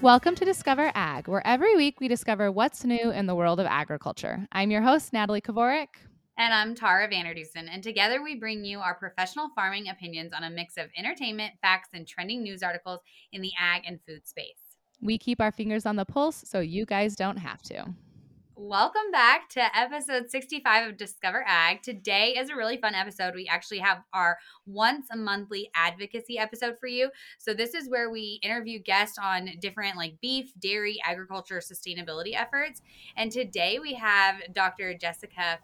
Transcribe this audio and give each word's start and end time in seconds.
Welcome 0.00 0.36
to 0.36 0.44
Discover 0.44 0.92
Ag, 0.94 1.26
where 1.26 1.44
every 1.44 1.74
week 1.74 1.98
we 1.98 2.06
discover 2.06 2.52
what's 2.52 2.84
new 2.84 3.10
in 3.10 3.26
the 3.26 3.34
world 3.34 3.58
of 3.58 3.66
agriculture. 3.66 4.46
I'm 4.52 4.70
your 4.70 4.80
host, 4.80 5.12
Natalie 5.12 5.40
Kovarik. 5.40 5.88
And 6.38 6.54
I'm 6.54 6.76
Tara 6.76 7.08
Vander 7.08 7.34
Dussen. 7.34 7.68
And 7.68 7.82
together 7.82 8.22
we 8.22 8.36
bring 8.36 8.64
you 8.64 8.78
our 8.78 8.94
professional 8.94 9.50
farming 9.56 9.88
opinions 9.88 10.32
on 10.32 10.44
a 10.44 10.50
mix 10.50 10.76
of 10.76 10.86
entertainment, 10.96 11.54
facts, 11.62 11.88
and 11.94 12.06
trending 12.06 12.44
news 12.44 12.62
articles 12.62 13.00
in 13.32 13.42
the 13.42 13.50
ag 13.60 13.82
and 13.88 13.98
food 14.06 14.24
space. 14.28 14.60
We 15.02 15.18
keep 15.18 15.40
our 15.40 15.50
fingers 15.50 15.84
on 15.84 15.96
the 15.96 16.04
pulse 16.04 16.44
so 16.46 16.60
you 16.60 16.86
guys 16.86 17.16
don't 17.16 17.38
have 17.38 17.60
to. 17.62 17.86
Welcome 18.60 19.12
back 19.12 19.48
to 19.50 19.78
episode 19.78 20.32
65 20.32 20.88
of 20.88 20.96
Discover 20.96 21.44
Ag. 21.46 21.80
Today 21.80 22.34
is 22.36 22.50
a 22.50 22.56
really 22.56 22.76
fun 22.76 22.92
episode. 22.92 23.36
We 23.36 23.46
actually 23.46 23.78
have 23.78 24.02
our 24.12 24.36
once 24.66 25.06
a 25.12 25.16
monthly 25.16 25.70
advocacy 25.76 26.40
episode 26.40 26.74
for 26.80 26.88
you. 26.88 27.10
So, 27.38 27.54
this 27.54 27.72
is 27.72 27.88
where 27.88 28.10
we 28.10 28.40
interview 28.42 28.80
guests 28.80 29.16
on 29.16 29.50
different 29.60 29.96
like 29.96 30.20
beef, 30.20 30.50
dairy, 30.58 30.98
agriculture, 31.06 31.60
sustainability 31.60 32.34
efforts. 32.34 32.82
And 33.16 33.30
today 33.30 33.78
we 33.80 33.94
have 33.94 34.34
Dr. 34.52 34.92
Jessica 34.92 35.60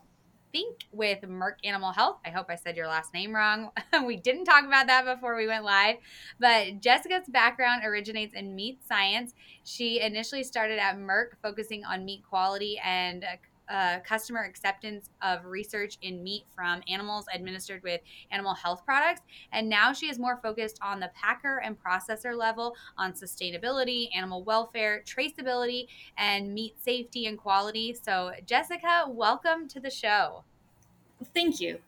Finck 0.55 0.83
with 0.93 1.23
Merck 1.23 1.57
Animal 1.65 1.93
Health. 1.93 2.19
I 2.25 2.31
hope 2.31 2.47
I 2.49 2.55
said 2.55 2.77
your 2.77 2.87
last 2.87 3.13
name 3.13 3.35
wrong. 3.35 3.71
we 4.07 4.17
didn't 4.17 4.45
talk 4.45 4.65
about 4.65 4.87
that 4.87 5.05
before 5.05 5.37
we 5.37 5.49
went 5.49 5.65
live, 5.65 5.97
but 6.39 6.81
Jessica's 6.81 7.27
background 7.29 7.83
originates 7.85 8.35
in 8.35 8.55
meat 8.55 8.79
science. 8.87 9.35
She 9.65 10.01
initially 10.01 10.45
started 10.45 10.79
at 10.79 10.97
Merck, 10.97 11.31
focusing 11.43 11.85
on 11.85 12.05
meat 12.05 12.23
quality 12.29 12.81
and 12.85 13.25
uh, 13.25 13.37
uh, 13.69 13.99
customer 14.01 14.43
acceptance 14.43 15.11
of 15.23 15.45
research 15.45 15.99
in 16.03 16.23
meat 16.23 16.45
from 16.55 16.83
animals 16.89 17.27
administered 17.35 17.83
with 17.83 18.01
animal 18.31 18.55
health 18.55 18.85
products. 18.85 19.23
And 19.53 19.69
now 19.69 19.93
she 19.93 20.09
is 20.09 20.19
more 20.19 20.39
focused 20.43 20.79
on 20.83 21.01
the 21.01 21.11
packer 21.15 21.59
and 21.59 21.77
processor 21.83 22.37
level 22.37 22.75
on 22.99 23.13
sustainability, 23.13 24.09
animal 24.15 24.45
welfare, 24.45 25.03
traceability, 25.07 25.87
and 26.19 26.53
meat 26.53 26.75
safety 26.83 27.27
and 27.27 27.39
quality. 27.39 27.95
So, 27.95 28.33
Jessica, 28.47 29.05
welcome 29.09 29.69
to 29.69 29.81
the 29.81 29.91
show. 29.91 30.45
Thank 31.33 31.61
you. 31.61 31.79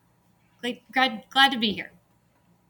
Glad, 0.91 1.23
glad 1.29 1.51
to 1.51 1.59
be 1.59 1.71
here. 1.71 1.91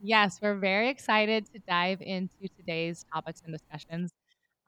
Yes, 0.03 0.39
we're 0.41 0.55
very 0.55 0.89
excited 0.89 1.51
to 1.53 1.59
dive 1.67 2.01
into 2.01 2.47
today's 2.55 3.05
topics 3.11 3.41
and 3.43 3.51
discussions. 3.51 4.11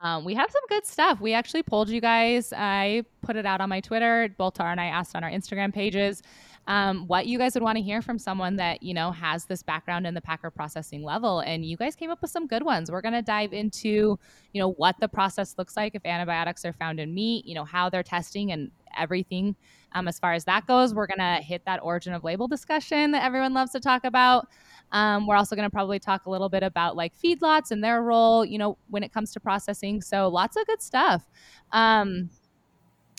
Um, 0.02 0.24
we 0.24 0.34
have 0.34 0.50
some 0.50 0.62
good 0.68 0.86
stuff. 0.86 1.20
We 1.20 1.34
actually 1.34 1.62
polled 1.62 1.90
you 1.90 2.00
guys. 2.00 2.52
I 2.56 3.04
put 3.20 3.36
it 3.36 3.44
out 3.44 3.60
on 3.60 3.68
my 3.68 3.80
Twitter. 3.80 4.34
Both 4.38 4.54
Tara 4.54 4.70
and 4.70 4.80
I 4.80 4.86
asked 4.86 5.14
on 5.14 5.22
our 5.24 5.30
Instagram 5.30 5.74
pages 5.74 6.22
um, 6.66 7.06
what 7.06 7.26
you 7.26 7.38
guys 7.38 7.54
would 7.54 7.62
want 7.62 7.76
to 7.76 7.82
hear 7.82 8.02
from 8.02 8.18
someone 8.18 8.56
that 8.56 8.82
you 8.82 8.94
know 8.94 9.10
has 9.10 9.44
this 9.46 9.62
background 9.62 10.06
in 10.06 10.14
the 10.14 10.20
packer 10.20 10.50
processing 10.50 11.02
level, 11.02 11.40
and 11.40 11.64
you 11.64 11.76
guys 11.76 11.96
came 11.96 12.10
up 12.10 12.22
with 12.22 12.30
some 12.30 12.46
good 12.46 12.62
ones. 12.62 12.90
We're 12.90 13.00
going 13.00 13.14
to 13.14 13.22
dive 13.22 13.52
into 13.52 14.18
you 14.52 14.60
know 14.60 14.72
what 14.72 14.96
the 15.00 15.08
process 15.08 15.56
looks 15.58 15.76
like 15.76 15.94
if 15.94 16.04
antibiotics 16.04 16.64
are 16.64 16.72
found 16.72 17.00
in 17.00 17.14
meat. 17.14 17.46
You 17.46 17.54
know 17.54 17.64
how 17.64 17.90
they're 17.90 18.02
testing 18.02 18.52
and 18.52 18.70
everything 18.96 19.56
um, 19.92 20.08
as 20.08 20.18
far 20.18 20.32
as 20.32 20.44
that 20.44 20.66
goes. 20.66 20.94
We're 20.94 21.06
going 21.06 21.18
to 21.18 21.42
hit 21.42 21.64
that 21.66 21.80
origin 21.82 22.12
of 22.12 22.24
label 22.24 22.46
discussion 22.46 23.10
that 23.12 23.24
everyone 23.24 23.54
loves 23.54 23.72
to 23.72 23.80
talk 23.80 24.04
about. 24.04 24.48
Um, 24.92 25.26
we're 25.26 25.36
also 25.36 25.54
going 25.56 25.66
to 25.66 25.72
probably 25.72 25.98
talk 25.98 26.26
a 26.26 26.30
little 26.30 26.48
bit 26.48 26.62
about 26.62 26.96
like 26.96 27.12
feedlots 27.16 27.70
and 27.70 27.82
their 27.82 28.02
role, 28.02 28.44
you 28.44 28.58
know, 28.58 28.76
when 28.88 29.02
it 29.02 29.12
comes 29.12 29.32
to 29.32 29.40
processing. 29.40 30.00
So 30.00 30.28
lots 30.28 30.56
of 30.56 30.66
good 30.66 30.82
stuff 30.82 31.24
um, 31.72 32.30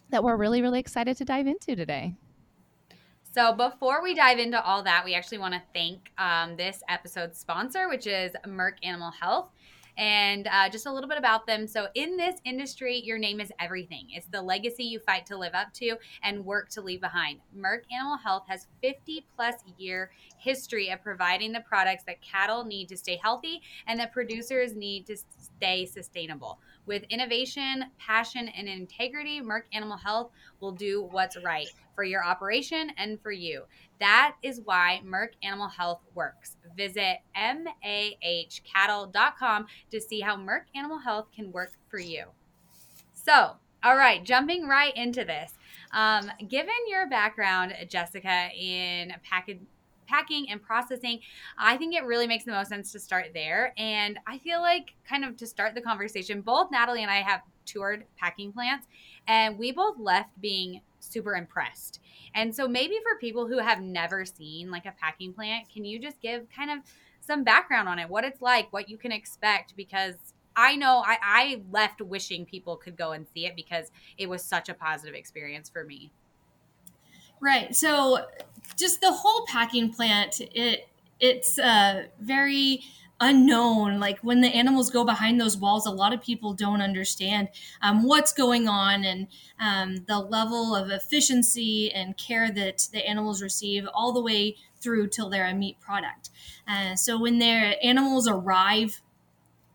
that 0.09 0.23
we're 0.23 0.35
really, 0.35 0.61
really 0.61 0.79
excited 0.79 1.17
to 1.17 1.25
dive 1.25 1.47
into 1.47 1.75
today. 1.75 2.15
So, 3.33 3.53
before 3.53 4.03
we 4.03 4.13
dive 4.13 4.39
into 4.39 4.61
all 4.61 4.83
that, 4.83 5.05
we 5.05 5.15
actually 5.15 5.37
want 5.37 5.53
to 5.53 5.61
thank 5.73 6.11
um, 6.17 6.57
this 6.57 6.83
episode's 6.89 7.39
sponsor, 7.39 7.87
which 7.87 8.05
is 8.05 8.33
Merck 8.45 8.73
Animal 8.83 9.11
Health 9.11 9.47
and 9.97 10.47
uh, 10.47 10.67
just 10.69 10.85
a 10.85 10.91
little 10.91 11.07
bit 11.07 11.17
about 11.17 11.47
them. 11.47 11.65
So, 11.65 11.87
in 11.95 12.17
this 12.17 12.41
industry, 12.43 12.99
your 12.99 13.17
name 13.17 13.39
is 13.39 13.49
everything. 13.57 14.07
It's 14.09 14.27
the 14.27 14.41
legacy 14.41 14.83
you 14.83 14.99
fight 14.99 15.25
to 15.27 15.37
live 15.37 15.53
up 15.53 15.73
to 15.75 15.95
and 16.23 16.43
work 16.43 16.67
to 16.71 16.81
leave 16.81 16.99
behind. 16.99 17.39
Merck 17.57 17.83
Animal 17.89 18.17
Health 18.17 18.43
has 18.49 18.67
50 18.81 19.25
plus 19.33 19.55
year 19.77 20.11
history 20.37 20.89
of 20.89 21.01
providing 21.01 21.53
the 21.53 21.61
products 21.61 22.03
that 22.07 22.21
cattle 22.21 22.65
need 22.65 22.89
to 22.89 22.97
stay 22.97 23.15
healthy 23.15 23.61
and 23.87 23.97
that 23.97 24.11
producers 24.11 24.75
need 24.75 25.05
to 25.05 25.15
stay 25.37 25.85
sustainable. 25.85 26.59
With 26.85 27.03
innovation, 27.09 27.85
passion, 27.99 28.47
and 28.49 28.67
integrity, 28.67 29.41
Merck 29.41 29.63
Animal 29.73 29.97
Health 29.97 30.31
will 30.59 30.71
do 30.71 31.07
what's 31.11 31.37
right 31.43 31.67
for 31.95 32.03
your 32.03 32.23
operation 32.23 32.91
and 32.97 33.19
for 33.21 33.31
you. 33.31 33.63
That 33.99 34.35
is 34.41 34.61
why 34.65 35.01
Merck 35.05 35.29
Animal 35.43 35.67
Health 35.67 36.01
works. 36.15 36.57
Visit 36.75 37.19
mahcattle.com 37.37 39.67
to 39.91 40.01
see 40.01 40.21
how 40.21 40.37
Merck 40.37 40.63
Animal 40.75 40.97
Health 40.97 41.27
can 41.35 41.51
work 41.51 41.73
for 41.89 41.99
you. 41.99 42.25
So, 43.13 43.51
all 43.83 43.95
right, 43.95 44.23
jumping 44.23 44.67
right 44.67 44.95
into 44.95 45.23
this. 45.23 45.53
Um, 45.91 46.31
given 46.47 46.73
your 46.87 47.07
background, 47.09 47.73
Jessica, 47.89 48.49
in 48.57 49.13
package 49.23 49.59
packing 50.11 50.49
and 50.49 50.61
processing, 50.61 51.19
I 51.57 51.77
think 51.77 51.95
it 51.95 52.03
really 52.03 52.27
makes 52.27 52.43
the 52.43 52.51
most 52.51 52.69
sense 52.69 52.91
to 52.91 52.99
start 52.99 53.27
there. 53.33 53.73
And 53.77 54.19
I 54.27 54.37
feel 54.39 54.61
like, 54.61 54.93
kind 55.07 55.23
of 55.23 55.37
to 55.37 55.47
start 55.47 55.73
the 55.75 55.81
conversation, 55.81 56.41
both 56.41 56.71
Natalie 56.71 57.01
and 57.01 57.11
I 57.11 57.21
have 57.21 57.41
toured 57.65 58.05
packing 58.17 58.51
plants, 58.51 58.87
and 59.27 59.57
we 59.57 59.71
both 59.71 59.97
left 59.97 60.29
being 60.41 60.81
super 60.99 61.35
impressed. 61.35 61.99
And 62.35 62.53
so, 62.55 62.67
maybe 62.67 62.95
for 63.03 63.19
people 63.19 63.47
who 63.47 63.59
have 63.59 63.81
never 63.81 64.25
seen 64.25 64.69
like 64.69 64.85
a 64.85 64.93
packing 64.99 65.33
plant, 65.33 65.69
can 65.73 65.85
you 65.85 65.99
just 65.99 66.21
give 66.21 66.47
kind 66.55 66.71
of 66.71 66.79
some 67.21 67.43
background 67.43 67.87
on 67.87 67.99
it, 67.99 68.09
what 68.09 68.23
it's 68.23 68.41
like, 68.41 68.71
what 68.73 68.89
you 68.89 68.97
can 68.97 69.11
expect? 69.11 69.75
Because 69.75 70.15
I 70.55 70.75
know 70.75 71.03
I, 71.05 71.17
I 71.21 71.61
left 71.71 72.01
wishing 72.01 72.45
people 72.45 72.75
could 72.75 72.97
go 72.97 73.13
and 73.13 73.25
see 73.33 73.45
it 73.45 73.55
because 73.55 73.91
it 74.17 74.27
was 74.27 74.43
such 74.43 74.69
a 74.69 74.73
positive 74.73 75.15
experience 75.15 75.69
for 75.69 75.83
me. 75.83 76.11
Right. 77.41 77.75
So 77.75 78.27
just 78.77 79.01
the 79.01 79.11
whole 79.11 79.45
packing 79.47 79.91
plant, 79.91 80.39
it 80.39 80.87
it's 81.19 81.59
uh, 81.59 82.05
very 82.19 82.81
unknown. 83.19 83.99
Like 83.99 84.19
when 84.19 84.41
the 84.41 84.47
animals 84.47 84.89
go 84.89 85.03
behind 85.03 85.41
those 85.41 85.57
walls, 85.57 85.85
a 85.85 85.91
lot 85.91 86.13
of 86.13 86.21
people 86.21 86.53
don't 86.53 86.81
understand 86.81 87.49
um, 87.81 88.03
what's 88.03 88.31
going 88.31 88.67
on 88.67 89.03
and 89.03 89.27
um, 89.59 90.03
the 90.07 90.19
level 90.19 90.75
of 90.75 90.89
efficiency 90.89 91.91
and 91.91 92.17
care 92.17 92.51
that 92.51 92.87
the 92.93 93.07
animals 93.07 93.41
receive 93.41 93.87
all 93.93 94.13
the 94.13 94.21
way 94.21 94.55
through 94.79 95.07
till 95.07 95.29
they're 95.29 95.47
a 95.47 95.53
meat 95.53 95.79
product. 95.79 96.29
Uh, 96.67 96.95
so 96.95 97.19
when 97.19 97.39
their 97.39 97.75
animals 97.83 98.27
arrive, 98.27 99.01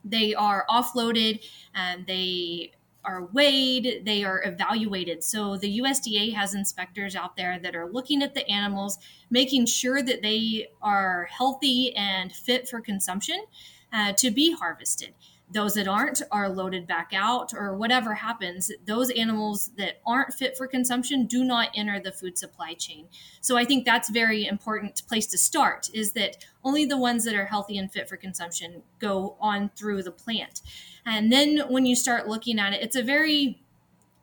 they 0.04 0.34
are 0.34 0.64
offloaded 0.70 1.44
and 1.74 2.06
they 2.06 2.72
are 3.06 3.26
weighed, 3.32 4.02
they 4.04 4.24
are 4.24 4.42
evaluated. 4.44 5.22
So 5.24 5.56
the 5.56 5.78
USDA 5.80 6.34
has 6.34 6.54
inspectors 6.54 7.14
out 7.14 7.36
there 7.36 7.58
that 7.60 7.76
are 7.76 7.88
looking 7.90 8.22
at 8.22 8.34
the 8.34 8.48
animals, 8.50 8.98
making 9.30 9.66
sure 9.66 10.02
that 10.02 10.22
they 10.22 10.68
are 10.82 11.28
healthy 11.30 11.94
and 11.94 12.32
fit 12.32 12.68
for 12.68 12.80
consumption 12.80 13.44
uh, 13.92 14.12
to 14.14 14.30
be 14.30 14.52
harvested. 14.52 15.14
Those 15.48 15.74
that 15.74 15.86
aren't 15.86 16.22
are 16.32 16.48
loaded 16.48 16.86
back 16.88 17.12
out, 17.14 17.52
or 17.54 17.76
whatever 17.76 18.14
happens. 18.14 18.72
Those 18.84 19.10
animals 19.10 19.70
that 19.78 20.00
aren't 20.04 20.34
fit 20.34 20.56
for 20.56 20.66
consumption 20.66 21.26
do 21.26 21.44
not 21.44 21.68
enter 21.74 22.00
the 22.00 22.10
food 22.10 22.36
supply 22.36 22.74
chain. 22.74 23.06
So 23.40 23.56
I 23.56 23.64
think 23.64 23.84
that's 23.84 24.10
very 24.10 24.44
important 24.46 25.06
place 25.06 25.26
to 25.28 25.38
start. 25.38 25.88
Is 25.94 26.12
that 26.12 26.44
only 26.64 26.84
the 26.84 26.98
ones 26.98 27.24
that 27.24 27.36
are 27.36 27.46
healthy 27.46 27.78
and 27.78 27.92
fit 27.92 28.08
for 28.08 28.16
consumption 28.16 28.82
go 28.98 29.36
on 29.40 29.70
through 29.76 30.02
the 30.02 30.10
plant. 30.10 30.62
And 31.04 31.30
then 31.30 31.58
when 31.68 31.86
you 31.86 31.94
start 31.94 32.26
looking 32.26 32.58
at 32.58 32.72
it, 32.72 32.82
it's 32.82 32.96
a 32.96 33.02
very 33.02 33.62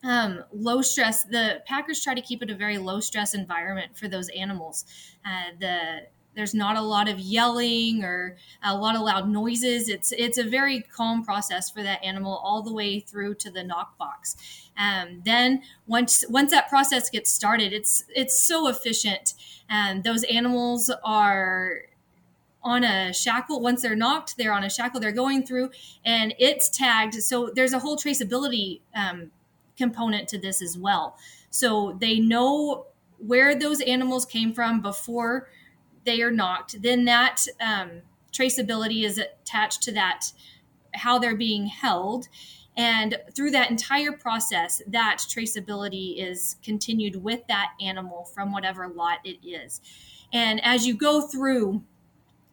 um, 0.04 0.44
low 0.52 0.82
stress. 0.82 1.24
The 1.24 1.64
Packers 1.66 2.04
try 2.04 2.14
to 2.14 2.22
keep 2.22 2.44
it 2.44 2.50
a 2.50 2.56
very 2.56 2.78
low 2.78 3.00
stress 3.00 3.34
environment 3.34 3.98
for 3.98 4.10
those 4.10 4.28
animals. 4.30 4.84
Uh, 5.26 5.56
the 5.60 6.08
there's 6.36 6.54
not 6.54 6.78
a 6.78 6.82
lot 6.82 7.08
of 7.08 7.20
yelling 7.20 8.04
or 8.04 8.38
a 8.64 8.76
lot 8.76 8.96
of 8.96 9.02
loud 9.02 9.30
noises. 9.30 9.90
It's 9.90 10.12
it's 10.12 10.38
a 10.38 10.44
very 10.44 10.82
calm 10.82 11.24
process 11.24 11.70
for 11.70 11.84
that 11.84 12.04
animal 12.04 12.42
all 12.44 12.62
the 12.62 12.74
way 12.74 13.00
through 13.00 13.36
to 13.36 13.52
the 13.52 13.64
knock 13.64 13.98
box. 13.98 14.36
Um, 14.78 15.22
then 15.26 15.62
once 15.88 16.24
once 16.30 16.52
that 16.52 16.70
process 16.70 17.10
gets 17.10 17.32
started, 17.32 17.74
it's 17.74 18.06
it's 18.16 18.40
so 18.40 18.68
efficient, 18.68 19.34
and 19.70 20.04
those 20.04 20.24
animals 20.24 20.92
are 21.04 21.82
on 22.64 22.84
a 22.84 23.14
shackle. 23.14 23.62
Once 23.62 23.82
they're 23.82 23.96
knocked, 23.96 24.38
they're 24.38 24.54
on 24.54 24.64
a 24.64 24.70
shackle. 24.70 25.00
They're 25.00 25.12
going 25.12 25.46
through, 25.46 25.70
and 26.06 26.34
it's 26.40 26.70
tagged. 26.70 27.16
So 27.16 27.52
there's 27.54 27.74
a 27.74 27.80
whole 27.80 27.98
traceability 27.98 28.82
um, 28.96 29.32
component 29.78 30.28
to 30.30 30.38
this 30.38 30.62
as 30.62 30.78
well. 30.78 31.18
So 31.50 31.98
they 32.00 32.20
know 32.20 32.88
where 33.18 33.58
those 33.58 33.82
animals 33.82 34.26
came 34.26 34.54
from 34.54 34.82
before 34.82 35.50
they 36.06 36.22
are 36.22 36.32
knocked. 36.32 36.82
Then 36.82 37.06
that 37.06 37.46
um, 37.62 38.02
traceability 38.32 39.04
is 39.04 39.18
attached 39.18 39.82
to 39.84 39.92
that 39.94 40.32
how 40.96 41.20
they're 41.20 41.36
being 41.36 41.68
held. 41.68 42.28
And 42.76 43.18
through 43.36 43.52
that 43.52 43.70
entire 43.70 44.12
process, 44.12 44.82
that 44.88 45.18
traceability 45.20 46.16
is 46.18 46.56
continued 46.64 47.24
with 47.24 47.46
that 47.48 47.74
animal 47.80 48.26
from 48.26 48.52
whatever 48.52 48.88
lot 48.88 49.20
it 49.24 49.38
is. 49.48 49.80
And 50.32 50.64
as 50.64 50.88
you 50.88 50.96
go 50.96 51.22
through 51.28 51.84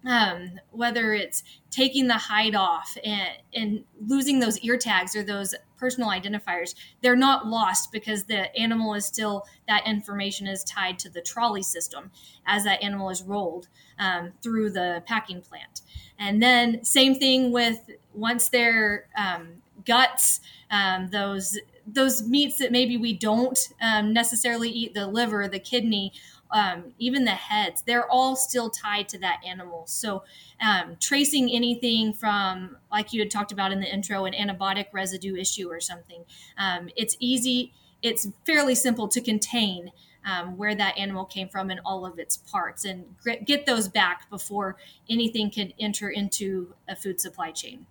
um, 0.07 0.59
whether 0.71 1.13
it's 1.13 1.43
taking 1.71 2.09
the 2.09 2.17
hide 2.17 2.55
off 2.55 2.97
and, 3.05 3.31
and 3.55 3.85
losing 4.01 4.41
those 4.41 4.59
ear 4.61 4.77
tags 4.77 5.15
or 5.15 5.23
those 5.23 5.55
personal 5.81 6.11
identifiers, 6.11 6.75
they're 7.01 7.17
not 7.17 7.47
lost 7.47 7.91
because 7.91 8.25
the 8.25 8.55
animal 8.55 8.95
is 8.95 9.07
still, 9.07 9.47
that 9.67 9.87
information 9.87 10.47
is 10.47 10.63
tied 10.63 10.99
to 11.01 11.09
the 11.09 11.23
trolley 11.23 11.63
system 11.63 12.11
as 12.47 12.65
that 12.65 12.83
animal 12.83 13.11
is 13.11 13.23
rolled 13.23 13.67
um, 13.99 14.33
through 14.43 14.71
the 14.71 15.03
packing 15.07 15.41
plant. 15.41 15.81
And 16.19 16.43
then, 16.43 16.85
same 16.85 17.15
thing 17.15 17.51
with 17.51 17.79
once 18.13 18.51
their 18.51 19.07
um, 19.17 19.63
guts, 19.87 20.41
um, 20.71 21.09
those 21.11 21.59
those 21.87 22.23
meats 22.23 22.59
that 22.59 22.71
maybe 22.71 22.97
we 22.97 23.13
don't 23.13 23.59
um, 23.81 24.13
necessarily 24.13 24.69
eat, 24.69 24.95
the 24.95 25.07
liver, 25.07 25.49
the 25.49 25.59
kidney, 25.59 26.13
um, 26.53 26.93
even 26.99 27.25
the 27.25 27.31
heads, 27.31 27.83
they're 27.83 28.07
all 28.11 28.37
still 28.37 28.71
tied 28.71 29.09
to 29.11 29.19
that 29.19 29.41
animal. 29.47 29.87
So, 29.87 30.25
um, 30.61 30.97
tracing 31.01 31.51
anything 31.51 32.13
from, 32.13 32.77
like 32.91 33.13
you 33.13 33.21
had 33.21 33.31
talked 33.31 33.53
about 33.53 33.73
in 33.73 33.81
the 33.81 33.93
intro, 33.93 34.25
an 34.25 34.35
antibiotic 34.35 34.87
residue 34.93 35.37
issue 35.37 35.71
or 35.71 35.81
something, 35.81 36.25
um, 36.59 36.91
it's 36.97 37.17
easy, 37.21 37.73
it's 38.03 38.29
fairly 38.45 38.75
simple 38.75 39.09
to 39.09 39.21
contain. 39.21 39.93
Um, 40.23 40.59
where 40.59 40.75
that 40.75 40.99
animal 40.99 41.25
came 41.25 41.49
from 41.49 41.71
and 41.71 41.81
all 41.83 42.05
of 42.05 42.19
its 42.19 42.37
parts, 42.37 42.85
and 42.85 43.07
get 43.47 43.65
those 43.65 43.89
back 43.89 44.29
before 44.29 44.77
anything 45.09 45.51
can 45.51 45.73
enter 45.81 46.11
into 46.11 46.75
a 46.87 46.95
food 46.95 47.19
supply 47.19 47.53
chain. 47.53 47.87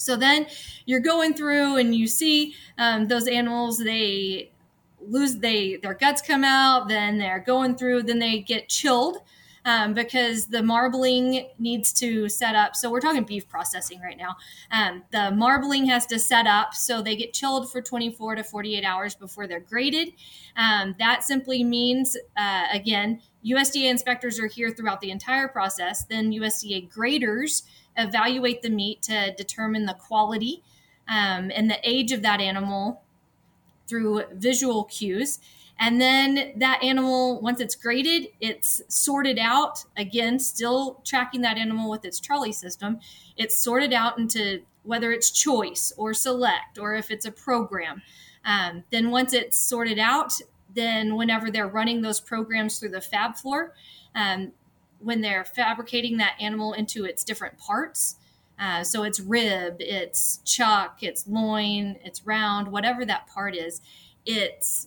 So 0.00 0.16
then 0.16 0.46
you're 0.86 1.00
going 1.00 1.34
through 1.34 1.76
and 1.76 1.94
you 1.94 2.06
see 2.06 2.54
um, 2.78 3.08
those 3.08 3.28
animals, 3.28 3.76
they 3.76 4.50
lose 5.06 5.36
they 5.36 5.76
their 5.76 5.94
guts 5.94 6.22
come 6.22 6.44
out 6.44 6.88
then 6.88 7.18
they're 7.18 7.40
going 7.40 7.76
through 7.76 8.02
then 8.02 8.18
they 8.18 8.40
get 8.40 8.68
chilled 8.68 9.18
um, 9.64 9.94
because 9.94 10.46
the 10.46 10.62
marbling 10.62 11.48
needs 11.58 11.92
to 11.94 12.28
set 12.28 12.54
up. 12.54 12.74
So 12.74 12.90
we're 12.90 13.00
talking 13.00 13.24
beef 13.24 13.48
processing 13.48 14.00
right 14.00 14.16
now. 14.16 14.36
Um, 14.70 15.02
the 15.12 15.30
marbling 15.30 15.86
has 15.86 16.06
to 16.06 16.18
set 16.18 16.46
up 16.46 16.74
so 16.74 17.02
they 17.02 17.16
get 17.16 17.32
chilled 17.32 17.70
for 17.70 17.82
24 17.82 18.36
to 18.36 18.44
48 18.44 18.84
hours 18.84 19.14
before 19.14 19.46
they're 19.46 19.60
graded. 19.60 20.12
Um, 20.56 20.94
that 20.98 21.24
simply 21.24 21.64
means 21.64 22.16
uh, 22.36 22.66
again 22.72 23.20
usda 23.44 23.88
inspectors 23.88 24.38
are 24.38 24.46
here 24.46 24.70
throughout 24.70 25.00
the 25.00 25.10
entire 25.10 25.48
process. 25.48 26.04
Then 26.04 26.32
usda 26.32 26.88
graders 26.88 27.62
evaluate 27.96 28.62
the 28.62 28.70
meat 28.70 29.02
to 29.02 29.34
determine 29.34 29.86
the 29.86 29.94
quality 29.94 30.62
um, 31.08 31.50
and 31.54 31.70
the 31.70 31.78
age 31.82 32.12
of 32.12 32.22
that 32.22 32.40
animal 32.40 33.02
through 33.90 34.22
visual 34.32 34.84
cues. 34.84 35.40
And 35.78 36.00
then 36.00 36.52
that 36.56 36.82
animal, 36.82 37.40
once 37.40 37.60
it's 37.60 37.74
graded, 37.74 38.28
it's 38.40 38.82
sorted 38.88 39.38
out. 39.38 39.84
Again, 39.96 40.38
still 40.38 41.00
tracking 41.04 41.40
that 41.40 41.58
animal 41.58 41.90
with 41.90 42.04
its 42.04 42.20
trolley 42.20 42.52
system. 42.52 43.00
It's 43.36 43.56
sorted 43.56 43.92
out 43.92 44.18
into 44.18 44.60
whether 44.82 45.10
it's 45.10 45.30
choice 45.30 45.92
or 45.96 46.14
select 46.14 46.78
or 46.78 46.94
if 46.94 47.10
it's 47.10 47.26
a 47.26 47.32
program. 47.32 48.02
Um, 48.44 48.84
then 48.90 49.10
once 49.10 49.32
it's 49.32 49.58
sorted 49.58 49.98
out, 49.98 50.34
then 50.74 51.16
whenever 51.16 51.50
they're 51.50 51.66
running 51.66 52.02
those 52.02 52.20
programs 52.20 52.78
through 52.78 52.90
the 52.90 53.00
fab 53.00 53.36
floor, 53.36 53.74
um, 54.14 54.52
when 54.98 55.22
they're 55.22 55.44
fabricating 55.44 56.18
that 56.18 56.34
animal 56.40 56.74
into 56.74 57.04
its 57.04 57.24
different 57.24 57.58
parts, 57.58 58.16
uh, 58.60 58.84
so 58.84 59.02
it's 59.02 59.18
rib, 59.18 59.76
it's 59.80 60.40
chuck, 60.44 60.98
it's 61.02 61.26
loin, 61.26 61.96
it's 62.04 62.26
round, 62.26 62.68
whatever 62.68 63.04
that 63.04 63.26
part 63.26 63.56
is, 63.56 63.80
it's 64.26 64.86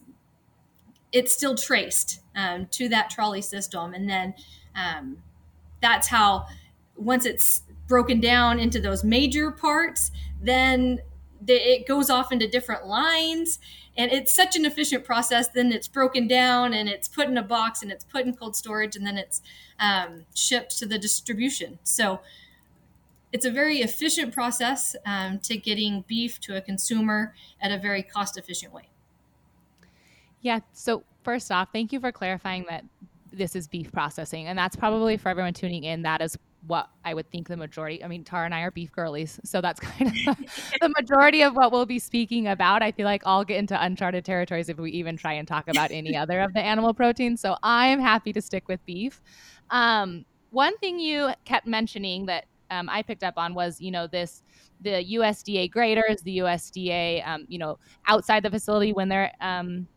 it's 1.12 1.32
still 1.32 1.56
traced 1.56 2.22
um, 2.36 2.68
to 2.72 2.90
that 2.90 3.10
trolley 3.10 3.42
system, 3.42 3.94
and 3.94 4.10
then 4.10 4.34
um, 4.76 5.18
that's 5.82 6.08
how 6.08 6.46
once 6.96 7.26
it's 7.26 7.64
broken 7.88 8.20
down 8.20 8.60
into 8.60 8.80
those 8.80 9.04
major 9.04 9.52
parts, 9.52 10.12
then 10.42 11.00
the, 11.42 11.54
it 11.54 11.88
goes 11.88 12.10
off 12.10 12.32
into 12.32 12.48
different 12.48 12.86
lines. 12.86 13.60
And 13.96 14.12
it's 14.12 14.34
such 14.34 14.56
an 14.56 14.66
efficient 14.66 15.06
process. 15.06 15.50
Then 15.50 15.72
it's 15.72 15.88
broken 15.88 16.28
down 16.28 16.74
and 16.74 16.90
it's 16.90 17.08
put 17.08 17.28
in 17.28 17.38
a 17.38 17.44
box 17.44 17.84
and 17.84 17.92
it's 17.92 18.04
put 18.04 18.26
in 18.26 18.34
cold 18.34 18.56
storage 18.56 18.96
and 18.96 19.06
then 19.06 19.18
it's 19.18 19.42
um, 19.80 20.26
shipped 20.34 20.78
to 20.80 20.88
the 20.88 20.98
distribution. 20.98 21.78
So 21.84 22.22
it's 23.34 23.46
a 23.46 23.52
very 23.52 23.80
efficient 23.80 24.32
process 24.32 24.96
um, 25.06 25.40
to 25.40 25.58
getting 25.58 26.06
beef 26.08 26.40
to 26.42 26.56
a 26.56 26.62
consumer 26.62 27.34
at 27.60 27.72
a 27.72 27.80
very 27.80 28.04
cost 28.04 28.38
efficient 28.38 28.72
way. 28.72 28.90
Yeah. 30.42 30.60
So, 30.74 31.04
first 31.24 31.52
off, 31.52 31.70
thank 31.74 31.92
you 31.92 32.00
for 32.00 32.12
clarifying 32.12 32.66
that 32.70 32.86
this 33.32 33.56
is 33.56 33.68
beef 33.68 33.92
processing. 33.92 34.48
And 34.48 34.58
that's 34.58 34.76
probably 34.76 35.18
for 35.18 35.30
everyone 35.30 35.54
tuning 35.54 35.84
in, 35.84 36.04
that 36.04 36.22
is 36.22 36.38
what 36.68 36.90
I 37.04 37.14
would 37.14 37.30
think 37.32 37.48
the 37.48 37.58
majority. 37.58 38.04
I 38.04 38.08
mean, 38.08 38.24
Tara 38.24 38.46
and 38.46 38.54
I 38.54 38.62
are 38.62 38.72
beef 38.72 38.92
girlies, 38.92 39.40
so 39.44 39.62
that's 39.62 39.80
kind 39.80 40.12
of 40.28 40.38
the 40.82 40.90
majority 40.90 41.42
of 41.42 41.56
what 41.56 41.72
we'll 41.72 41.88
be 41.88 42.00
speaking 42.00 42.48
about. 42.48 42.84
I 42.84 42.92
feel 42.92 43.06
like 43.06 43.24
I'll 43.26 43.44
get 43.44 43.58
into 43.58 43.82
uncharted 43.82 44.24
territories 44.24 44.70
if 44.70 44.78
we 44.78 44.92
even 44.92 45.18
try 45.18 45.34
and 45.34 45.48
talk 45.48 45.68
about 45.68 45.92
any 45.92 46.16
other 46.16 46.40
of 46.42 46.54
the 46.54 46.62
animal 46.64 46.94
proteins. 46.94 47.42
So 47.42 47.58
I 47.64 47.88
am 47.88 48.00
happy 48.00 48.32
to 48.34 48.42
stick 48.42 48.68
with 48.68 48.86
beef. 48.86 49.22
Um, 49.72 50.26
one 50.52 50.78
thing 50.78 51.00
you 51.00 51.32
kept 51.46 51.66
mentioning 51.66 52.28
that 52.28 52.46
um, 52.74 52.90
I 52.90 53.02
picked 53.02 53.24
up 53.24 53.36
on 53.38 53.54
was, 53.54 53.80
you 53.80 53.92
know, 53.92 54.08
this 54.08 54.44
the 54.82 55.06
USDA 55.14 55.72
graders, 55.72 56.22
the 56.24 56.40
USDA, 56.40 57.26
um, 57.26 57.46
you 57.48 57.58
know, 57.58 57.80
outside 58.08 58.44
the 58.44 58.50
facility 58.50 58.92
when 58.92 59.08
they're 59.08 59.32
um, 59.40 59.88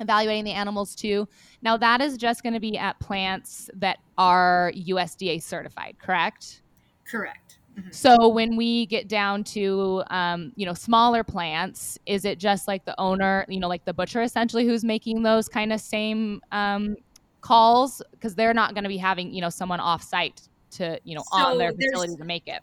evaluating 0.00 0.44
the 0.44 0.52
animals 0.52 0.94
too. 0.94 1.26
Now 1.62 1.76
that 1.78 2.00
is 2.00 2.16
just 2.16 2.42
going 2.42 2.54
to 2.54 2.60
be 2.60 2.76
at 2.78 2.98
plants 3.00 3.70
that 3.74 3.98
are 4.18 4.72
USDA 4.76 5.42
certified, 5.42 5.96
correct? 6.00 6.62
Correct. 7.04 7.58
Mm-hmm. 7.78 7.90
So 7.90 8.28
when 8.28 8.56
we 8.56 8.86
get 8.86 9.08
down 9.08 9.44
to 9.44 10.02
um, 10.10 10.52
you 10.56 10.66
know 10.66 10.74
smaller 10.74 11.24
plants, 11.24 11.98
is 12.06 12.24
it 12.24 12.38
just 12.38 12.68
like 12.68 12.84
the 12.84 12.98
owner, 13.00 13.46
you 13.48 13.58
know, 13.58 13.68
like 13.68 13.84
the 13.84 13.94
butcher 13.94 14.22
essentially 14.22 14.66
who's 14.66 14.84
making 14.84 15.22
those 15.22 15.48
kind 15.48 15.72
of 15.72 15.80
same 15.80 16.42
um, 16.52 16.96
calls 17.40 18.02
because 18.12 18.34
they're 18.34 18.54
not 18.54 18.74
going 18.74 18.84
to 18.84 18.88
be 18.88 18.98
having 18.98 19.32
you 19.32 19.40
know 19.40 19.48
someone 19.50 19.80
off 19.80 20.02
site 20.02 20.42
to 20.72 21.00
you 21.04 21.14
know 21.14 21.22
so 21.30 21.38
on 21.38 21.58
their 21.58 21.72
facility 21.72 22.16
to 22.16 22.24
make 22.24 22.46
it. 22.46 22.62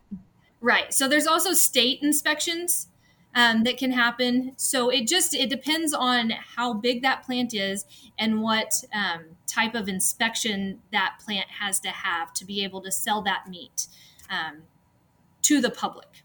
Right 0.62 0.94
so 0.94 1.08
there's 1.08 1.28
also 1.28 1.54
state 1.54 2.00
inspections 2.02 2.88
um, 3.36 3.64
that 3.64 3.78
can 3.78 3.92
happen. 3.92 4.54
So 4.58 4.90
it 4.90 5.08
just 5.08 5.34
it 5.34 5.50
depends 5.50 5.94
on 5.94 6.32
how 6.56 6.74
big 6.74 7.02
that 7.04 7.24
plant 7.24 7.54
is 7.54 7.86
and 8.18 8.42
what 8.42 8.84
um, 8.94 9.38
type 9.48 9.76
of 9.76 9.88
inspection 9.88 10.82
that 10.92 11.20
plant 11.24 11.48
has 11.60 11.80
to 11.82 11.90
have 11.90 12.34
to 12.34 12.46
be 12.46 12.64
able 12.64 12.82
to 12.82 12.92
sell 12.92 13.22
that 13.24 13.48
meat 13.48 13.88
um, 14.30 14.64
to 15.44 15.62
the 15.62 15.70
public. 15.70 16.24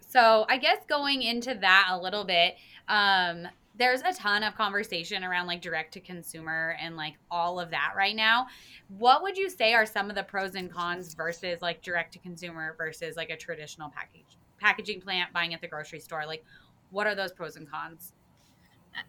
So 0.00 0.46
i 0.48 0.58
guess 0.58 0.78
going 0.88 1.22
into 1.22 1.54
that 1.56 1.88
a 1.90 1.98
little 2.00 2.24
bit 2.24 2.54
um, 2.86 3.48
there's 3.76 4.02
a 4.02 4.12
ton 4.12 4.42
of 4.42 4.54
conversation 4.54 5.24
around 5.24 5.46
like 5.46 5.60
direct 5.60 5.92
to 5.94 6.00
consumer 6.00 6.76
and 6.80 6.96
like 6.96 7.14
all 7.30 7.58
of 7.58 7.70
that 7.70 7.92
right 7.96 8.14
now. 8.14 8.46
What 8.88 9.22
would 9.22 9.36
you 9.36 9.50
say 9.50 9.74
are 9.74 9.86
some 9.86 10.10
of 10.10 10.16
the 10.16 10.22
pros 10.22 10.54
and 10.54 10.70
cons 10.70 11.14
versus 11.14 11.60
like 11.60 11.82
direct 11.82 12.12
to 12.12 12.18
consumer 12.18 12.74
versus 12.78 13.16
like 13.16 13.30
a 13.30 13.36
traditional 13.36 13.90
package 13.90 14.38
packaging 14.60 15.00
plant 15.00 15.32
buying 15.32 15.54
at 15.54 15.60
the 15.60 15.68
grocery 15.68 16.00
store? 16.00 16.24
Like 16.26 16.44
what 16.90 17.06
are 17.06 17.14
those 17.14 17.32
pros 17.32 17.56
and 17.56 17.68
cons? 17.68 18.12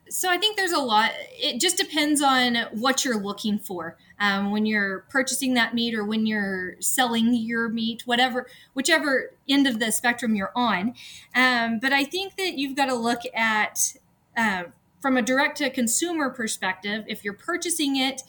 So 0.10 0.30
I 0.32 0.40
think 0.40 0.58
there's 0.58 0.72
a 0.72 0.80
lot. 0.80 1.12
It 1.32 1.60
just 1.60 1.78
depends 1.78 2.20
on 2.20 2.56
what 2.72 3.06
you're 3.06 3.20
looking 3.20 3.60
for 3.60 3.98
um, 4.20 4.50
when 4.50 4.66
you're 4.66 5.06
purchasing 5.10 5.54
that 5.54 5.76
meat 5.76 5.94
or 5.94 6.04
when 6.04 6.26
you're 6.26 6.76
selling 6.80 7.36
your 7.36 7.70
meat, 7.70 8.02
whatever, 8.06 8.48
whichever 8.74 9.32
end 9.48 9.68
of 9.68 9.78
the 9.78 9.92
spectrum 9.92 10.34
you're 10.34 10.52
on. 10.56 10.96
Um, 11.36 11.78
but 11.80 11.94
I 11.94 12.04
think 12.04 12.36
that 12.38 12.58
you've 12.58 12.76
got 12.76 12.88
to 12.88 12.96
look 12.96 13.22
at 13.36 13.96
uh, 14.36 14.64
from 15.02 15.18
a 15.18 15.22
direct 15.22 15.58
to 15.58 15.70
consumer 15.70 16.30
perspective, 16.30 17.06
if 17.08 17.24
you're 17.24 17.34
purchasing 17.34 17.96
it 17.96 18.24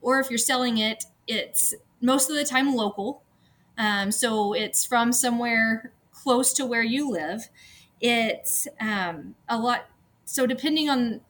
or 0.00 0.18
if 0.20 0.30
you're 0.30 0.38
selling 0.38 0.78
it, 0.78 1.04
it's 1.26 1.74
most 2.00 2.30
of 2.30 2.36
the 2.36 2.44
time 2.44 2.74
local. 2.74 3.22
Um, 3.78 4.10
so 4.10 4.52
it's 4.52 4.84
from 4.84 5.12
somewhere 5.12 5.92
close 6.12 6.52
to 6.54 6.66
where 6.66 6.82
you 6.82 7.10
live. 7.10 7.48
It's 8.00 8.66
um, 8.80 9.34
a 9.48 9.58
lot. 9.58 9.88
So 10.24 10.46
depending 10.46 10.90
on 10.90 11.20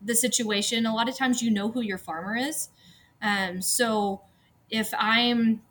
the 0.00 0.14
situation, 0.14 0.86
a 0.86 0.94
lot 0.94 1.08
of 1.08 1.16
times 1.16 1.42
you 1.42 1.50
know 1.50 1.70
who 1.70 1.80
your 1.80 1.98
farmer 1.98 2.36
is. 2.36 2.70
Um, 3.20 3.60
so 3.60 4.22
if 4.70 4.92
I'm, 4.98 5.62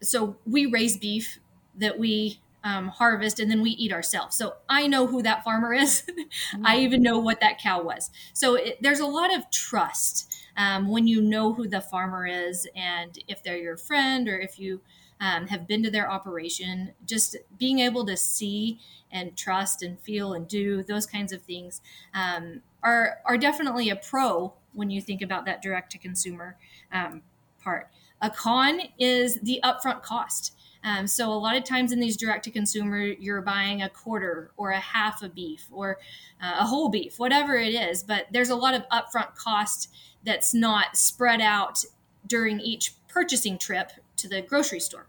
so 0.00 0.36
we 0.46 0.66
raise 0.66 0.96
beef 0.96 1.40
that 1.76 1.98
we 1.98 2.40
um, 2.64 2.88
harvest 2.88 3.40
and 3.40 3.50
then 3.50 3.62
we 3.62 3.70
eat 3.70 3.92
ourselves. 3.92 4.36
So 4.36 4.54
I 4.68 4.86
know 4.86 5.06
who 5.06 5.22
that 5.22 5.44
farmer 5.44 5.72
is. 5.72 6.02
mm-hmm. 6.08 6.66
I 6.66 6.78
even 6.78 7.02
know 7.02 7.18
what 7.18 7.40
that 7.40 7.58
cow 7.58 7.82
was. 7.82 8.10
So 8.32 8.54
it, 8.54 8.78
there's 8.80 9.00
a 9.00 9.06
lot 9.06 9.34
of 9.34 9.50
trust 9.50 10.32
um, 10.56 10.88
when 10.88 11.06
you 11.06 11.22
know 11.22 11.52
who 11.54 11.68
the 11.68 11.80
farmer 11.80 12.26
is 12.26 12.68
and 12.74 13.18
if 13.28 13.42
they're 13.42 13.56
your 13.56 13.76
friend 13.76 14.28
or 14.28 14.38
if 14.38 14.58
you 14.58 14.80
um, 15.20 15.48
have 15.48 15.66
been 15.66 15.82
to 15.82 15.90
their 15.90 16.10
operation. 16.10 16.92
Just 17.04 17.36
being 17.58 17.78
able 17.78 18.06
to 18.06 18.16
see 18.16 18.80
and 19.12 19.36
trust 19.36 19.82
and 19.82 20.00
feel 20.00 20.32
and 20.32 20.48
do 20.48 20.82
those 20.82 21.06
kinds 21.06 21.32
of 21.32 21.42
things 21.42 21.80
um, 22.14 22.62
are 22.82 23.18
are 23.26 23.36
definitely 23.36 23.90
a 23.90 23.96
pro 23.96 24.54
when 24.72 24.90
you 24.90 25.00
think 25.00 25.20
about 25.20 25.44
that 25.44 25.60
direct 25.60 25.92
to 25.92 25.98
consumer 25.98 26.56
um, 26.92 27.22
part. 27.62 27.90
A 28.22 28.30
con 28.30 28.80
is 28.98 29.40
the 29.40 29.60
upfront 29.62 30.02
cost. 30.02 30.54
Um, 30.82 31.06
so 31.06 31.30
a 31.30 31.34
lot 31.34 31.56
of 31.56 31.64
times 31.64 31.92
in 31.92 32.00
these 32.00 32.16
direct 32.16 32.44
to 32.44 32.50
consumer, 32.50 33.00
you're 33.00 33.42
buying 33.42 33.82
a 33.82 33.88
quarter 33.88 34.50
or 34.56 34.70
a 34.70 34.80
half 34.80 35.22
a 35.22 35.28
beef 35.28 35.66
or 35.70 35.98
uh, 36.42 36.56
a 36.60 36.66
whole 36.66 36.88
beef, 36.88 37.18
whatever 37.18 37.56
it 37.56 37.74
is. 37.74 38.02
But 38.02 38.26
there's 38.32 38.50
a 38.50 38.56
lot 38.56 38.74
of 38.74 38.88
upfront 38.88 39.34
cost 39.34 39.92
that's 40.24 40.54
not 40.54 40.96
spread 40.96 41.40
out 41.40 41.84
during 42.26 42.60
each 42.60 42.94
purchasing 43.08 43.58
trip 43.58 43.92
to 44.16 44.28
the 44.28 44.40
grocery 44.40 44.80
store. 44.80 45.06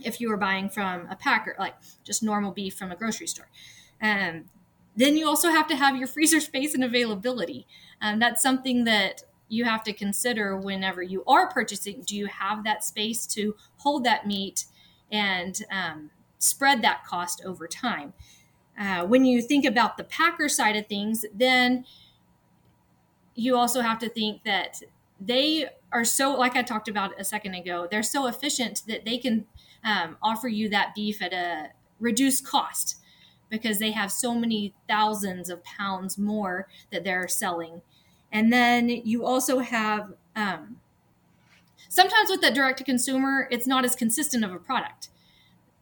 If 0.00 0.20
you 0.20 0.28
were 0.28 0.36
buying 0.36 0.68
from 0.68 1.06
a 1.10 1.16
packer, 1.16 1.54
like 1.58 1.74
just 2.02 2.22
normal 2.22 2.50
beef 2.50 2.74
from 2.74 2.90
a 2.90 2.96
grocery 2.96 3.28
store. 3.28 3.48
Um, 4.00 4.46
then 4.96 5.16
you 5.16 5.26
also 5.26 5.50
have 5.50 5.68
to 5.68 5.76
have 5.76 5.96
your 5.96 6.06
freezer 6.08 6.40
space 6.40 6.74
and 6.74 6.82
availability. 6.82 7.66
Um, 8.00 8.18
that's 8.18 8.42
something 8.42 8.84
that 8.84 9.22
you 9.48 9.64
have 9.64 9.84
to 9.84 9.92
consider 9.92 10.56
whenever 10.56 11.02
you 11.02 11.22
are 11.26 11.48
purchasing. 11.48 12.02
Do 12.06 12.16
you 12.16 12.26
have 12.26 12.64
that 12.64 12.82
space 12.82 13.26
to 13.28 13.54
hold 13.76 14.02
that 14.04 14.26
meat 14.26 14.64
and 15.12 15.62
um, 15.70 16.10
spread 16.38 16.82
that 16.82 17.04
cost 17.04 17.42
over 17.44 17.68
time? 17.68 18.12
Uh, 18.78 19.04
when 19.04 19.24
you 19.24 19.42
think 19.42 19.64
about 19.64 19.96
the 19.96 20.04
packer 20.04 20.48
side 20.48 20.74
of 20.74 20.86
things, 20.86 21.24
then 21.32 21.84
you 23.34 23.56
also 23.56 23.82
have 23.82 23.98
to 23.98 24.08
think 24.08 24.42
that 24.44 24.82
they 25.20 25.66
are 25.92 26.04
so, 26.04 26.32
like 26.34 26.56
I 26.56 26.62
talked 26.62 26.88
about 26.88 27.18
a 27.20 27.24
second 27.24 27.54
ago, 27.54 27.86
they're 27.90 28.02
so 28.02 28.26
efficient 28.26 28.82
that 28.88 29.04
they 29.04 29.18
can 29.18 29.46
um, 29.84 30.16
offer 30.22 30.48
you 30.48 30.68
that 30.70 30.94
beef 30.94 31.22
at 31.22 31.32
a 31.32 31.68
reduced 32.00 32.46
cost 32.46 32.96
because 33.50 33.78
they 33.78 33.90
have 33.90 34.10
so 34.10 34.34
many 34.34 34.74
thousands 34.88 35.50
of 35.50 35.62
pounds 35.62 36.16
more 36.16 36.66
that 36.90 37.04
they're 37.04 37.28
selling. 37.28 37.82
And 38.32 38.50
then 38.52 38.88
you 38.88 39.26
also 39.26 39.58
have 39.58 40.14
um, 40.34 40.76
sometimes 41.92 42.30
with 42.30 42.40
that 42.40 42.54
direct 42.54 42.78
to 42.78 42.84
consumer, 42.84 43.46
it's 43.50 43.66
not 43.66 43.84
as 43.84 43.94
consistent 43.94 44.42
of 44.42 44.50
a 44.50 44.58
product. 44.58 45.08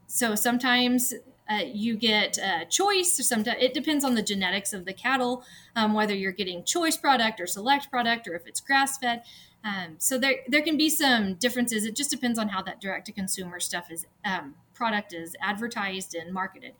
So 0.08 0.34
sometimes 0.34 1.14
uh, 1.48 1.62
you 1.72 1.96
get 1.96 2.36
a 2.36 2.66
choice, 2.68 3.20
or 3.20 3.22
sometimes 3.22 3.58
it 3.60 3.72
depends 3.72 4.04
on 4.04 4.16
the 4.16 4.22
genetics 4.22 4.72
of 4.72 4.86
the 4.86 4.92
cattle, 4.92 5.44
um, 5.76 5.94
whether 5.94 6.12
you're 6.12 6.32
getting 6.32 6.64
choice 6.64 6.96
product 6.96 7.40
or 7.40 7.46
select 7.46 7.90
product, 7.90 8.26
or 8.26 8.34
if 8.34 8.44
it's 8.48 8.60
grass 8.60 8.98
fed. 8.98 9.22
Um, 9.62 9.96
so 9.98 10.18
there 10.18 10.36
there 10.48 10.62
can 10.62 10.76
be 10.76 10.90
some 10.90 11.34
differences. 11.34 11.84
It 11.84 11.94
just 11.94 12.10
depends 12.10 12.40
on 12.40 12.48
how 12.48 12.60
that 12.62 12.80
direct 12.80 13.06
to 13.06 13.12
consumer 13.12 13.60
stuff 13.60 13.88
is 13.88 14.04
um, 14.24 14.56
product 14.74 15.12
is 15.12 15.36
advertised 15.40 16.16
and 16.16 16.32
marketed. 16.32 16.74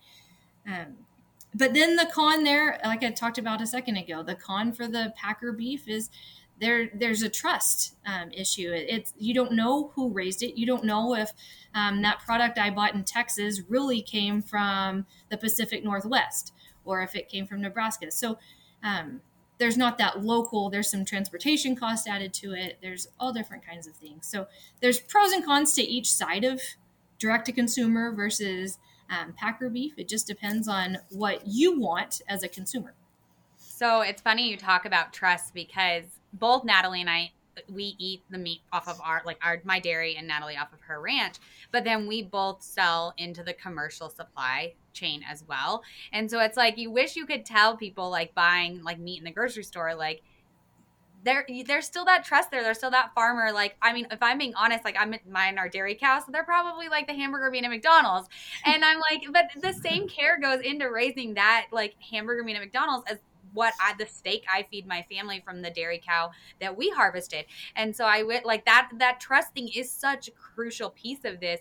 Um, 0.67 0.97
but 1.55 1.75
then 1.75 1.95
the 1.95 2.09
con 2.13 2.43
there, 2.43 2.81
like 2.85 3.05
I 3.05 3.11
talked 3.11 3.39
about 3.39 3.61
a 3.61 3.67
second 3.67 3.97
ago, 3.97 4.25
the 4.25 4.35
con 4.35 4.73
for 4.73 4.89
the 4.89 5.13
Packer 5.17 5.53
beef 5.53 5.87
is 5.87 6.11
there. 6.61 6.91
There's 6.95 7.23
a 7.23 7.29
trust 7.29 7.97
um, 8.07 8.31
issue. 8.33 8.71
It's 8.73 9.13
you 9.19 9.35
don't 9.35 9.53
know 9.53 9.93
who 9.95 10.11
raised 10.11 10.43
it. 10.43 10.59
You 10.59 10.67
don't 10.67 10.85
know 10.85 11.15
if 11.15 11.31
um, 11.75 12.03
that 12.03 12.21
product 12.21 12.59
I 12.59 12.71
bought 12.71 12.95
in 12.95 13.05
Texas 13.05 13.63
really 13.69 14.03
came 14.03 14.43
from 14.43 15.07
the 15.31 15.37
Pacific 15.37 15.85
Northwest 15.85 16.53
or 16.85 17.03
if 17.03 17.15
it 17.15 17.29
came 17.29 17.47
from 17.47 17.61
Nebraska. 17.61 18.11
So 18.11 18.39
um, 18.83 19.21
there's 19.59 19.77
not 19.77 19.99
that 19.99 20.23
local. 20.25 20.71
There's 20.71 20.91
some 20.91 21.05
transportation 21.05 21.77
cost 21.77 22.09
added 22.09 22.33
to 22.35 22.55
it. 22.55 22.79
There's 22.81 23.09
all 23.19 23.33
different 23.33 23.65
kinds 23.65 23.87
of 23.87 23.95
things. 23.95 24.27
So 24.27 24.47
there's 24.81 25.01
pros 25.01 25.33
and 25.33 25.45
cons 25.45 25.75
to 25.75 25.83
each 25.83 26.11
side 26.11 26.45
of 26.45 26.61
direct 27.19 27.47
to 27.47 27.53
consumer 27.53 28.13
versus 28.13 28.79
um, 29.11 29.35
packer 29.37 29.69
beef. 29.69 29.93
It 29.99 30.09
just 30.09 30.27
depends 30.27 30.67
on 30.67 30.99
what 31.11 31.47
you 31.47 31.79
want 31.79 32.23
as 32.29 32.43
a 32.43 32.49
consumer. 32.49 32.95
So 33.57 34.01
it's 34.01 34.23
funny 34.23 34.49
you 34.49 34.57
talk 34.57 34.85
about 34.85 35.13
trust 35.13 35.53
because 35.53 36.05
both 36.33 36.65
Natalie 36.65 37.01
and 37.01 37.11
I 37.11 37.33
we 37.69 37.95
eat 37.99 38.23
the 38.31 38.39
meat 38.39 38.63
off 38.73 38.89
of 38.89 39.01
our 39.01 39.23
like 39.27 39.39
our 39.43 39.61
my 39.65 39.81
dairy 39.81 40.17
and 40.17 40.27
Natalie 40.27 40.57
off 40.57 40.73
of 40.73 40.81
her 40.83 41.01
ranch, 41.01 41.37
but 41.73 41.85
then 41.85 42.07
we 42.07 42.23
both 42.23 42.63
sell 42.63 43.13
into 43.19 43.43
the 43.43 43.53
commercial 43.53 44.09
supply 44.09 44.75
chain 44.93 45.23
as 45.29 45.45
well. 45.47 45.83
And 46.13 46.31
so 46.31 46.41
it's 46.41 46.57
like 46.57 46.79
you 46.79 46.91
wish 46.91 47.17
you 47.17 47.27
could 47.27 47.45
tell 47.45 47.77
people 47.77 48.11
like 48.11 48.35
buying 48.35 48.83
like 48.83 48.99
meat 48.99 49.19
in 49.19 49.25
the 49.25 49.31
grocery 49.31 49.65
store 49.65 49.95
like 49.95 50.23
there 51.25 51.47
there's 51.67 51.87
still 51.87 52.05
that 52.07 52.25
trust 52.25 52.51
there. 52.51 52.63
There's 52.63 52.79
still 52.79 52.91
that 52.93 53.13
farmer. 53.15 53.53
Like, 53.53 53.77
I 53.83 53.93
mean, 53.93 54.07
if 54.11 54.23
I'm 54.23 54.39
being 54.39 54.55
honest, 54.55 54.85
like 54.85 54.97
I'm 54.99 55.15
mine 55.29 55.59
are 55.59 55.69
dairy 55.69 55.95
cows, 55.95 56.25
so 56.25 56.33
they're 56.33 56.45
probably 56.45 56.89
like 56.89 57.07
the 57.07 57.15
hamburger 57.15 57.51
being 57.51 57.65
at 57.65 57.71
McDonald's. 57.71 58.29
And 58.65 58.85
I'm 58.85 58.99
like, 59.01 59.25
but 59.33 59.51
the 59.61 59.73
same 59.73 60.09
care 60.09 60.39
goes 60.41 60.61
into 60.61 60.91
raising 60.91 61.35
that 61.35 61.67
like 61.73 61.95
hamburger 62.01 62.43
being 62.43 62.57
at 62.57 62.63
McDonald's 62.63 63.11
as 63.11 63.19
what 63.53 63.75
I, 63.81 63.95
the 63.99 64.07
steak 64.07 64.45
I 64.53 64.65
feed 64.71 64.87
my 64.87 65.05
family 65.11 65.43
from 65.45 65.63
the 65.63 65.71
dairy 65.71 66.01
cow 66.05 66.31
that 66.61 66.77
we 66.77 66.91
harvested. 66.91 67.47
And 67.77 67.95
so 67.95 68.05
I 68.05 68.23
went 68.23 68.45
like 68.45 68.65
that 68.67 68.91
that 68.99 69.21
trusting 69.21 69.69
is 69.69 69.91
such 69.91 70.29
a 70.29 70.33
crucial 70.33 70.91
piece 70.91 71.25
of 71.25 71.41
this. 71.41 71.61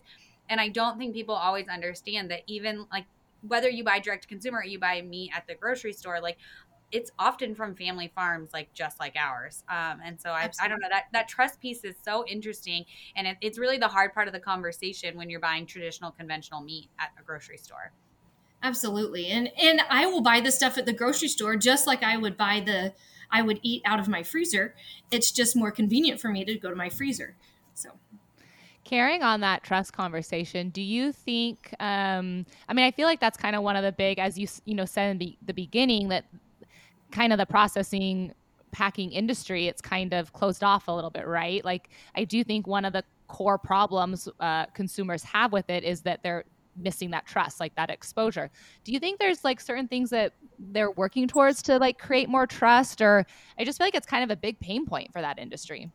And 0.50 0.60
I 0.60 0.70
don't 0.70 0.98
think 0.98 1.14
people 1.14 1.36
always 1.36 1.68
understand 1.68 2.32
that 2.32 2.42
even 2.48 2.86
like 2.92 3.06
whether 3.42 3.70
you 3.70 3.84
buy 3.84 4.00
direct 4.00 4.28
consumer 4.28 4.60
or 4.60 4.66
you 4.66 4.80
buy 4.80 5.02
meat 5.02 5.32
at 5.36 5.48
the 5.48 5.56
grocery 5.56 5.94
store, 5.94 6.20
like 6.20 6.38
it's 6.92 7.12
often 7.20 7.54
from 7.54 7.76
family 7.76 8.12
farms 8.16 8.50
like 8.52 8.74
just 8.74 9.00
like 9.00 9.16
ours 9.16 9.64
um, 9.70 10.00
and 10.04 10.20
so 10.20 10.32
I, 10.32 10.50
I 10.60 10.68
don't 10.68 10.80
know 10.80 10.88
that 10.90 11.06
that 11.14 11.28
trust 11.28 11.62
piece 11.62 11.84
is 11.84 11.96
so 12.04 12.26
interesting 12.28 12.86
and 13.16 13.28
it, 13.28 13.38
it's 13.42 13.60
really 13.60 13.78
the 13.78 13.88
hard 13.88 14.14
part 14.14 14.28
of 14.28 14.34
the 14.34 14.40
conversation 14.40 15.16
when 15.16 15.30
you're 15.30 15.40
buying 15.40 15.66
traditional 15.66 16.12
conventional 16.12 16.62
meat 16.62 16.90
at 17.00 17.10
a 17.20 17.24
grocery 17.24 17.58
store 17.58 17.92
absolutely. 18.64 19.28
And 19.28 19.52
and 19.62 19.82
i 19.90 20.06
will 20.06 20.22
buy 20.22 20.40
the 20.40 20.52
stuff 20.52 20.78
at 20.78 20.86
the 20.86 20.94
grocery 20.94 21.28
store 21.28 21.56
just 21.56 21.88
like 21.88 22.04
i 22.04 22.18
would 22.18 22.38
buy 22.38 22.62
the 22.66 22.94
i 23.32 23.42
would 23.42 23.60
eat 23.62 23.82
out 23.86 24.00
of 24.00 24.08
my 24.08 24.24
freezer. 24.24 24.76
It's 25.12 25.32
just 25.32 25.56
more 25.56 25.72
convenient 25.72 26.20
for 26.20 26.30
me 26.30 26.46
to 26.46 26.56
go 26.56 26.70
to 26.70 26.76
my 26.76 26.90
freezer. 26.90 27.36
So. 27.74 27.90
Carrying 28.84 29.24
on 29.24 29.42
that 29.42 29.64
trust 29.64 29.94
conversation 29.94 30.70
do 30.70 30.82
you 30.82 31.12
think 31.12 31.74
um, 31.80 32.46
i 32.68 32.74
mean 32.74 32.86
i 32.86 32.92
feel 32.92 33.06
like 33.06 33.20
that's 33.20 33.38
kind 33.38 33.56
of 33.56 33.62
one 33.62 33.76
of 33.76 33.84
the 33.84 33.92
big 33.92 34.18
as 34.18 34.38
you 34.38 34.48
you 34.66 34.74
know 34.74 34.86
said 34.86 35.12
in 35.12 35.18
the, 35.20 35.38
the 35.46 35.54
beginning 35.54 36.10
that 36.10 36.26
kind 37.12 37.32
of 37.32 37.38
the 37.38 37.46
processing 37.46 38.34
packing 38.72 39.12
industry, 39.12 39.68
it's 39.68 39.82
kind 39.82 40.14
of 40.14 40.34
closed 40.34 40.64
off 40.64 40.88
a 40.88 40.92
little 40.92 41.10
bit, 41.10 41.28
right? 41.28 41.64
Like, 41.64 41.90
I 42.16 42.24
do 42.24 42.44
think 42.44 42.68
one 42.68 42.86
of 42.86 42.94
the 42.94 43.04
core 43.28 43.58
problems 43.58 44.28
uh, 44.40 44.66
consumers 44.68 45.24
have 45.24 45.52
with 45.52 45.70
it 45.70 45.84
is 45.84 46.02
that 46.02 46.24
they're 46.24 46.46
missing 46.80 47.12
that 47.12 47.26
trust, 47.26 47.60
like 47.60 47.76
that 47.76 47.90
exposure. 47.90 48.50
Do 48.84 48.92
you 48.92 49.00
think 49.00 49.20
there's 49.20 49.44
like 49.44 49.60
certain 49.60 49.88
things 49.88 50.10
that 50.10 50.34
they're 50.58 50.92
working 50.92 51.28
towards 51.28 51.62
to 51.64 51.78
like 51.78 52.00
create 52.00 52.30
more 52.30 52.48
trust? 52.48 53.02
Or 53.02 53.26
I 53.58 53.66
just 53.66 53.78
feel 53.78 53.88
like 53.88 53.96
it's 53.96 54.08
kind 54.08 54.24
of 54.24 54.32
a 54.32 54.36
big 54.36 54.60
pain 54.60 54.86
point 54.86 55.12
for 55.12 55.22
that 55.22 55.40
industry. 55.40 55.92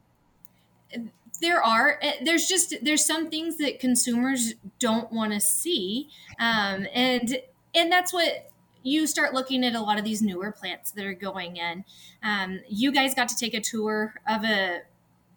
There 1.41 1.63
are 1.63 1.99
eh, 2.01 2.13
there's 2.25 2.47
just 2.47 2.75
there's 2.83 3.05
some 3.05 3.29
things 3.29 3.57
that 3.59 3.81
consumers 3.81 4.55
don't 4.79 5.13
want 5.13 5.33
to 5.33 5.41
see, 5.41 6.09
um, 6.39 6.87
and 6.95 7.39
and 7.75 7.91
that's 7.91 8.13
what 8.13 8.51
you 8.85 9.07
start 9.07 9.35
looking 9.35 9.65
at 9.65 9.75
a 9.75 9.81
lot 9.81 9.99
of 9.99 10.05
these 10.05 10.23
newer 10.23 10.53
plants 10.53 10.93
that 10.93 11.05
are 11.05 11.15
going 11.15 11.57
in. 11.57 11.85
Um, 12.23 12.61
you 12.69 12.93
guys 12.93 13.15
got 13.15 13.29
to 13.31 13.37
take 13.37 13.55
a 13.55 13.61
tour 13.61 14.15
of 14.29 14.45
a 14.45 14.83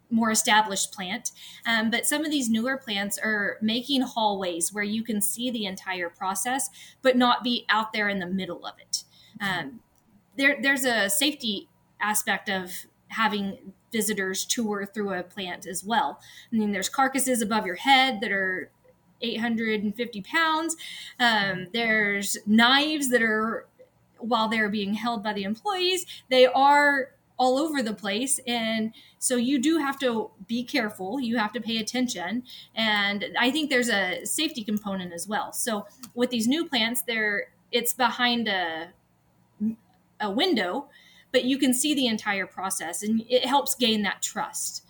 more 0.10 0.32
established 0.32 0.92
plant. 0.94 1.32
Um, 1.66 1.90
but 1.90 2.06
some 2.06 2.24
of 2.24 2.32
these 2.32 2.50
newer 2.50 2.78
plants 2.78 3.18
are 3.18 3.58
making 3.62 4.02
hallways 4.02 4.74
where 4.74 4.84
you 4.84 5.04
can 5.04 5.22
see 5.22 5.52
the 5.52 5.66
entire 5.66 6.10
process, 6.10 6.70
but 7.02 7.18
not 7.18 7.44
be 7.44 7.66
out 7.70 7.94
there 7.94 8.08
in 8.10 8.20
the 8.20 8.26
middle 8.26 8.66
of 8.66 8.76
it. 8.80 9.04
Um, 9.42 9.82
there, 10.38 10.58
there's 10.62 10.86
a 10.86 11.10
safety 11.10 11.68
aspect 12.00 12.50
of 12.50 12.72
having 13.10 13.74
visitors 13.92 14.46
tour 14.46 14.86
through 14.86 15.14
a 15.14 15.24
plant 15.24 15.66
as 15.66 15.84
well. 15.84 16.20
I 16.52 16.58
mean, 16.58 16.72
there's 16.72 16.90
carcasses 16.90 17.42
above 17.42 17.66
your 17.66 17.76
head 17.76 18.20
that 18.22 18.32
are 18.32 18.70
850 19.22 20.22
pounds. 20.22 20.76
Um, 21.20 21.68
there's 21.74 22.38
knives 22.46 23.10
that 23.10 23.22
are, 23.22 23.66
while 24.20 24.48
they're 24.48 24.70
being 24.70 24.94
held 24.94 25.24
by 25.24 25.34
the 25.34 25.44
employees, 25.44 26.06
they 26.30 26.46
are 26.46 27.12
all 27.38 27.58
over 27.58 27.84
the 27.84 27.94
place. 27.94 28.40
And 28.48 28.94
so 29.20 29.36
you 29.36 29.60
do 29.60 29.78
have 29.78 30.00
to 30.00 30.32
be 30.48 30.64
careful. 30.64 31.20
You 31.20 31.38
have 31.38 31.54
to 31.54 31.62
pay 31.62 31.78
attention. 31.78 32.44
And 32.76 33.26
I 33.40 33.52
think 33.52 33.70
there's 33.70 33.90
a 33.90 34.26
safety 34.26 34.64
component 34.64 35.14
as 35.14 35.28
well. 35.28 35.54
So 35.54 35.86
with 36.14 36.30
these 36.30 36.48
new 36.48 36.66
plants, 36.66 37.04
there 37.04 37.50
it's 37.72 37.94
behind 37.94 38.48
a, 38.48 38.90
a 40.20 40.32
window, 40.32 40.88
but 41.32 41.44
you 41.44 41.58
can 41.58 41.74
see 41.74 41.94
the 41.94 42.08
entire 42.08 42.48
process 42.48 43.04
and 43.04 43.24
it 43.30 43.46
helps 43.46 43.76
gain 43.76 44.04
that 44.04 44.22
trust. 44.22 44.84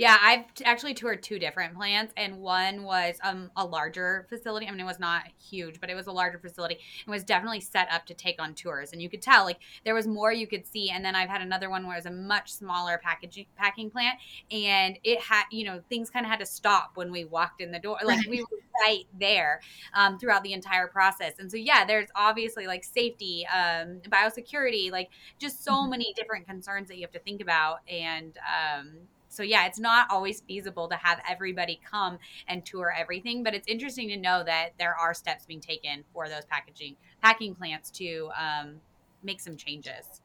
Yeah, 0.00 0.16
I've 0.18 0.44
actually 0.64 0.94
toured 0.94 1.22
two 1.22 1.38
different 1.38 1.74
plants, 1.74 2.14
and 2.16 2.38
one 2.38 2.84
was 2.84 3.16
um, 3.22 3.50
a 3.54 3.66
larger 3.66 4.24
facility. 4.30 4.66
I 4.66 4.70
mean, 4.70 4.80
it 4.80 4.84
was 4.84 4.98
not 4.98 5.24
huge, 5.38 5.78
but 5.78 5.90
it 5.90 5.94
was 5.94 6.06
a 6.06 6.10
larger 6.10 6.38
facility 6.38 6.78
and 7.04 7.12
was 7.12 7.22
definitely 7.22 7.60
set 7.60 7.86
up 7.92 8.06
to 8.06 8.14
take 8.14 8.40
on 8.40 8.54
tours. 8.54 8.94
And 8.94 9.02
you 9.02 9.10
could 9.10 9.20
tell, 9.20 9.44
like, 9.44 9.58
there 9.84 9.94
was 9.94 10.06
more 10.06 10.32
you 10.32 10.46
could 10.46 10.66
see. 10.66 10.88
And 10.88 11.04
then 11.04 11.14
I've 11.14 11.28
had 11.28 11.42
another 11.42 11.68
one 11.68 11.86
where 11.86 11.96
it 11.96 11.98
was 11.98 12.06
a 12.06 12.10
much 12.10 12.50
smaller 12.50 12.96
packaging 12.96 13.44
packing 13.58 13.90
plant, 13.90 14.18
and 14.50 14.98
it 15.04 15.20
had, 15.20 15.44
you 15.52 15.66
know, 15.66 15.82
things 15.90 16.08
kind 16.08 16.24
of 16.24 16.30
had 16.30 16.40
to 16.40 16.46
stop 16.46 16.92
when 16.94 17.12
we 17.12 17.26
walked 17.26 17.60
in 17.60 17.70
the 17.70 17.78
door. 17.78 17.98
Like, 18.10 18.26
we 18.26 18.40
were 18.40 18.58
right 18.82 19.04
there 19.20 19.60
um, 19.92 20.18
throughout 20.18 20.42
the 20.44 20.54
entire 20.54 20.86
process. 20.86 21.34
And 21.40 21.50
so, 21.50 21.58
yeah, 21.58 21.84
there's 21.84 22.08
obviously 22.16 22.66
like 22.66 22.84
safety, 22.84 23.46
um, 23.54 24.00
biosecurity, 24.08 24.90
like 24.90 25.10
just 25.38 25.62
so 25.62 25.72
mm-hmm. 25.72 25.90
many 25.90 26.14
different 26.14 26.46
concerns 26.46 26.88
that 26.88 26.96
you 26.96 27.02
have 27.02 27.12
to 27.12 27.18
think 27.18 27.42
about. 27.42 27.80
And, 27.86 28.38
um, 28.38 28.92
so 29.30 29.44
yeah, 29.44 29.66
it's 29.66 29.78
not 29.78 30.08
always 30.10 30.40
feasible 30.40 30.88
to 30.88 30.96
have 30.96 31.20
everybody 31.28 31.80
come 31.88 32.18
and 32.48 32.66
tour 32.66 32.92
everything, 32.96 33.42
but 33.44 33.54
it's 33.54 33.66
interesting 33.68 34.08
to 34.08 34.16
know 34.16 34.42
that 34.44 34.70
there 34.78 34.94
are 34.94 35.14
steps 35.14 35.46
being 35.46 35.60
taken 35.60 36.04
for 36.12 36.28
those 36.28 36.44
packaging 36.46 36.96
packing 37.22 37.54
plants 37.54 37.90
to 37.92 38.28
um, 38.38 38.80
make 39.22 39.40
some 39.40 39.56
changes. 39.56 40.20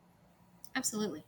Absolutely. 0.75 1.23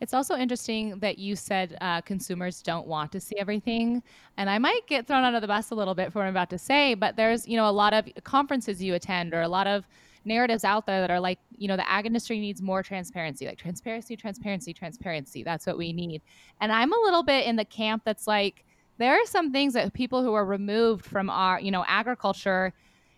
It's 0.00 0.14
also 0.14 0.36
interesting 0.36 0.98
that 1.00 1.18
you 1.18 1.34
said 1.34 1.76
uh, 1.80 2.00
consumers 2.00 2.62
don't 2.62 2.86
want 2.86 3.10
to 3.12 3.20
see 3.20 3.36
everything, 3.38 4.02
and 4.36 4.48
I 4.48 4.58
might 4.58 4.86
get 4.86 5.06
thrown 5.06 5.24
under 5.24 5.40
the 5.40 5.46
bus 5.46 5.70
a 5.70 5.74
little 5.74 5.94
bit 5.94 6.12
for 6.12 6.20
what 6.20 6.26
I'm 6.26 6.32
about 6.32 6.50
to 6.50 6.58
say. 6.58 6.94
But 6.94 7.16
there's 7.16 7.48
you 7.48 7.56
know 7.56 7.68
a 7.68 7.72
lot 7.72 7.92
of 7.92 8.08
conferences 8.22 8.82
you 8.82 8.94
attend 8.94 9.34
or 9.34 9.42
a 9.42 9.48
lot 9.48 9.66
of 9.66 9.84
narratives 10.24 10.64
out 10.64 10.86
there 10.86 11.00
that 11.00 11.10
are 11.10 11.20
like 11.20 11.38
you 11.56 11.68
know 11.68 11.76
the 11.76 11.88
ag 11.90 12.06
industry 12.06 12.40
needs 12.40 12.62
more 12.62 12.82
transparency, 12.82 13.46
like 13.46 13.58
transparency, 13.58 14.16
transparency, 14.16 14.72
transparency. 14.72 15.42
That's 15.42 15.66
what 15.66 15.78
we 15.78 15.92
need. 15.92 16.22
And 16.60 16.72
I'm 16.72 16.92
a 16.92 17.00
little 17.04 17.22
bit 17.22 17.46
in 17.46 17.56
the 17.56 17.64
camp 17.64 18.02
that's 18.04 18.26
like 18.26 18.64
there 18.98 19.14
are 19.14 19.26
some 19.26 19.52
things 19.52 19.74
that 19.74 19.92
people 19.92 20.22
who 20.22 20.34
are 20.34 20.44
removed 20.44 21.04
from 21.04 21.30
our 21.30 21.60
you 21.60 21.70
know 21.70 21.84
agriculture 21.86 22.72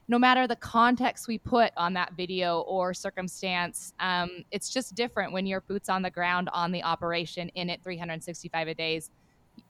no 0.08 0.18
matter 0.18 0.46
the 0.46 0.56
context 0.56 1.26
we 1.26 1.38
put 1.38 1.72
on 1.76 1.92
that 1.94 2.12
video 2.12 2.60
or 2.60 2.94
circumstance, 2.94 3.92
um, 3.98 4.44
it's 4.52 4.68
just 4.68 4.94
different 4.94 5.32
when 5.32 5.46
you're 5.46 5.62
boots 5.62 5.88
on 5.88 6.02
the 6.02 6.10
ground 6.10 6.48
on 6.52 6.70
the 6.70 6.82
operation 6.82 7.48
in 7.50 7.68
it 7.68 7.82
365 7.82 8.68
a 8.68 8.75
days 8.75 9.10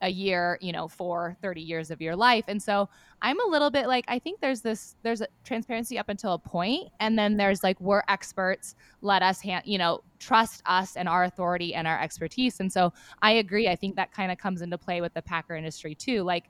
a 0.02 0.08
year, 0.08 0.58
you 0.60 0.72
know, 0.72 0.88
for 0.88 1.36
30 1.42 1.60
years 1.60 1.90
of 1.90 2.00
your 2.00 2.14
life. 2.14 2.44
And 2.48 2.62
so 2.62 2.88
I'm 3.22 3.40
a 3.40 3.48
little 3.48 3.70
bit 3.70 3.86
like, 3.86 4.04
I 4.08 4.18
think 4.18 4.40
there's 4.40 4.60
this, 4.60 4.96
there's 5.02 5.20
a 5.20 5.28
transparency 5.44 5.98
up 5.98 6.08
until 6.08 6.34
a 6.34 6.38
point, 6.38 6.88
And 7.00 7.18
then 7.18 7.36
there's 7.36 7.62
like, 7.62 7.80
we're 7.80 8.02
experts, 8.08 8.74
let 9.00 9.22
us, 9.22 9.40
hand, 9.40 9.64
you 9.66 9.78
know, 9.78 10.02
trust 10.18 10.62
us 10.66 10.96
and 10.96 11.08
our 11.08 11.24
authority 11.24 11.74
and 11.74 11.86
our 11.86 12.00
expertise. 12.00 12.60
And 12.60 12.72
so 12.72 12.92
I 13.22 13.32
agree. 13.32 13.68
I 13.68 13.76
think 13.76 13.96
that 13.96 14.12
kind 14.12 14.30
of 14.30 14.38
comes 14.38 14.62
into 14.62 14.78
play 14.78 15.00
with 15.00 15.14
the 15.14 15.22
Packer 15.22 15.56
industry 15.56 15.94
too. 15.94 16.22
Like, 16.22 16.44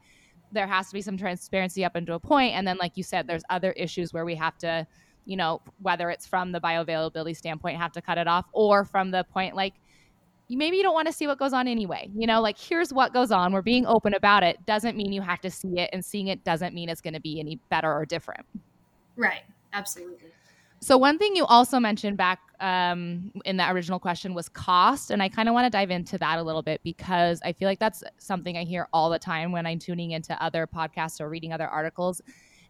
there 0.53 0.67
has 0.67 0.89
to 0.89 0.95
be 0.95 1.03
some 1.03 1.17
transparency 1.17 1.85
up 1.85 1.97
into 1.97 2.15
a 2.15 2.21
point 2.21 2.55
and 2.55 2.67
then 2.67 2.77
like 2.79 2.97
you 2.97 3.03
said 3.03 3.27
there's 3.27 3.43
other 3.51 3.73
issues 3.73 4.13
where 4.13 4.25
we 4.25 4.35
have 4.35 4.57
to 4.57 4.87
you 5.25 5.37
know 5.37 5.61
whether 5.81 6.09
it's 6.09 6.27
from 6.27 6.53
the 6.53 6.61
bioavailability 6.61 7.37
standpoint 7.37 7.77
have 7.77 7.93
to 7.93 8.01
cut 8.01 8.17
it 8.17 8.29
off 8.29 8.47
or 8.53 8.85
from 8.85 9.11
the 9.11 9.25
point 9.25 9.57
like 9.57 9.75
maybe 10.49 10.77
you 10.77 10.83
don't 10.83 10.95
want 10.95 11.07
to 11.07 11.13
see 11.13 11.27
what 11.27 11.39
goes 11.39 11.53
on 11.53 11.67
anyway 11.67 12.09
you 12.15 12.27
know 12.27 12.41
like 12.41 12.59
here's 12.59 12.93
what 12.93 13.13
goes 13.13 13.31
on 13.31 13.53
we're 13.53 13.63
being 13.63 13.87
open 13.87 14.15
about 14.15 14.43
it 14.43 14.65
doesn't 14.67 14.97
mean 14.97 15.13
you 15.13 15.23
have 15.23 15.41
to 15.41 15.51
see 15.51 15.79
it 15.79 15.91
and 15.93 16.05
seeing 16.05 16.29
it 16.29 16.45
doesn't 16.45 16.75
mean 16.75 16.89
it's 16.89 17.01
going 17.01 17.15
to 17.15 17.21
be 17.21 17.41
any 17.41 17.59
better 17.71 17.93
or 17.93 18.05
different 18.05 18.47
right 19.17 19.43
absolutely 19.73 20.31
so 20.81 20.99
one 20.99 21.19
thing 21.19 21.35
you 21.35 21.45
also 21.47 21.81
mentioned 21.81 22.17
back 22.17 22.39
um, 22.61 23.33
in 23.45 23.57
the 23.57 23.71
original 23.71 23.99
question 23.99 24.35
was 24.35 24.49
cost, 24.49 25.11
and 25.11 25.23
I 25.23 25.29
kind 25.29 25.49
of 25.49 25.55
want 25.55 25.65
to 25.65 25.71
dive 25.71 25.91
into 25.91 26.19
that 26.19 26.39
a 26.39 26.43
little 26.43 26.63
bit 26.63 26.81
because 26.85 27.41
I 27.45 27.53
feel 27.53 27.67
like 27.67 27.79
that's 27.79 28.03
something 28.19 28.57
I 28.57 28.65
hear 28.65 28.87
all 28.93 29.11
the 29.11 29.19
time 29.19 29.53
when 29.53 29.67
I'm 29.67 29.79
tuning 29.79 30.11
into 30.11 30.41
other 30.43 30.67
podcasts 30.67 31.21
or 31.21 31.29
reading 31.29 31.53
other 31.53 31.67
articles. 31.67 32.21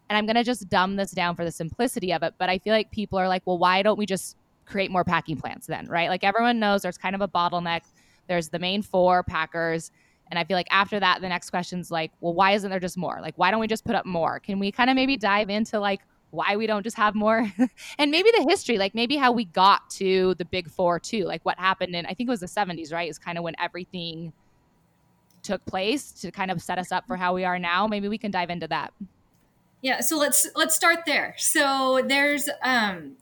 And 0.08 0.16
I'm 0.16 0.24
going 0.24 0.36
to 0.36 0.44
just 0.44 0.68
dumb 0.68 0.94
this 0.96 1.10
down 1.10 1.34
for 1.34 1.44
the 1.44 1.50
simplicity 1.50 2.12
of 2.12 2.22
it, 2.22 2.34
but 2.38 2.48
I 2.48 2.58
feel 2.58 2.72
like 2.72 2.92
people 2.92 3.18
are 3.18 3.28
like, 3.28 3.42
well, 3.44 3.58
why 3.58 3.82
don't 3.82 3.98
we 3.98 4.06
just 4.06 4.36
create 4.66 4.90
more 4.90 5.04
packing 5.04 5.36
plants 5.36 5.66
then, 5.66 5.86
right? 5.86 6.08
Like 6.08 6.24
everyone 6.24 6.58
knows 6.58 6.82
there's 6.82 6.98
kind 6.98 7.14
of 7.14 7.20
a 7.20 7.28
bottleneck. 7.28 7.82
There's 8.28 8.48
the 8.48 8.58
main 8.58 8.82
four 8.82 9.22
packers. 9.22 9.90
And 10.30 10.38
I 10.38 10.44
feel 10.44 10.56
like 10.56 10.66
after 10.70 10.98
that, 10.98 11.20
the 11.20 11.28
next 11.28 11.50
question's 11.50 11.90
like, 11.90 12.10
well, 12.20 12.34
why 12.34 12.52
isn't 12.52 12.68
there 12.68 12.80
just 12.80 12.96
more? 12.96 13.18
Like, 13.22 13.34
why 13.36 13.50
don't 13.50 13.60
we 13.60 13.68
just 13.68 13.84
put 13.84 13.94
up 13.94 14.04
more? 14.04 14.40
Can 14.40 14.58
we 14.58 14.72
kind 14.72 14.90
of 14.90 14.96
maybe 14.96 15.16
dive 15.16 15.50
into 15.50 15.78
like 15.78 16.00
why 16.30 16.56
we 16.56 16.66
don't 16.66 16.82
just 16.82 16.96
have 16.96 17.14
more 17.14 17.50
and 17.98 18.10
maybe 18.10 18.30
the 18.36 18.46
history 18.48 18.78
like 18.78 18.94
maybe 18.94 19.16
how 19.16 19.32
we 19.32 19.44
got 19.44 19.88
to 19.88 20.34
the 20.34 20.44
big 20.44 20.68
four 20.68 20.98
too 20.98 21.24
like 21.24 21.44
what 21.44 21.58
happened 21.58 21.94
in 21.94 22.04
i 22.06 22.12
think 22.12 22.28
it 22.28 22.30
was 22.30 22.40
the 22.40 22.46
70s 22.46 22.92
right 22.92 23.08
is 23.08 23.18
kind 23.18 23.38
of 23.38 23.44
when 23.44 23.54
everything 23.58 24.32
took 25.42 25.64
place 25.66 26.10
to 26.10 26.30
kind 26.30 26.50
of 26.50 26.60
set 26.60 26.78
us 26.78 26.90
up 26.90 27.06
for 27.06 27.16
how 27.16 27.32
we 27.32 27.44
are 27.44 27.58
now 27.58 27.86
maybe 27.86 28.08
we 28.08 28.18
can 28.18 28.30
dive 28.30 28.50
into 28.50 28.66
that 28.66 28.92
yeah 29.82 30.00
so 30.00 30.18
let's 30.18 30.46
let's 30.54 30.74
start 30.74 31.00
there 31.06 31.34
so 31.38 32.02
there's 32.06 32.48
um 32.62 33.16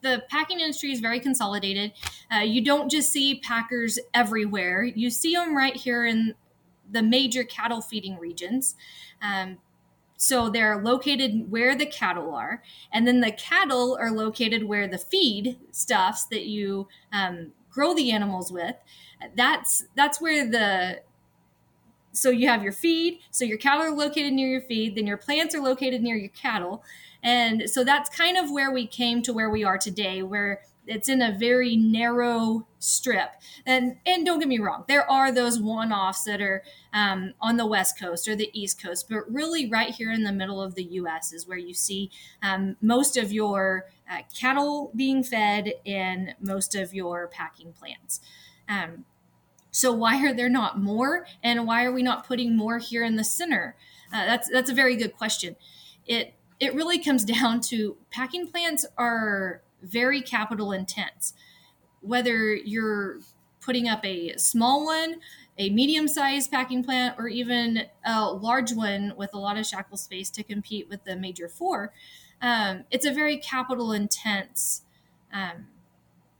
the 0.00 0.22
packing 0.28 0.60
industry 0.60 0.92
is 0.92 1.00
very 1.00 1.20
consolidated 1.20 1.92
uh, 2.34 2.38
you 2.38 2.62
don't 2.62 2.90
just 2.90 3.10
see 3.12 3.40
packers 3.40 3.98
everywhere 4.14 4.82
you 4.84 5.10
see 5.10 5.34
them 5.34 5.56
right 5.56 5.76
here 5.76 6.04
in 6.06 6.34
the 6.90 7.02
major 7.02 7.44
cattle 7.44 7.80
feeding 7.80 8.18
regions 8.18 8.74
um, 9.22 9.58
so 10.22 10.48
they're 10.48 10.80
located 10.80 11.50
where 11.50 11.74
the 11.74 11.84
cattle 11.84 12.32
are, 12.32 12.62
and 12.92 13.08
then 13.08 13.20
the 13.22 13.32
cattle 13.32 13.98
are 14.00 14.12
located 14.12 14.62
where 14.62 14.86
the 14.86 14.96
feed 14.96 15.58
stuffs 15.72 16.26
that 16.26 16.46
you 16.46 16.86
um, 17.12 17.50
grow 17.72 17.92
the 17.92 18.12
animals 18.12 18.52
with. 18.52 18.76
That's 19.34 19.84
that's 19.96 20.20
where 20.20 20.48
the 20.48 21.00
so 22.12 22.30
you 22.30 22.46
have 22.46 22.62
your 22.62 22.72
feed. 22.72 23.18
So 23.32 23.44
your 23.44 23.58
cattle 23.58 23.82
are 23.82 23.90
located 23.90 24.32
near 24.32 24.46
your 24.46 24.60
feed. 24.60 24.94
Then 24.94 25.08
your 25.08 25.16
plants 25.16 25.56
are 25.56 25.60
located 25.60 26.02
near 26.02 26.14
your 26.14 26.28
cattle, 26.28 26.84
and 27.22 27.68
so 27.68 27.84
that's 27.84 28.10
kind 28.10 28.36
of 28.36 28.50
where 28.50 28.70
we 28.70 28.86
came 28.86 29.22
to 29.22 29.32
where 29.32 29.50
we 29.50 29.64
are 29.64 29.78
today, 29.78 30.22
where 30.22 30.62
it's 30.86 31.08
in 31.08 31.22
a 31.22 31.32
very 31.32 31.76
narrow 31.76 32.66
strip. 32.78 33.30
And 33.64 33.96
and 34.04 34.26
don't 34.26 34.40
get 34.40 34.48
me 34.48 34.58
wrong 34.58 34.84
there 34.88 35.08
are 35.08 35.30
those 35.30 35.60
one-offs 35.60 36.24
that 36.24 36.40
are 36.40 36.62
um, 36.92 37.34
on 37.40 37.56
the 37.56 37.66
west 37.66 37.98
coast 37.98 38.26
or 38.26 38.34
the 38.34 38.50
east 38.52 38.82
coast 38.82 39.08
but 39.08 39.30
really 39.32 39.68
right 39.68 39.94
here 39.94 40.10
in 40.10 40.24
the 40.24 40.32
middle 40.32 40.60
of 40.60 40.74
the 40.74 40.84
us 40.84 41.32
is 41.32 41.46
where 41.46 41.58
you 41.58 41.72
see 41.72 42.10
um, 42.42 42.76
most 42.80 43.16
of 43.16 43.32
your 43.32 43.86
uh, 44.10 44.22
cattle 44.34 44.90
being 44.94 45.22
fed 45.22 45.74
and 45.86 46.34
most 46.40 46.74
of 46.74 46.92
your 46.92 47.28
packing 47.28 47.72
plants. 47.72 48.20
Um, 48.68 49.04
so 49.70 49.92
why 49.92 50.22
are 50.24 50.34
there 50.34 50.50
not 50.50 50.78
more? 50.78 51.26
And 51.42 51.66
why 51.66 51.84
are 51.84 51.92
we 51.92 52.02
not 52.02 52.26
putting 52.26 52.56
more 52.56 52.78
here 52.78 53.02
in 53.04 53.16
the 53.16 53.24
center? 53.24 53.74
Uh, 54.12 54.26
that's 54.26 54.48
that's 54.50 54.70
a 54.70 54.74
very 54.74 54.96
good 54.96 55.16
question. 55.16 55.56
It 56.06 56.34
it 56.62 56.76
really 56.76 57.00
comes 57.00 57.24
down 57.24 57.60
to 57.60 57.96
packing 58.12 58.46
plants 58.46 58.86
are 58.96 59.62
very 59.82 60.22
capital 60.22 60.70
intense. 60.70 61.34
Whether 62.02 62.54
you're 62.54 63.18
putting 63.60 63.88
up 63.88 64.04
a 64.04 64.36
small 64.36 64.84
one, 64.84 65.16
a 65.58 65.70
medium 65.70 66.06
sized 66.06 66.52
packing 66.52 66.84
plant, 66.84 67.16
or 67.18 67.26
even 67.26 67.86
a 68.06 68.30
large 68.30 68.72
one 68.72 69.12
with 69.16 69.30
a 69.34 69.38
lot 69.38 69.58
of 69.58 69.66
shackle 69.66 69.96
space 69.96 70.30
to 70.30 70.44
compete 70.44 70.88
with 70.88 71.02
the 71.02 71.16
major 71.16 71.48
four, 71.48 71.92
um, 72.40 72.84
it's 72.92 73.06
a 73.06 73.12
very 73.12 73.38
capital 73.38 73.90
intense 73.90 74.82
um, 75.32 75.66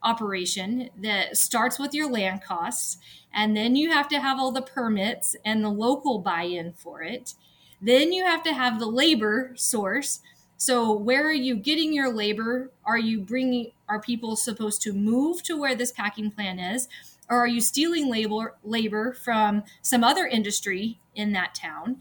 operation 0.04 0.90
that 0.96 1.36
starts 1.36 1.80
with 1.80 1.94
your 1.94 2.08
land 2.08 2.44
costs, 2.44 2.98
and 3.34 3.56
then 3.56 3.74
you 3.74 3.90
have 3.90 4.08
to 4.10 4.20
have 4.20 4.38
all 4.38 4.52
the 4.52 4.62
permits 4.62 5.34
and 5.44 5.64
the 5.64 5.68
local 5.68 6.20
buy 6.20 6.44
in 6.44 6.72
for 6.72 7.02
it. 7.02 7.34
Then 7.82 8.12
you 8.12 8.24
have 8.24 8.42
to 8.44 8.54
have 8.54 8.78
the 8.78 8.86
labor 8.86 9.52
source 9.56 10.20
so 10.62 10.92
where 10.92 11.26
are 11.26 11.32
you 11.32 11.56
getting 11.56 11.92
your 11.92 12.14
labor? 12.14 12.70
Are 12.84 12.96
you 12.96 13.18
bringing 13.18 13.72
are 13.88 14.00
people 14.00 14.36
supposed 14.36 14.80
to 14.82 14.92
move 14.92 15.42
to 15.42 15.58
where 15.58 15.74
this 15.74 15.90
packing 15.90 16.30
plant 16.30 16.60
is? 16.60 16.86
Or 17.28 17.38
are 17.38 17.48
you 17.48 17.60
stealing 17.60 18.08
labor 18.08 18.54
labor 18.62 19.12
from 19.12 19.64
some 19.82 20.04
other 20.04 20.24
industry 20.24 21.00
in 21.16 21.32
that 21.32 21.56
town? 21.56 21.96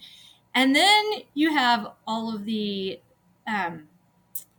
And 0.54 0.76
then 0.76 1.04
you 1.34 1.56
have 1.56 1.88
all 2.06 2.36
of 2.36 2.46
the 2.46 3.00
um, 3.48 3.88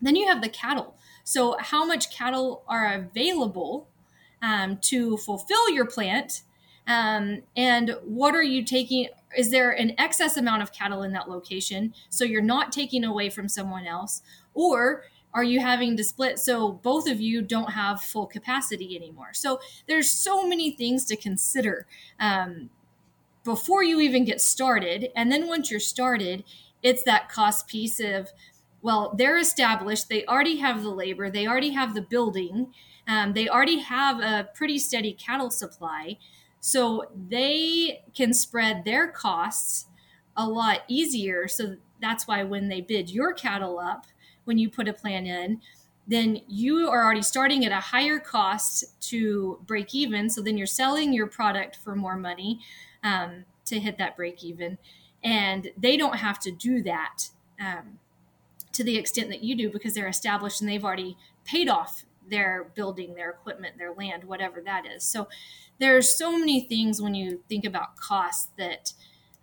then 0.00 0.16
you 0.16 0.26
have 0.26 0.42
the 0.42 0.48
cattle. 0.48 0.96
So 1.22 1.56
how 1.60 1.84
much 1.84 2.10
cattle 2.10 2.64
are 2.66 2.92
available 2.92 3.86
um, 4.42 4.78
to 4.78 5.16
fulfill 5.16 5.70
your 5.70 5.86
plant? 5.86 6.42
Um, 6.88 7.44
and 7.56 7.96
what 8.02 8.34
are 8.34 8.42
you 8.42 8.64
taking? 8.64 9.10
Is 9.36 9.50
there 9.50 9.70
an 9.70 9.94
excess 9.98 10.36
amount 10.36 10.62
of 10.62 10.72
cattle 10.72 11.02
in 11.02 11.12
that 11.12 11.28
location 11.28 11.94
so 12.08 12.24
you're 12.24 12.42
not 12.42 12.72
taking 12.72 13.04
away 13.04 13.30
from 13.30 13.48
someone 13.48 13.86
else? 13.86 14.22
Or 14.54 15.04
are 15.34 15.44
you 15.44 15.60
having 15.60 15.96
to 15.96 16.04
split 16.04 16.38
so 16.38 16.72
both 16.72 17.08
of 17.08 17.20
you 17.20 17.42
don't 17.42 17.72
have 17.72 18.02
full 18.02 18.26
capacity 18.26 18.96
anymore? 18.96 19.30
So 19.32 19.60
there's 19.88 20.10
so 20.10 20.46
many 20.46 20.72
things 20.72 21.04
to 21.06 21.16
consider 21.16 21.86
um, 22.20 22.70
before 23.44 23.82
you 23.82 24.00
even 24.00 24.24
get 24.24 24.40
started. 24.40 25.08
And 25.16 25.32
then 25.32 25.46
once 25.46 25.70
you're 25.70 25.80
started 25.80 26.44
it's 26.82 27.02
that 27.04 27.28
cost 27.28 27.66
piece 27.66 28.00
of 28.00 28.30
well 28.82 29.14
they're 29.16 29.38
established 29.38 30.08
they 30.08 30.24
already 30.26 30.56
have 30.56 30.82
the 30.82 30.90
labor 30.90 31.30
they 31.30 31.46
already 31.46 31.70
have 31.70 31.94
the 31.94 32.02
building 32.02 32.72
um, 33.08 33.32
they 33.32 33.48
already 33.48 33.80
have 33.80 34.20
a 34.20 34.48
pretty 34.54 34.78
steady 34.78 35.12
cattle 35.12 35.50
supply 35.50 36.18
so 36.64 37.06
they 37.28 38.04
can 38.14 38.32
spread 38.32 38.84
their 38.84 39.08
costs 39.08 39.86
a 40.36 40.48
lot 40.48 40.82
easier. 40.86 41.48
So 41.48 41.74
that's 42.00 42.28
why 42.28 42.44
when 42.44 42.68
they 42.68 42.80
bid 42.80 43.10
your 43.10 43.32
cattle 43.32 43.80
up, 43.80 44.06
when 44.44 44.58
you 44.58 44.70
put 44.70 44.86
a 44.86 44.92
plan 44.92 45.26
in, 45.26 45.60
then 46.06 46.40
you 46.46 46.88
are 46.88 47.04
already 47.04 47.22
starting 47.22 47.64
at 47.64 47.72
a 47.72 47.80
higher 47.80 48.20
cost 48.20 48.84
to 49.08 49.58
break 49.66 49.92
even. 49.92 50.30
So 50.30 50.40
then 50.40 50.56
you're 50.56 50.68
selling 50.68 51.12
your 51.12 51.26
product 51.26 51.76
for 51.82 51.96
more 51.96 52.16
money 52.16 52.60
um, 53.02 53.44
to 53.64 53.80
hit 53.80 53.98
that 53.98 54.16
break 54.16 54.44
even. 54.44 54.78
And 55.24 55.72
they 55.76 55.96
don't 55.96 56.16
have 56.16 56.38
to 56.40 56.52
do 56.52 56.80
that 56.84 57.24
um, 57.60 57.98
to 58.72 58.84
the 58.84 58.96
extent 58.96 59.30
that 59.30 59.42
you 59.42 59.56
do 59.56 59.68
because 59.68 59.94
they're 59.94 60.06
established 60.06 60.60
and 60.60 60.70
they've 60.70 60.84
already 60.84 61.16
paid 61.44 61.68
off 61.68 62.04
their 62.28 62.70
building, 62.76 63.14
their 63.14 63.30
equipment, 63.30 63.78
their 63.78 63.92
land, 63.92 64.22
whatever 64.24 64.60
that 64.60 64.86
is. 64.86 65.02
So 65.02 65.28
there's 65.78 66.08
so 66.16 66.38
many 66.38 66.60
things 66.60 67.00
when 67.00 67.14
you 67.14 67.42
think 67.48 67.64
about 67.64 67.96
costs 67.96 68.48
that 68.58 68.92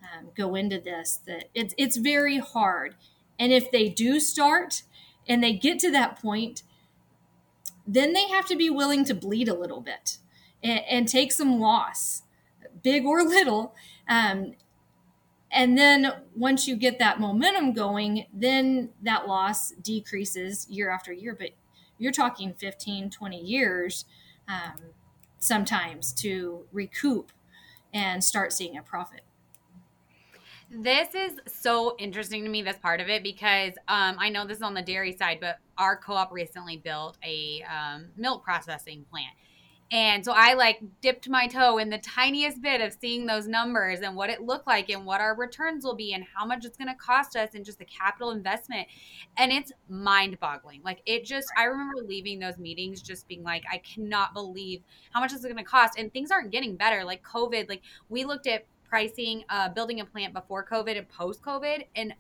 um, 0.02 0.30
go 0.36 0.56
into 0.56 0.80
this 0.80 1.20
that 1.28 1.46
it's 1.54 1.74
it's 1.78 1.98
very 1.98 2.38
hard. 2.38 2.96
And 3.38 3.52
if 3.52 3.72
they 3.72 3.90
do 3.90 4.20
start 4.20 4.84
and 5.28 5.44
they 5.44 5.54
get 5.54 5.80
to 5.80 5.92
that 5.92 6.22
point, 6.22 6.64
then 7.88 8.14
they 8.14 8.28
have 8.28 8.46
to 8.48 8.56
be 8.56 8.70
willing 8.70 9.06
to 9.06 9.14
bleed 9.14 9.48
a 9.48 9.54
little 9.54 9.82
bit 9.82 10.18
and, 10.64 10.82
and 10.90 11.08
take 11.08 11.32
some 11.32 11.60
loss, 11.60 12.24
big 12.84 13.06
or 13.06 13.24
little. 13.24 13.76
Um, 14.08 14.56
and 15.52 15.78
then 15.78 16.12
once 16.36 16.68
you 16.68 16.76
get 16.76 17.00
that 17.00 17.20
momentum 17.20 17.74
going, 17.74 18.26
then 18.32 18.90
that 19.02 19.28
loss 19.28 19.72
decreases 19.72 20.68
year 20.70 20.92
after 20.92 21.12
year. 21.12 21.36
But 21.38 21.52
you're 21.98 22.12
talking 22.12 22.54
15, 22.54 23.10
20 23.10 23.42
years 23.42 24.06
um, 24.48 24.76
sometimes 25.40 26.14
to 26.14 26.66
recoup 26.72 27.32
and 27.94 28.24
start 28.24 28.54
seeing 28.54 28.78
a 28.78 28.84
profit. 28.84 29.22
This 30.72 31.16
is 31.16 31.40
so 31.48 31.96
interesting 31.98 32.44
to 32.44 32.50
me, 32.50 32.62
this 32.62 32.78
part 32.78 33.02
of 33.02 33.10
it, 33.10 33.24
because 33.24 33.74
um, 33.88 34.18
I 34.20 34.30
know 34.30 34.46
this 34.46 34.58
is 34.58 34.64
on 34.64 34.76
the 34.76 34.84
dairy 34.84 35.16
side, 35.18 35.40
but 35.42 35.58
our 35.80 35.98
co 35.98 36.14
op 36.14 36.32
recently 36.32 36.78
built 36.78 37.18
a 37.24 37.64
um, 37.64 38.10
milk 38.16 38.44
processing 38.44 39.04
plant. 39.10 39.34
And 39.92 40.24
so 40.24 40.34
I 40.36 40.54
like 40.54 40.82
dipped 41.02 41.28
my 41.30 41.48
toe 41.48 41.80
in 41.80 41.90
the 41.90 41.98
tiniest 41.98 42.62
bit 42.62 42.80
of 42.80 42.94
seeing 42.94 43.26
those 43.26 43.48
numbers 43.48 44.02
and 44.02 44.16
what 44.16 44.30
it 44.30 44.42
looked 44.42 44.68
like 44.68 44.90
and 44.90 45.04
what 45.04 45.20
our 45.20 45.36
returns 45.36 45.84
will 45.84 45.96
be 45.96 46.14
and 46.14 46.24
how 46.36 46.46
much 46.46 46.64
it's 46.64 46.78
going 46.78 46.90
to 46.90 46.96
cost 46.96 47.36
us 47.36 47.56
and 47.56 47.66
just 47.66 47.80
the 47.80 47.86
capital 47.86 48.30
investment. 48.30 48.88
And 49.38 49.52
it's 49.52 49.72
mind 49.90 50.40
boggling. 50.40 50.82
Like 50.84 51.02
it 51.08 51.26
just, 51.26 51.48
I 51.58 51.64
remember 51.64 52.04
leaving 52.06 52.38
those 52.38 52.60
meetings 52.60 53.02
just 53.02 53.28
being 53.28 53.44
like, 53.44 53.64
I 53.72 53.80
cannot 53.80 54.36
believe 54.36 54.84
how 55.12 55.22
much 55.22 55.32
this 55.32 55.40
is 55.40 55.46
going 55.46 55.58
to 55.58 55.64
cost. 55.64 55.98
And 55.98 56.14
things 56.14 56.30
aren't 56.30 56.52
getting 56.52 56.76
better. 56.76 57.04
Like 57.04 57.24
COVID, 57.24 57.68
like 57.68 57.82
we 58.10 58.26
looked 58.26 58.46
at 58.46 58.66
pricing, 58.88 59.44
uh, 59.50 59.70
building 59.70 60.02
a 60.02 60.06
plant 60.06 60.34
before 60.34 60.66
COVID 60.66 60.98
and 60.98 61.10
post 61.10 61.42
COVID, 61.42 61.86
and 61.96 62.14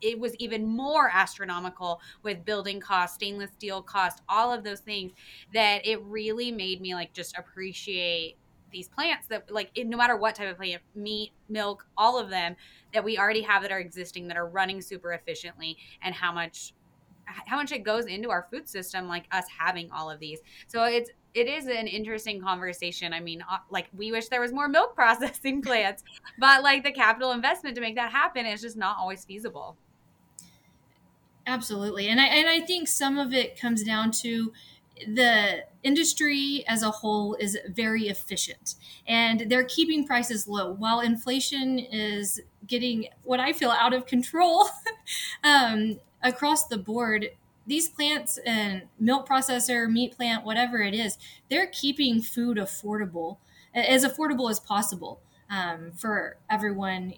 it 0.00 0.18
was 0.18 0.34
even 0.36 0.66
more 0.66 1.10
astronomical 1.12 2.00
with 2.22 2.44
building 2.44 2.80
costs, 2.80 3.16
stainless 3.16 3.50
steel 3.52 3.82
cost, 3.82 4.22
all 4.28 4.52
of 4.52 4.64
those 4.64 4.80
things 4.80 5.12
that 5.54 5.86
it 5.86 6.02
really 6.04 6.50
made 6.50 6.80
me 6.80 6.94
like 6.94 7.12
just 7.12 7.36
appreciate 7.36 8.36
these 8.72 8.88
plants 8.88 9.26
that 9.28 9.50
like 9.50 9.70
no 9.84 9.96
matter 9.96 10.16
what 10.16 10.34
type 10.34 10.50
of 10.50 10.56
plant 10.56 10.80
meat 10.94 11.30
milk 11.48 11.86
all 11.96 12.18
of 12.18 12.30
them 12.30 12.56
that 12.94 13.04
we 13.04 13.18
already 13.18 13.42
have 13.42 13.60
that 13.60 13.70
are 13.70 13.78
existing 13.78 14.26
that 14.26 14.36
are 14.36 14.48
running 14.48 14.80
super 14.80 15.12
efficiently 15.12 15.76
and 16.02 16.14
how 16.14 16.32
much 16.32 16.72
how 17.46 17.56
much 17.56 17.72
it 17.72 17.82
goes 17.82 18.06
into 18.06 18.30
our 18.30 18.46
food 18.50 18.68
system 18.68 19.08
like 19.08 19.26
us 19.32 19.44
having 19.58 19.90
all 19.90 20.10
of 20.10 20.18
these. 20.20 20.40
So 20.66 20.84
it's 20.84 21.10
it 21.34 21.48
is 21.48 21.66
an 21.66 21.86
interesting 21.86 22.40
conversation. 22.40 23.12
I 23.12 23.20
mean 23.20 23.42
uh, 23.50 23.58
like 23.70 23.88
we 23.92 24.12
wish 24.12 24.28
there 24.28 24.40
was 24.40 24.52
more 24.52 24.68
milk 24.68 24.94
processing 24.96 25.62
plants 25.62 26.02
but 26.38 26.62
like 26.62 26.84
the 26.84 26.92
capital 26.92 27.32
investment 27.32 27.74
to 27.76 27.80
make 27.80 27.96
that 27.96 28.12
happen 28.12 28.46
is 28.46 28.60
just 28.60 28.76
not 28.76 28.96
always 28.98 29.24
feasible. 29.24 29.76
Absolutely. 31.46 32.08
And 32.08 32.20
i 32.20 32.26
and 32.26 32.48
i 32.48 32.60
think 32.60 32.88
some 32.88 33.18
of 33.18 33.32
it 33.32 33.58
comes 33.58 33.82
down 33.82 34.12
to 34.12 34.52
the 35.06 35.64
industry 35.82 36.64
as 36.68 36.82
a 36.82 36.90
whole 36.90 37.34
is 37.34 37.58
very 37.68 38.04
efficient 38.08 38.76
and 39.08 39.50
they're 39.50 39.64
keeping 39.64 40.06
prices 40.06 40.46
low 40.46 40.72
while 40.72 41.00
inflation 41.00 41.78
is 41.78 42.40
getting 42.66 43.08
what 43.24 43.40
i 43.40 43.52
feel 43.52 43.70
out 43.70 43.92
of 43.92 44.06
control. 44.06 44.66
Um, 45.44 45.98
across 46.22 46.66
the 46.66 46.78
board 46.78 47.30
these 47.66 47.88
plants 47.88 48.38
and 48.44 48.82
milk 48.98 49.28
processor 49.28 49.90
meat 49.90 50.16
plant 50.16 50.44
whatever 50.44 50.82
it 50.82 50.94
is 50.94 51.16
they're 51.48 51.66
keeping 51.66 52.20
food 52.20 52.56
affordable 52.56 53.38
as 53.74 54.04
affordable 54.04 54.50
as 54.50 54.60
possible 54.60 55.20
um, 55.50 55.92
for 55.92 56.36
everyone 56.50 57.14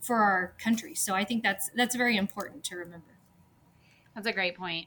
for 0.00 0.16
our 0.16 0.54
country. 0.58 0.94
So 0.94 1.14
i 1.14 1.24
think 1.24 1.42
that's 1.42 1.70
that's 1.74 1.96
very 1.96 2.16
important 2.16 2.64
to 2.64 2.76
remember. 2.76 3.18
That's 4.14 4.26
a 4.26 4.32
great 4.32 4.56
point 4.56 4.86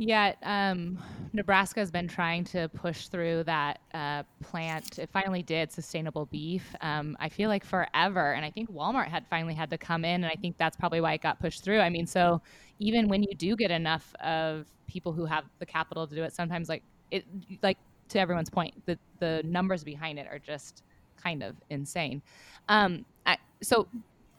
yeah, 0.00 0.32
um, 0.42 0.98
Nebraska 1.34 1.78
has 1.80 1.90
been 1.90 2.08
trying 2.08 2.42
to 2.44 2.70
push 2.70 3.08
through 3.08 3.44
that 3.44 3.80
uh, 3.92 4.22
plant. 4.42 4.98
It 4.98 5.10
finally 5.12 5.42
did 5.42 5.70
sustainable 5.70 6.24
beef. 6.24 6.74
Um, 6.80 7.18
I 7.20 7.28
feel 7.28 7.50
like 7.50 7.64
forever, 7.64 8.32
and 8.32 8.42
I 8.42 8.50
think 8.50 8.72
Walmart 8.72 9.08
had 9.08 9.26
finally 9.28 9.52
had 9.52 9.68
to 9.68 9.76
come 9.76 10.06
in, 10.06 10.24
and 10.24 10.32
I 10.32 10.36
think 10.40 10.56
that's 10.56 10.74
probably 10.74 11.02
why 11.02 11.12
it 11.12 11.20
got 11.20 11.38
pushed 11.38 11.62
through. 11.62 11.80
I 11.80 11.90
mean, 11.90 12.06
so 12.06 12.40
even 12.78 13.08
when 13.08 13.22
you 13.22 13.34
do 13.34 13.54
get 13.56 13.70
enough 13.70 14.14
of 14.24 14.66
people 14.86 15.12
who 15.12 15.26
have 15.26 15.44
the 15.58 15.66
capital 15.66 16.06
to 16.06 16.14
do 16.14 16.24
it, 16.24 16.32
sometimes 16.32 16.70
like 16.70 16.82
it, 17.10 17.26
like 17.62 17.76
to 18.08 18.18
everyone's 18.18 18.50
point, 18.50 18.74
the 18.86 18.98
the 19.18 19.42
numbers 19.44 19.84
behind 19.84 20.18
it 20.18 20.26
are 20.30 20.38
just 20.38 20.82
kind 21.22 21.42
of 21.42 21.56
insane. 21.68 22.22
Um, 22.70 23.04
I, 23.26 23.36
so 23.62 23.86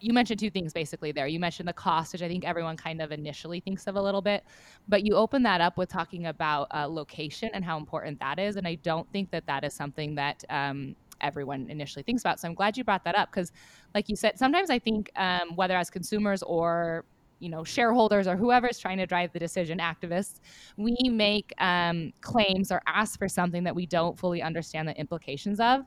you 0.01 0.13
mentioned 0.13 0.39
two 0.39 0.49
things 0.49 0.73
basically 0.73 1.11
there. 1.11 1.27
You 1.27 1.39
mentioned 1.39 1.67
the 1.67 1.73
cost, 1.73 2.13
which 2.13 2.21
I 2.21 2.27
think 2.27 2.43
everyone 2.45 2.75
kind 2.75 3.01
of 3.01 3.11
initially 3.11 3.59
thinks 3.59 3.87
of 3.87 3.95
a 3.95 4.01
little 4.01 4.21
bit, 4.21 4.43
but 4.87 5.05
you 5.05 5.15
open 5.15 5.43
that 5.43 5.61
up 5.61 5.77
with 5.77 5.89
talking 5.89 6.25
about 6.25 6.67
uh, 6.71 6.87
location 6.87 7.49
and 7.53 7.63
how 7.63 7.77
important 7.77 8.19
that 8.19 8.39
is. 8.39 8.55
And 8.55 8.67
I 8.67 8.75
don't 8.75 9.09
think 9.11 9.31
that 9.31 9.45
that 9.47 9.63
is 9.63 9.73
something 9.73 10.15
that 10.15 10.43
um, 10.49 10.95
everyone 11.21 11.69
initially 11.69 12.03
thinks 12.03 12.21
about. 12.23 12.39
So 12.39 12.47
I'm 12.47 12.55
glad 12.55 12.77
you 12.77 12.83
brought 12.83 13.03
that 13.05 13.15
up 13.15 13.31
because, 13.31 13.51
like 13.93 14.09
you 14.09 14.15
said, 14.15 14.37
sometimes 14.37 14.69
I 14.69 14.79
think 14.79 15.11
um, 15.15 15.55
whether 15.55 15.75
as 15.77 15.89
consumers 15.89 16.43
or 16.43 17.05
you 17.39 17.49
know 17.49 17.63
shareholders 17.63 18.27
or 18.27 18.37
whoever's 18.37 18.77
trying 18.77 18.99
to 18.99 19.07
drive 19.07 19.33
the 19.33 19.39
decision 19.39 19.79
activists 19.79 20.39
we 20.77 20.95
make 21.09 21.51
um, 21.57 22.13
claims 22.21 22.71
or 22.71 22.81
ask 22.85 23.17
for 23.17 23.27
something 23.27 23.63
that 23.63 23.75
we 23.75 23.87
don't 23.87 24.17
fully 24.17 24.43
understand 24.43 24.87
the 24.87 24.95
implications 24.95 25.59
of 25.59 25.81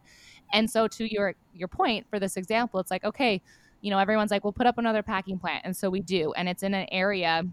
and 0.53 0.69
so 0.69 0.89
to 0.89 1.11
your 1.11 1.35
your 1.53 1.69
point 1.69 2.05
for 2.11 2.19
this 2.19 2.37
example 2.37 2.81
it's 2.81 2.91
like 2.91 3.05
okay 3.05 3.41
you 3.85 3.91
know, 3.91 3.99
everyone's 3.99 4.31
like, 4.31 4.45
we'll 4.45 4.53
put 4.53 4.67
up 4.67 4.79
another 4.79 5.03
packing 5.03 5.39
plant. 5.39 5.61
And 5.65 5.77
so 5.77 5.91
we 5.91 6.01
do. 6.01 6.33
And 6.39 6.49
it's 6.49 6.63
in 6.63 6.73
an 6.73 6.87
area 6.91 7.45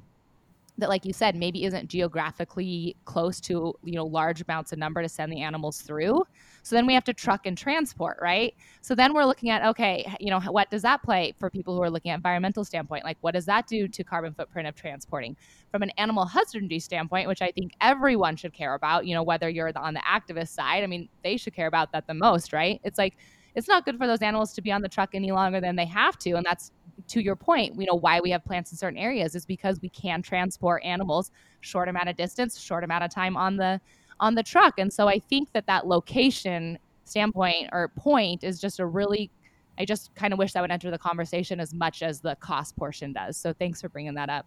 that 0.78 0.88
like 0.88 1.06
you 1.06 1.12
said 1.12 1.36
maybe 1.36 1.66
isn't 1.66 1.90
geographically 1.90 2.96
close 3.04 3.42
to 3.42 3.76
you 3.84 3.94
know 3.94 4.06
large 4.06 4.42
amounts 4.42 4.72
of 4.72 4.80
number 4.80 5.02
to 5.02 5.10
send 5.10 5.32
the 5.32 5.42
animals 5.42 5.82
through. 5.82 6.24
So 6.64 6.76
then 6.76 6.88
we 6.88 6.94
have 6.94 7.04
to 7.04 7.14
truck 7.14 7.46
and 7.46 7.58
transport 7.58 8.18
right? 8.22 8.56
So 8.80 8.96
then 8.96 9.14
we're 9.14 9.26
looking 9.26 9.50
at 9.50 9.64
okay 9.66 10.12
you 10.22 10.30
know 10.30 10.40
what 10.40 10.72
does 10.72 10.82
that 10.84 11.04
play 11.04 11.34
for 11.38 11.50
people 11.50 11.76
who 11.76 11.84
are 11.84 11.90
looking 11.90 12.10
at 12.10 12.16
environmental 12.16 12.64
standpoint? 12.64 13.04
Like 13.04 13.18
what 13.20 13.34
does 13.34 13.46
that 13.46 13.68
do 13.68 13.90
to 13.90 14.04
carbon 14.04 14.34
footprint 14.34 14.68
of 14.68 14.76
transporting? 14.76 15.36
From 15.70 15.84
an 15.84 15.92
animal 15.98 16.26
husbandry 16.26 16.80
standpoint 16.80 17.28
which 17.28 17.42
i 17.42 17.52
think 17.52 17.74
everyone 17.82 18.38
should 18.38 18.54
care 18.54 18.74
about 18.74 19.06
you 19.06 19.14
know 19.14 19.24
whether 19.24 19.50
you're 19.50 19.72
on 19.76 19.94
the 19.94 20.02
activist 20.02 20.50
side 20.50 20.84
i 20.84 20.88
mean 20.88 21.08
they 21.24 21.38
should 21.38 21.54
care 21.54 21.68
about 21.68 21.92
that 21.92 22.08
the 22.08 22.14
most 22.14 22.54
right? 22.54 22.80
It's 22.84 22.98
like 22.98 23.18
it's 23.56 23.68
not 23.68 23.86
good 23.86 23.98
for 23.98 24.08
those 24.08 24.22
animals 24.22 24.54
to 24.54 24.62
be 24.62 24.72
on 24.72 24.82
the 24.82 24.90
truck 24.90 25.10
any 25.14 25.32
longer 25.32 25.60
than 25.60 25.76
they 25.76 25.86
have 25.86 26.18
to. 26.20 26.32
And 26.34 26.46
that's 26.46 26.72
to 27.08 27.22
your 27.22 27.36
point, 27.36 27.80
you 27.80 27.86
know, 27.86 27.96
why 27.96 28.20
we 28.20 28.32
have 28.32 28.44
plants 28.46 28.72
in 28.72 28.78
certain 28.78 29.00
areas 29.00 29.36
is 29.36 29.46
because 29.46 29.82
we 29.82 29.90
can 29.90 30.22
transport 30.22 30.84
animals 30.84 31.32
short 31.62 31.90
amount 31.90 32.10
of 32.10 32.16
distance, 32.16 32.60
short 32.60 32.84
amount 32.84 33.04
of 33.04 33.12
time 33.12 33.36
on 33.36 33.58
the 33.58 33.80
on 34.20 34.36
the 34.36 34.44
truck. 34.44 34.78
And 34.78 34.94
so 34.94 35.08
I 35.08 35.20
think 35.20 35.52
that 35.54 35.66
that 35.66 35.88
location 35.88 36.78
standpoint 37.06 37.70
or 37.72 37.90
point 37.90 38.44
is 38.44 38.60
just 38.60 38.80
a 38.80 38.86
really 38.86 39.32
I 39.80 39.86
just 39.86 40.14
kind 40.16 40.32
of 40.32 40.38
wish 40.38 40.54
that 40.54 40.62
would 40.62 40.72
enter 40.72 40.92
the 40.92 40.98
conversation 40.98 41.60
as 41.60 41.74
much 41.74 42.04
as 42.04 42.22
the 42.22 42.36
cost 42.36 42.76
portion 42.76 43.14
does. 43.14 43.38
So 43.38 43.54
thanks 43.54 43.82
for 43.82 43.90
bringing 43.90 44.14
that 44.16 44.30
up. 44.30 44.46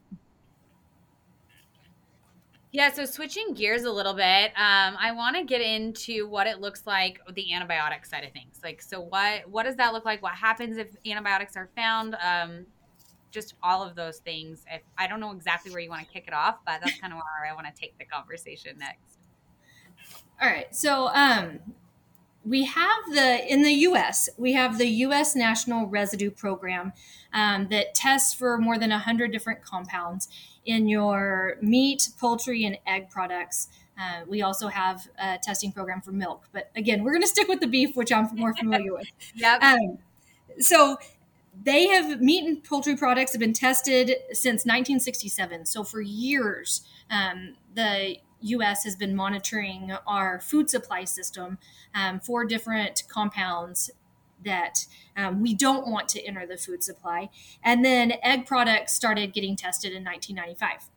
Yeah, 2.74 2.92
so 2.92 3.04
switching 3.04 3.54
gears 3.54 3.84
a 3.84 3.90
little 3.92 4.14
bit, 4.14 4.50
um, 4.56 4.96
I 4.98 5.12
want 5.14 5.37
to 5.37 5.44
get 5.44 5.60
into 5.60 6.26
what 6.26 6.48
it 6.48 6.60
looks 6.60 6.88
like 6.88 7.20
the 7.32 7.46
antibiotic 7.54 8.04
side 8.04 8.24
of 8.24 8.32
things. 8.32 8.58
Like, 8.64 8.82
so 8.82 9.00
what 9.00 9.48
what 9.48 9.62
does 9.62 9.76
that 9.76 9.92
look 9.92 10.04
like? 10.04 10.20
What 10.24 10.32
happens 10.32 10.76
if 10.76 10.88
antibiotics 11.06 11.56
are 11.56 11.70
found? 11.76 12.16
Um, 12.16 12.66
just 13.30 13.54
all 13.62 13.84
of 13.84 13.94
those 13.94 14.18
things. 14.18 14.64
If 14.68 14.82
I 14.98 15.06
don't 15.06 15.20
know 15.20 15.30
exactly 15.30 15.70
where 15.70 15.80
you 15.80 15.88
want 15.88 16.04
to 16.04 16.12
kick 16.12 16.24
it 16.26 16.34
off, 16.34 16.56
but 16.66 16.80
that's 16.82 16.98
kind 16.98 17.12
of 17.12 17.18
where 17.18 17.48
I 17.48 17.54
want 17.54 17.72
to 17.72 17.80
take 17.80 17.96
the 17.96 18.04
conversation 18.06 18.76
next. 18.76 19.18
All 20.42 20.48
right, 20.48 20.74
so 20.74 21.10
um, 21.14 21.60
we 22.44 22.64
have 22.64 23.04
the 23.12 23.52
in 23.52 23.62
the 23.62 23.72
U.S. 23.72 24.28
we 24.37 24.54
have 24.54 24.78
the 24.78 24.88
U.S. 24.88 25.37
National 25.37 25.87
Residue 25.87 26.32
Program 26.32 26.92
um, 27.32 27.68
that 27.70 27.94
tests 27.94 28.34
for 28.34 28.58
more 28.58 28.78
than 28.78 28.90
hundred 28.90 29.30
different 29.30 29.62
compounds 29.62 30.28
in 30.64 30.88
your 30.88 31.57
meat, 31.61 32.09
poultry, 32.18 32.64
and 32.64 32.79
egg 32.87 33.11
products. 33.11 33.68
Uh, 33.98 34.22
we 34.27 34.42
also 34.42 34.68
have 34.68 35.09
a 35.18 35.38
testing 35.42 35.70
program 35.70 36.00
for 36.00 36.11
milk, 36.11 36.48
but 36.53 36.70
again, 36.74 37.05
we're 37.05 37.12
going 37.12 37.22
to 37.22 37.29
stick 37.29 37.46
with 37.46 37.61
the 37.61 37.66
beef, 37.66 37.94
which 37.94 38.11
I'm 38.12 38.29
more 38.35 38.55
familiar 38.55 38.92
with. 38.92 39.07
Yep. 39.35 39.62
Um, 39.62 39.98
so 40.59 40.98
they 41.62 41.87
have 41.88 42.20
meat 42.20 42.44
and 42.44 42.62
poultry 42.62 42.96
products 42.96 43.33
have 43.33 43.40
been 43.40 43.53
tested 43.53 44.16
since 44.33 44.64
1967. 44.64 45.66
So 45.66 45.85
for 45.85 46.00
years, 46.00 46.83
um, 47.11 47.57
the 47.74 48.16
U.S. 48.40 48.85
has 48.85 48.96
been 48.96 49.14
monitoring 49.14 49.92
our 50.07 50.40
food 50.40 50.68
supply 50.68 51.05
system 51.05 51.59
um, 51.94 52.20
for 52.20 52.44
different 52.44 53.05
compounds 53.09 53.90
that 54.44 54.87
um, 55.16 55.42
we 55.42 55.54
don't 55.54 55.87
want 55.87 56.09
to 56.11 56.24
enter 56.24 56.46
the 56.46 56.57
food 56.57 56.83
supply. 56.83 57.30
And 57.62 57.85
then 57.85 58.14
egg 58.22 58.46
products 58.46 58.94
started 58.94 59.33
getting 59.33 59.57
tested 59.57 59.92
in 59.92 60.04
1995. 60.04 60.90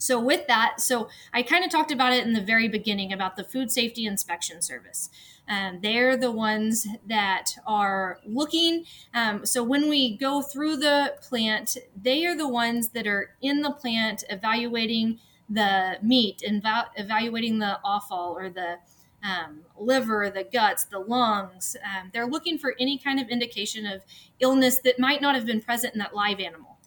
So, 0.00 0.18
with 0.18 0.46
that, 0.46 0.80
so 0.80 1.10
I 1.34 1.42
kind 1.42 1.62
of 1.62 1.70
talked 1.70 1.92
about 1.92 2.14
it 2.14 2.26
in 2.26 2.32
the 2.32 2.40
very 2.40 2.68
beginning 2.68 3.12
about 3.12 3.36
the 3.36 3.44
Food 3.44 3.70
Safety 3.70 4.06
Inspection 4.06 4.62
Service. 4.62 5.10
Um, 5.46 5.80
they're 5.82 6.16
the 6.16 6.32
ones 6.32 6.86
that 7.06 7.50
are 7.66 8.18
looking. 8.24 8.86
Um, 9.12 9.44
so, 9.44 9.62
when 9.62 9.90
we 9.90 10.16
go 10.16 10.40
through 10.40 10.78
the 10.78 11.16
plant, 11.20 11.76
they 11.94 12.24
are 12.24 12.34
the 12.34 12.48
ones 12.48 12.88
that 12.90 13.06
are 13.06 13.34
in 13.42 13.60
the 13.60 13.72
plant 13.72 14.24
evaluating 14.30 15.18
the 15.50 15.98
meat 16.00 16.42
and 16.46 16.62
evaluating 16.96 17.58
the 17.58 17.78
offal 17.84 18.34
or 18.38 18.48
the 18.48 18.76
um, 19.22 19.60
liver, 19.78 20.30
the 20.30 20.44
guts, 20.44 20.84
the 20.84 20.98
lungs. 20.98 21.76
Um, 21.84 22.10
they're 22.12 22.26
looking 22.26 22.58
for 22.58 22.74
any 22.78 22.98
kind 22.98 23.20
of 23.20 23.28
indication 23.28 23.86
of 23.86 24.02
illness 24.38 24.78
that 24.80 24.98
might 24.98 25.20
not 25.20 25.34
have 25.34 25.46
been 25.46 25.60
present 25.60 25.94
in 25.94 25.98
that 25.98 26.14
live 26.14 26.40
animal. 26.40 26.78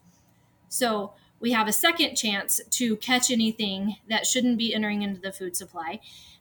So, 0.70 1.14
we 1.44 1.52
have 1.52 1.68
a 1.68 1.74
second 1.74 2.16
chance 2.16 2.62
to 2.70 2.96
catch 2.96 3.30
anything 3.30 3.98
that 4.10 4.26
shouldn't 4.26 4.58
be 4.58 4.74
entering 4.74 5.02
into 5.02 5.20
the 5.20 5.34
food 5.34 5.58
supply. 5.58 6.00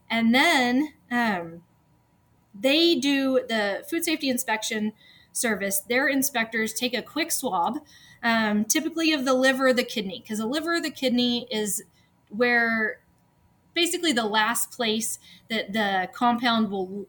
And 0.08 0.32
then 0.32 0.92
um, 1.10 1.62
they 2.54 2.94
do 2.94 3.40
the 3.48 3.84
food 3.90 4.04
safety 4.04 4.28
inspection 4.28 4.92
service. 5.32 5.80
Their 5.80 6.06
inspectors 6.06 6.72
take 6.72 6.94
a 6.94 7.02
quick 7.02 7.32
swab, 7.32 7.78
um, 8.22 8.64
typically 8.64 9.12
of 9.12 9.24
the 9.24 9.34
liver 9.34 9.68
or 9.68 9.72
the 9.72 9.82
kidney, 9.82 10.20
because 10.22 10.38
the 10.38 10.46
liver 10.46 10.76
or 10.76 10.80
the 10.80 10.90
kidney 10.90 11.48
is 11.50 11.82
where 12.28 13.00
basically 13.74 14.12
the 14.12 14.26
last 14.26 14.70
place 14.70 15.18
that 15.48 15.72
the 15.72 16.08
compound 16.12 16.70
will 16.70 17.06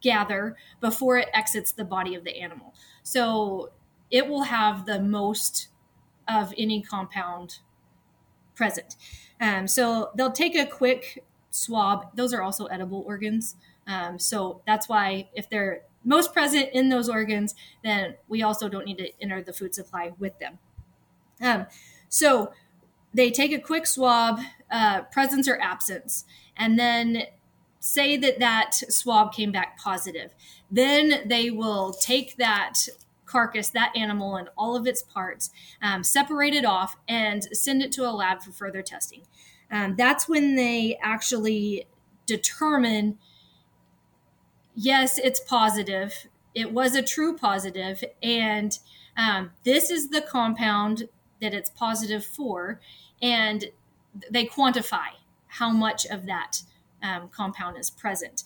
gather 0.00 0.56
before 0.80 1.18
it 1.18 1.28
exits 1.34 1.72
the 1.72 1.84
body 1.84 2.14
of 2.14 2.24
the 2.24 2.36
animal. 2.38 2.74
So 3.02 3.70
it 4.10 4.26
will 4.26 4.44
have 4.44 4.86
the 4.86 5.00
most 5.00 5.68
of 6.28 6.52
any 6.56 6.82
compound 6.82 7.58
present. 8.54 8.96
Um, 9.40 9.66
so 9.66 10.10
they'll 10.16 10.32
take 10.32 10.56
a 10.56 10.66
quick 10.66 11.24
swab. 11.50 12.14
Those 12.16 12.32
are 12.32 12.42
also 12.42 12.66
edible 12.66 13.02
organs. 13.06 13.56
Um, 13.86 14.18
so 14.18 14.62
that's 14.66 14.88
why 14.88 15.28
if 15.34 15.48
they're 15.48 15.82
most 16.04 16.32
present 16.32 16.70
in 16.72 16.88
those 16.88 17.08
organs, 17.08 17.54
then 17.84 18.14
we 18.28 18.42
also 18.42 18.68
don't 18.68 18.86
need 18.86 18.98
to 18.98 19.10
enter 19.20 19.42
the 19.42 19.52
food 19.52 19.74
supply 19.74 20.12
with 20.18 20.38
them. 20.38 20.58
Um, 21.40 21.66
so 22.08 22.52
they 23.12 23.30
take 23.30 23.52
a 23.52 23.58
quick 23.58 23.86
swab, 23.86 24.40
uh, 24.70 25.02
presence 25.02 25.48
or 25.48 25.60
absence, 25.60 26.24
and 26.56 26.78
then 26.78 27.24
say 27.80 28.16
that 28.16 28.38
that 28.38 28.74
swab 28.74 29.32
came 29.32 29.50
back 29.50 29.78
positive. 29.78 30.32
Then 30.70 31.22
they 31.26 31.50
will 31.50 31.92
take 31.92 32.36
that 32.36 32.88
carcass, 33.26 33.70
that 33.70 33.96
animal, 33.96 34.36
and 34.36 34.48
all 34.56 34.76
of 34.76 34.86
its 34.86 35.02
parts, 35.02 35.50
um, 35.80 36.04
separate 36.04 36.54
it 36.54 36.64
off, 36.64 36.96
and 37.08 37.44
send 37.56 37.82
it 37.82 37.92
to 37.92 38.08
a 38.08 38.12
lab 38.12 38.42
for 38.42 38.52
further 38.52 38.82
testing. 38.82 39.22
Um, 39.70 39.94
that's 39.96 40.28
when 40.28 40.56
they 40.56 40.98
actually 41.00 41.86
determine 42.26 43.18
yes, 44.74 45.18
it's 45.18 45.40
positive. 45.40 46.26
It 46.54 46.72
was 46.72 46.94
a 46.94 47.02
true 47.02 47.36
positive, 47.36 48.02
and 48.22 48.78
um, 49.16 49.52
this 49.64 49.90
is 49.90 50.10
the 50.10 50.20
compound 50.20 51.08
that 51.40 51.54
it's 51.54 51.70
positive 51.70 52.24
for, 52.24 52.80
and 53.20 53.66
they 54.30 54.46
quantify 54.46 55.08
how 55.46 55.70
much 55.70 56.06
of 56.06 56.26
that 56.26 56.62
um, 57.02 57.28
compound 57.28 57.78
is 57.78 57.90
present. 57.90 58.42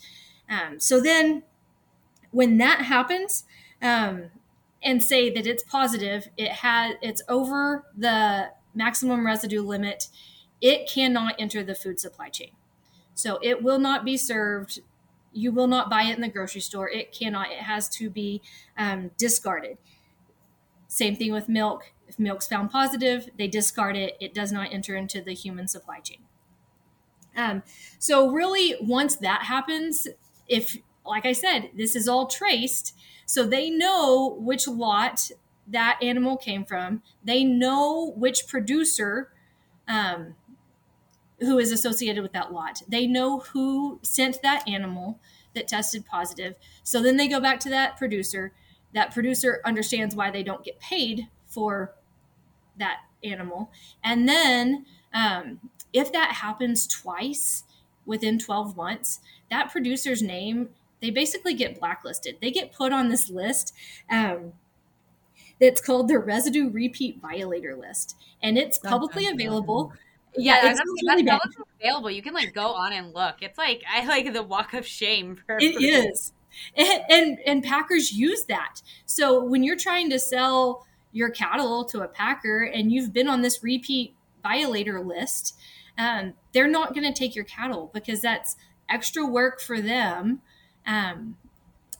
Um, 0.49 0.79
so 0.79 1.01
then, 1.01 1.43
when 2.31 2.59
that 2.59 2.83
happens, 2.83 3.45
um, 3.81 4.31
and 4.83 5.03
say 5.03 5.31
that 5.31 5.47
it's 5.47 5.63
positive, 5.63 6.29
it 6.37 6.51
has 6.53 6.95
it's 7.01 7.23
over 7.29 7.85
the 7.97 8.51
maximum 8.75 9.25
residue 9.27 9.63
limit, 9.63 10.09
it 10.61 10.89
cannot 10.89 11.35
enter 11.39 11.65
the 11.65 11.75
food 11.75 11.99
supply 11.99 12.29
chain. 12.29 12.51
So 13.15 13.39
it 13.43 13.63
will 13.63 13.79
not 13.79 14.05
be 14.05 14.17
served. 14.17 14.81
You 15.33 15.53
will 15.53 15.67
not 15.67 15.89
buy 15.89 16.03
it 16.05 16.15
in 16.17 16.21
the 16.21 16.29
grocery 16.29 16.61
store. 16.61 16.89
It 16.89 17.13
cannot. 17.13 17.51
It 17.51 17.59
has 17.59 17.89
to 17.91 18.11
be 18.11 18.43
um, 18.77 19.11
discarded. 19.17 19.79
Same 20.89 21.17
thing 21.17 21.33
with 21.33 21.49
milk. 21.49 21.93
If 22.09 22.19
milk's 22.19 22.47
found 22.47 22.71
positive, 22.71 23.29
they 23.39 23.49
discard 23.49 23.97
it. 23.97 24.17
It 24.21 24.35
does 24.35 24.53
not 24.53 24.73
enter 24.73 24.95
into 24.95 25.21
the 25.21 25.35
human 25.35 25.69
supply 25.69 26.01
chain. 26.01 26.19
Um, 27.37 27.63
so 27.99 28.31
really, 28.31 28.77
once 28.81 29.17
that 29.17 29.45
happens, 29.45 30.07
if 30.49 30.77
like 31.07 31.27
I 31.27 31.33
said, 31.33 31.71
this 31.77 31.97
is 31.97 32.09
all 32.09 32.27
traced 32.27 32.95
so 33.27 33.45
they 33.45 33.71
know 33.71 34.37
which 34.39 34.69
lot 34.69 35.31
that 35.67 35.99
animal 36.03 36.37
came 36.37 36.65
from. 36.65 37.03
They 37.23 37.45
know 37.45 38.13
which 38.17 38.47
producer 38.47 39.33
um, 39.89 40.35
who 41.41 41.59
is 41.59 41.73
associated 41.73 42.23
with 42.23 42.33
that 42.33 42.53
lot. 42.53 42.83
They 42.87 43.07
know 43.07 43.41
who 43.41 43.99
sent 44.03 44.43
that 44.43 44.69
animal 44.69 45.21
that 45.55 45.69
tested 45.69 46.05
positive. 46.05 46.55
So 46.83 47.01
then 47.03 47.17
they 47.17 47.29
go 47.29 47.41
back 47.41 47.61
to 47.61 47.71
that 47.71 47.97
producer. 47.97 48.53
That 48.93 49.13
producer 49.13 49.61
understands 49.65 50.15
why 50.15 50.31
they 50.31 50.43
don't 50.43 50.65
get 50.65 50.81
paid 50.81 51.29
for 51.55 51.95
that 52.79 52.99
animal. 53.23 53.71
And 54.03 54.29
then 54.29 54.87
um, 55.13 55.61
if 55.93 56.13
that 56.13 56.33
happens 56.33 56.87
twice 56.87 57.65
within 58.05 58.39
12 58.39 58.77
months, 58.77 59.21
that 59.51 59.71
producer's 59.71 60.21
name 60.23 60.71
they 61.05 61.11
basically 61.11 61.53
get 61.53 61.79
blacklisted. 61.79 62.39
They 62.41 62.51
get 62.51 62.73
put 62.73 62.91
on 62.91 63.11
this 63.11 63.29
list 63.29 63.75
um, 64.09 64.55
that's 65.61 65.79
called 65.79 66.09
the 66.09 66.19
residue 66.19 66.71
repeat 66.71 67.21
violator 67.21 67.77
list, 67.77 68.17
and 68.43 68.57
it's 68.57 68.79
publicly 68.79 69.27
available. 69.27 69.93
Yeah, 70.35 70.65
yeah 70.65 70.71
it's 70.71 70.81
really 71.03 71.29
available. 71.79 72.11
You 72.11 72.23
can 72.23 72.33
like 72.33 72.55
go 72.55 72.69
on 72.69 72.95
and 72.95 73.13
look. 73.13 73.43
It's 73.43 73.59
like 73.59 73.83
I 73.87 74.07
like 74.07 74.33
the 74.33 74.43
walk 74.43 74.73
of 74.73 74.87
shame. 74.87 75.37
For, 75.45 75.59
it 75.61 75.75
for 75.75 75.81
is, 75.83 76.33
and, 76.75 77.03
and 77.11 77.39
and 77.45 77.63
packers 77.63 78.13
use 78.13 78.47
that. 78.47 78.81
So 79.05 79.45
when 79.45 79.63
you're 79.63 79.77
trying 79.77 80.09
to 80.09 80.19
sell 80.19 80.87
your 81.15 81.31
cattle 81.31 81.87
to 81.87 82.03
a 82.03 82.09
packer 82.09 82.63
and 82.63 82.93
you've 82.93 83.13
been 83.15 83.29
on 83.29 83.41
this 83.41 83.63
repeat 83.63 84.15
violator 84.43 85.01
list, 85.01 85.57
um, 85.97 86.35
they're 86.53 86.69
not 86.69 86.95
going 86.95 87.11
to 87.11 87.19
take 87.19 87.35
your 87.35 87.47
cattle 87.47 87.91
because 87.95 88.21
that's 88.21 88.57
extra 88.91 89.25
work 89.25 89.63
for 89.63 89.81
them 89.81 90.43
um, 90.87 91.37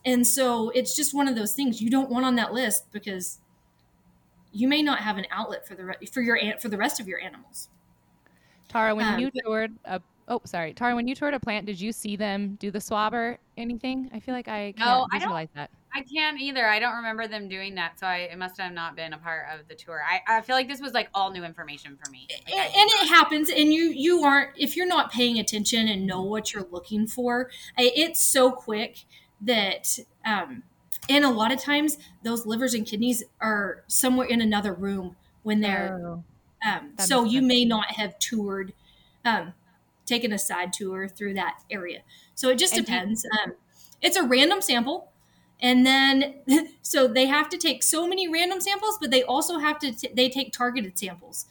and 0.05 0.27
so 0.27 0.71
it's 0.71 0.95
just 0.95 1.15
one 1.15 1.29
of 1.29 1.35
those 1.35 1.55
things 1.55 1.81
you 1.81 1.91
don't 1.91 2.11
want 2.11 2.27
on 2.27 2.37
that 2.37 2.53
list 2.53 2.85
because 2.93 3.41
you 4.53 4.69
may 4.69 4.83
not 4.83 5.01
have 5.01 5.17
an 5.17 5.27
outlet 5.31 5.67
for 5.67 5.75
the 5.75 5.85
re- 5.85 6.07
for 6.13 6.21
your 6.21 6.39
for 6.61 6.69
the 6.69 6.77
rest 6.77 7.01
of 7.01 7.09
your 7.09 7.19
animals. 7.21 7.69
Tara, 8.69 8.95
when 8.95 9.15
um, 9.15 9.19
you 9.19 9.31
toured 9.45 9.73
a 9.85 10.01
oh 10.29 10.41
sorry, 10.45 10.75
Tara, 10.75 10.95
when 10.95 11.09
you 11.09 11.15
toured 11.15 11.35
a 11.35 11.41
plant, 11.41 11.67
did 11.67 11.81
you 11.81 11.93
see 11.93 12.17
them 12.17 12.57
do 12.57 12.71
the 12.71 12.81
swab 12.81 13.15
or 13.15 13.39
anything? 13.57 14.11
I 14.13 14.21
feel 14.21 14.35
like 14.35 14.49
I 14.49 14.75
can't 14.77 14.79
no, 14.79 15.07
visualize 15.13 15.49
I 15.57 15.61
that. 15.61 15.71
I 15.97 16.03
can't 16.03 16.41
either. 16.41 16.67
I 16.67 16.81
don't 16.81 16.97
remember 16.97 17.29
them 17.29 17.49
doing 17.49 17.77
that, 17.77 18.01
so 18.01 18.07
I, 18.07 18.29
it 18.33 18.37
must 18.37 18.61
have 18.61 18.73
not 18.73 18.97
been 18.97 19.13
a 19.13 19.19
part 19.19 19.47
of 19.55 19.69
the 19.69 19.77
tour. 19.77 20.03
I, 20.05 20.39
I 20.39 20.41
feel 20.41 20.57
like 20.57 20.67
this 20.67 20.81
was 20.81 20.93
like 20.93 21.09
all 21.15 21.31
new 21.31 21.45
information 21.45 21.97
for 21.97 22.11
me. 22.11 22.27
Like 22.29 22.53
and, 22.53 22.75
and 22.75 22.91
it 22.91 23.09
happens, 23.09 23.49
and 23.49 23.73
you 23.73 23.85
you 23.85 24.25
aren't 24.25 24.51
if 24.57 24.77
you're 24.77 24.89
not 24.89 25.13
paying 25.13 25.39
attention 25.39 25.87
and 25.87 26.05
know 26.05 26.21
what 26.21 26.53
you're 26.53 26.67
looking 26.71 27.07
for. 27.07 27.49
It's 27.79 28.25
so 28.25 28.51
quick 28.51 29.05
that, 29.41 29.99
um, 30.27 30.65
and 31.09 31.25
a 31.25 31.31
lot 31.31 31.53
of 31.53 31.61
times 31.61 31.97
those 32.25 32.45
livers 32.45 32.75
and 32.75 32.85
kidneys 32.85 33.23
are 33.41 33.85
somewhere 33.87 34.27
in 34.27 34.41
another 34.41 34.73
room 34.73 35.15
when 35.45 35.61
they're. 35.61 36.01
Oh, 36.05 36.25
um, 36.67 36.95
so 36.99 37.25
you 37.25 37.43
may 37.43 37.67
not 37.67 37.93
have 37.93 38.19
toured, 38.19 38.73
um, 39.23 39.53
taken 40.07 40.33
a 40.33 40.39
side 40.39 40.73
tour 40.73 41.09
through 41.09 41.35
that 41.35 41.59
area. 41.71 42.01
So 42.35 42.49
it 42.49 42.57
just 42.57 42.75
and 42.75 42.87
depends. 42.87 43.23
You, 43.23 43.31
um, 43.45 43.57
it's 44.01 44.17
a 44.17 44.23
random 44.23 44.63
sample 44.63 45.13
and 45.61 45.87
then 45.87 46.35
so 46.83 47.07
they 47.07 47.27
have 47.27 47.49
to 47.51 47.59
take 47.59 47.83
so 47.83 48.07
many 48.07 48.29
random 48.29 48.61
samples 48.61 48.99
but 49.01 49.11
they 49.11 49.23
also 49.23 49.59
have 49.59 49.79
to 49.79 49.93
t- 49.93 50.11
they 50.15 50.29
take 50.29 50.53
targeted 50.53 50.99
samples. 50.99 51.47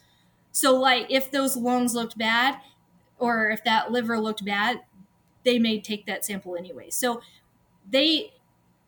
So 0.52 0.80
like 0.80 1.08
if 1.10 1.32
those 1.32 1.58
lungs 1.58 1.96
looked 1.96 2.18
bad 2.18 2.60
or 3.18 3.50
if 3.50 3.64
that 3.64 3.92
liver 3.92 4.20
looked 4.20 4.46
bad 4.46 4.82
they 5.44 5.60
may 5.60 5.80
take 5.80 6.06
that 6.06 6.26
sample 6.26 6.56
anyway. 6.56 6.90
So 6.90 7.22
they 7.90 8.34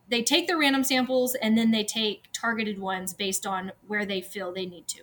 they 0.07 0.21
take 0.21 0.47
the 0.47 0.55
random 0.55 0.83
samples 0.83 1.35
and 1.35 1.57
then 1.57 1.71
they 1.71 1.83
take 1.83 2.25
targeted 2.31 2.79
ones 2.79 3.13
based 3.13 3.45
on 3.45 3.71
where 3.87 4.05
they 4.05 4.21
feel 4.21 4.53
they 4.53 4.65
need 4.65 4.87
to. 4.89 5.01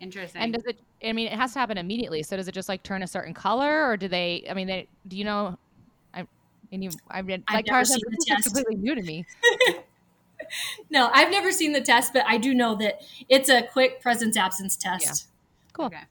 Interesting. 0.00 0.40
And 0.42 0.52
does 0.52 0.64
it 0.64 0.80
i 1.02 1.12
mean 1.12 1.26
it 1.26 1.34
has 1.34 1.52
to 1.52 1.58
happen 1.58 1.78
immediately. 1.78 2.22
So 2.22 2.36
does 2.36 2.48
it 2.48 2.52
just 2.52 2.68
like 2.68 2.82
turn 2.82 3.02
a 3.02 3.06
certain 3.06 3.34
color 3.34 3.86
or 3.86 3.96
do 3.96 4.08
they 4.08 4.44
i 4.48 4.54
mean 4.54 4.66
they 4.66 4.88
do 5.08 5.16
you 5.16 5.24
know 5.24 5.58
and 6.74 6.84
you, 6.84 6.90
I 7.10 7.22
mean, 7.22 7.44
like 7.52 7.66
Tarzan, 7.66 8.00
this 8.10 8.38
is 8.38 8.44
completely 8.44 8.76
new 8.76 8.94
to 8.94 9.02
me. 9.02 9.26
no, 10.90 11.10
I've 11.12 11.30
never 11.30 11.52
seen 11.52 11.72
the 11.72 11.80
test, 11.80 12.12
but 12.12 12.24
I 12.26 12.38
do 12.38 12.54
know 12.54 12.74
that 12.76 13.00
it's 13.28 13.48
a 13.48 13.62
quick 13.62 14.00
presence 14.00 14.36
absence 14.36 14.76
test. 14.76 15.04
Yeah. 15.04 15.72
Cool. 15.72 15.86
Okay. 15.86 16.02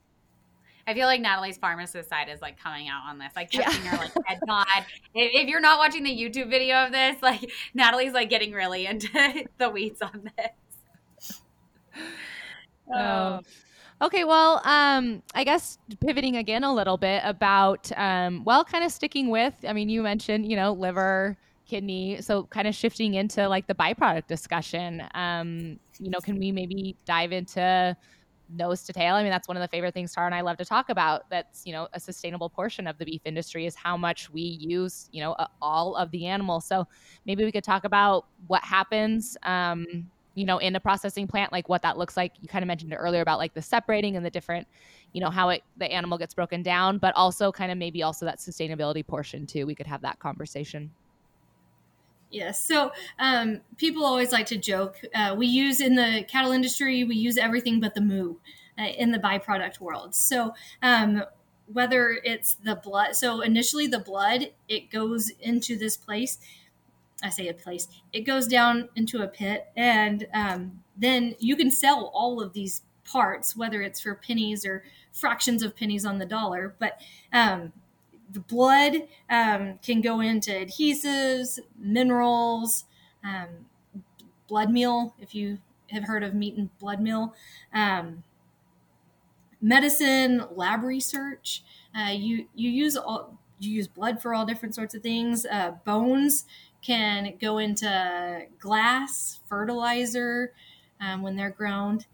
I 0.85 0.93
feel 0.93 1.07
like 1.07 1.21
Natalie's 1.21 1.57
pharmacist 1.57 2.09
side 2.09 2.27
is 2.27 2.41
like 2.41 2.59
coming 2.59 2.89
out 2.89 3.03
on 3.07 3.17
this, 3.17 3.31
like 3.35 3.51
testing 3.51 3.85
yeah. 3.85 3.91
her 3.91 3.97
like 3.97 4.11
head 4.25 4.39
nod. 4.45 4.65
If, 5.15 5.43
if, 5.43 5.47
you're 5.47 5.61
not 5.61 5.77
watching 5.77 6.03
the 6.03 6.11
YouTube 6.11 6.49
video 6.49 6.85
of 6.85 6.91
this, 6.91 7.21
like 7.21 7.51
Natalie's 7.73 8.13
like 8.13 8.29
getting 8.29 8.51
really 8.51 8.85
into 8.87 9.09
the 9.59 9.69
weeds 9.69 10.01
on 10.01 10.29
this. 10.37 11.41
Oh. 12.91 12.95
oh. 12.95 13.39
Okay, 14.01 14.23
well, 14.25 14.61
um, 14.65 15.23
I 15.33 15.43
guess 15.43 15.77
pivoting 16.01 16.35
again 16.35 16.63
a 16.63 16.73
little 16.73 16.97
bit 16.97 17.21
about, 17.23 17.89
um, 17.97 18.43
well, 18.43 18.65
kind 18.65 18.83
of 18.83 18.91
sticking 18.91 19.29
with, 19.29 19.53
I 19.67 19.71
mean, 19.73 19.87
you 19.87 20.01
mentioned, 20.01 20.49
you 20.49 20.57
know, 20.57 20.73
liver, 20.73 21.37
kidney, 21.65 22.21
so 22.21 22.43
kind 22.47 22.67
of 22.67 22.75
shifting 22.75 23.13
into 23.13 23.47
like 23.47 23.67
the 23.67 23.75
byproduct 23.75 24.27
discussion. 24.27 25.03
Um, 25.13 25.79
you 25.99 26.09
know, 26.09 26.19
can 26.19 26.37
we 26.37 26.51
maybe 26.51 26.97
dive 27.05 27.31
into 27.31 27.95
nose 28.49 28.83
to 28.83 28.93
tail. 28.93 29.15
I 29.15 29.23
mean, 29.23 29.31
that's 29.31 29.47
one 29.47 29.57
of 29.57 29.61
the 29.61 29.67
favorite 29.67 29.93
things 29.93 30.13
Tara 30.13 30.27
and 30.27 30.35
I 30.35 30.41
love 30.41 30.57
to 30.57 30.65
talk 30.65 30.89
about. 30.89 31.29
That's, 31.29 31.65
you 31.65 31.73
know, 31.73 31.87
a 31.93 31.99
sustainable 31.99 32.49
portion 32.49 32.87
of 32.87 32.97
the 32.97 33.05
beef 33.05 33.21
industry 33.25 33.65
is 33.65 33.75
how 33.75 33.97
much 33.97 34.29
we 34.29 34.41
use, 34.41 35.09
you 35.11 35.21
know, 35.21 35.35
all 35.61 35.95
of 35.95 36.11
the 36.11 36.27
animal. 36.27 36.61
So 36.61 36.87
maybe 37.25 37.43
we 37.45 37.51
could 37.51 37.63
talk 37.63 37.83
about 37.85 38.27
what 38.47 38.63
happens, 38.63 39.37
um, 39.43 40.09
you 40.35 40.45
know, 40.45 40.57
in 40.57 40.75
a 40.75 40.79
processing 40.79 41.27
plant, 41.27 41.51
like 41.51 41.69
what 41.69 41.81
that 41.83 41.97
looks 41.97 42.17
like. 42.17 42.33
You 42.41 42.47
kind 42.47 42.63
of 42.63 42.67
mentioned 42.67 42.91
it 42.91 42.95
earlier 42.95 43.21
about 43.21 43.39
like 43.39 43.53
the 43.53 43.61
separating 43.61 44.15
and 44.15 44.25
the 44.25 44.29
different, 44.29 44.67
you 45.11 45.21
know, 45.21 45.29
how 45.29 45.49
it 45.49 45.63
the 45.77 45.91
animal 45.91 46.17
gets 46.17 46.33
broken 46.33 46.63
down, 46.63 46.97
but 46.97 47.15
also 47.15 47.51
kind 47.51 47.71
of 47.71 47.77
maybe 47.77 48.03
also 48.03 48.25
that 48.25 48.39
sustainability 48.39 49.05
portion 49.05 49.45
too. 49.45 49.65
We 49.65 49.75
could 49.75 49.87
have 49.87 50.01
that 50.01 50.19
conversation. 50.19 50.91
Yes. 52.31 52.67
So 52.67 52.91
um, 53.19 53.61
people 53.77 54.03
always 54.03 54.31
like 54.31 54.47
to 54.47 54.57
joke. 54.57 54.99
Uh, 55.13 55.35
we 55.37 55.45
use 55.45 55.79
in 55.79 55.95
the 55.95 56.25
cattle 56.27 56.51
industry, 56.51 57.03
we 57.03 57.15
use 57.15 57.37
everything 57.37 57.79
but 57.79 57.93
the 57.93 58.01
moo 58.01 58.37
uh, 58.79 58.85
in 58.85 59.11
the 59.11 59.19
byproduct 59.19 59.79
world. 59.79 60.15
So 60.15 60.55
um, 60.81 61.23
whether 61.71 62.17
it's 62.23 62.55
the 62.55 62.75
blood, 62.75 63.15
so 63.15 63.41
initially 63.41 63.85
the 63.85 63.99
blood, 63.99 64.51
it 64.67 64.89
goes 64.89 65.29
into 65.39 65.77
this 65.77 65.95
place. 65.95 66.39
I 67.23 67.29
say 67.29 67.47
a 67.47 67.53
place. 67.53 67.87
It 68.11 68.21
goes 68.21 68.47
down 68.47 68.89
into 68.95 69.23
a 69.23 69.27
pit, 69.27 69.67
and 69.75 70.27
um, 70.33 70.83
then 70.97 71.35
you 71.39 71.55
can 71.55 71.71
sell 71.71 72.11
all 72.13 72.41
of 72.41 72.53
these 72.53 72.83
parts, 73.05 73.55
whether 73.55 73.81
it's 73.81 74.01
for 74.01 74.13
pennies 74.15 74.65
or 74.65 74.83
fractions 75.11 75.63
of 75.63 75.75
pennies 75.75 76.05
on 76.05 76.19
the 76.19 76.25
dollar. 76.25 76.75
But 76.79 76.99
um, 77.31 77.73
the 78.31 78.41
blood 78.41 79.07
um, 79.29 79.79
can 79.81 80.01
go 80.01 80.19
into 80.19 80.51
adhesives, 80.51 81.59
minerals, 81.77 82.85
um, 83.23 83.67
blood 84.47 84.69
meal, 84.71 85.15
if 85.19 85.33
you 85.33 85.59
have 85.91 86.03
heard 86.05 86.23
of 86.23 86.33
meat 86.33 86.55
and 86.55 86.75
blood 86.79 86.99
meal, 86.99 87.33
um, 87.73 88.23
medicine, 89.61 90.43
lab 90.51 90.83
research. 90.83 91.63
Uh, 91.97 92.09
you 92.11 92.47
you 92.55 92.69
use 92.69 92.97
all 92.97 93.37
you 93.59 93.71
use 93.71 93.87
blood 93.87 94.21
for 94.21 94.33
all 94.33 94.45
different 94.45 94.75
sorts 94.75 94.93
of 94.95 95.01
things. 95.01 95.45
Uh, 95.45 95.71
bones 95.85 96.45
can 96.83 97.33
go 97.39 97.57
into 97.57 98.45
glass, 98.59 99.39
fertilizer 99.47 100.53
um, 100.99 101.21
when 101.21 101.35
they're 101.35 101.49
ground. 101.49 102.05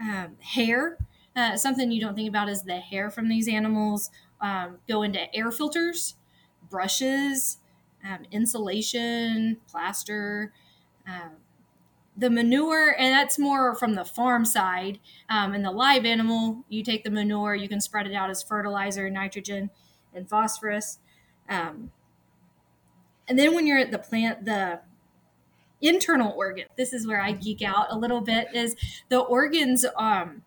Um, 0.00 0.36
hair, 0.40 0.98
uh, 1.36 1.56
something 1.56 1.90
you 1.90 2.00
don't 2.00 2.14
think 2.14 2.28
about 2.28 2.48
is 2.48 2.62
the 2.62 2.78
hair 2.78 3.10
from 3.10 3.28
these 3.28 3.48
animals 3.48 4.10
um, 4.40 4.78
go 4.88 5.02
into 5.02 5.34
air 5.34 5.50
filters, 5.50 6.16
brushes, 6.70 7.58
um, 8.04 8.20
insulation, 8.30 9.58
plaster. 9.68 10.52
Um, 11.06 11.32
the 12.16 12.30
manure, 12.30 12.94
and 12.98 13.12
that's 13.12 13.38
more 13.38 13.74
from 13.74 13.94
the 13.94 14.04
farm 14.04 14.44
side. 14.44 14.98
Um, 15.28 15.54
and 15.54 15.64
the 15.64 15.70
live 15.70 16.04
animal, 16.04 16.64
you 16.68 16.82
take 16.82 17.02
the 17.02 17.10
manure, 17.10 17.54
you 17.54 17.68
can 17.68 17.80
spread 17.80 18.06
it 18.06 18.14
out 18.14 18.30
as 18.30 18.42
fertilizer, 18.42 19.08
nitrogen, 19.08 19.70
and 20.14 20.28
phosphorus. 20.28 20.98
Um, 21.48 21.92
and 23.30 23.38
then 23.38 23.54
when 23.54 23.64
you're 23.64 23.78
at 23.78 23.92
the 23.92 23.98
plant, 23.98 24.44
the 24.44 24.80
internal 25.80 26.34
organ, 26.36 26.66
this 26.76 26.92
is 26.92 27.06
where 27.06 27.22
I 27.22 27.30
geek 27.30 27.62
out 27.62 27.86
a 27.88 27.96
little 27.96 28.20
bit, 28.20 28.48
is 28.52 28.74
the 29.08 29.20
organs 29.20 29.86
um, 29.96 30.42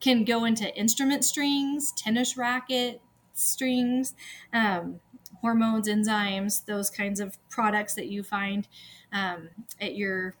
can 0.00 0.24
go 0.24 0.46
into 0.46 0.74
instrument 0.74 1.26
strings, 1.26 1.92
tennis 1.92 2.38
racket, 2.38 3.02
strings, 3.34 4.14
um, 4.50 5.00
hormones, 5.42 5.88
enzymes, 5.88 6.64
those 6.64 6.88
kinds 6.88 7.20
of 7.20 7.36
products 7.50 7.94
that 7.94 8.06
you 8.06 8.22
find 8.22 8.66
um, 9.12 9.50
at 9.78 9.94
your 9.94 10.36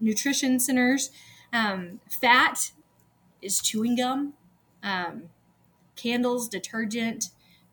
nutrition 0.00 0.58
centers. 0.58 1.10
Um, 1.52 2.00
fat 2.08 2.72
is 3.42 3.60
chewing 3.60 3.96
gum, 3.96 4.32
um, 4.82 5.24
candles, 5.94 6.48
detergent, 6.48 7.26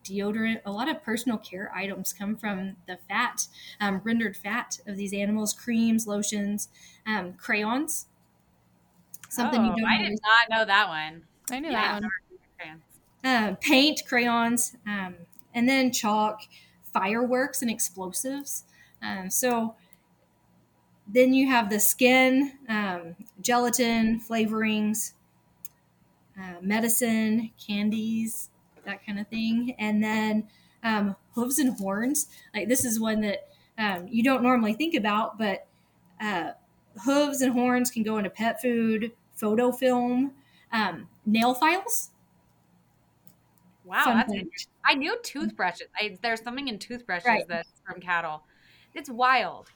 deodorant. 0.04 0.60
A 0.64 0.72
lot 0.72 0.88
of 0.88 1.02
personal 1.02 1.38
care 1.38 1.70
items 1.74 2.12
come 2.12 2.36
from 2.36 2.76
the 2.86 2.98
fat, 3.08 3.46
um, 3.80 4.00
rendered 4.04 4.36
fat 4.36 4.78
of 4.86 4.96
these 4.96 5.12
animals, 5.12 5.52
creams, 5.52 6.06
lotions, 6.06 6.68
um, 7.06 7.34
crayons. 7.34 8.06
Something 9.28 9.60
oh, 9.60 9.64
you 9.64 9.76
don't 9.76 9.84
I 9.84 9.98
did 9.98 10.18
not 10.22 10.58
know 10.58 10.64
that 10.64 10.88
one. 10.88 11.22
I 11.50 11.60
knew 11.60 11.70
yeah. 11.70 11.92
that 11.92 12.02
one 12.02 12.10
uh, 13.24 13.54
paint, 13.60 14.02
crayons, 14.06 14.76
um, 14.86 15.14
and 15.54 15.68
then 15.68 15.92
chalk, 15.92 16.42
fireworks, 16.92 17.62
and 17.62 17.70
explosives. 17.70 18.64
Um, 19.02 19.30
so 19.30 19.74
then 21.06 21.34
you 21.34 21.48
have 21.48 21.70
the 21.70 21.80
skin, 21.80 22.52
um, 22.68 23.16
gelatin, 23.40 24.20
flavorings, 24.20 25.12
uh, 26.38 26.60
medicine, 26.60 27.50
candies, 27.64 28.49
that 28.84 29.04
kind 29.04 29.18
of 29.18 29.28
thing. 29.28 29.74
And 29.78 30.02
then 30.02 30.48
um, 30.82 31.16
hooves 31.34 31.58
and 31.58 31.78
horns. 31.78 32.26
Like 32.54 32.68
this 32.68 32.84
is 32.84 33.00
one 33.00 33.20
that 33.22 33.48
um, 33.78 34.06
you 34.08 34.22
don't 34.22 34.42
normally 34.42 34.74
think 34.74 34.94
about, 34.94 35.38
but 35.38 35.66
uh, 36.20 36.52
hooves 37.04 37.40
and 37.40 37.52
horns 37.52 37.90
can 37.90 38.02
go 38.02 38.18
into 38.18 38.30
pet 38.30 38.60
food, 38.60 39.12
photo 39.34 39.72
film, 39.72 40.32
um, 40.72 41.08
nail 41.26 41.54
files. 41.54 42.10
Wow, 43.84 44.22
that's 44.28 44.68
I 44.84 44.94
knew 44.94 45.18
toothbrushes. 45.22 45.88
I, 45.98 46.18
there's 46.22 46.42
something 46.42 46.68
in 46.68 46.78
toothbrushes 46.78 47.26
right. 47.26 47.48
that's 47.48 47.70
from 47.84 48.00
cattle. 48.00 48.44
It's 48.94 49.10
wild. 49.10 49.68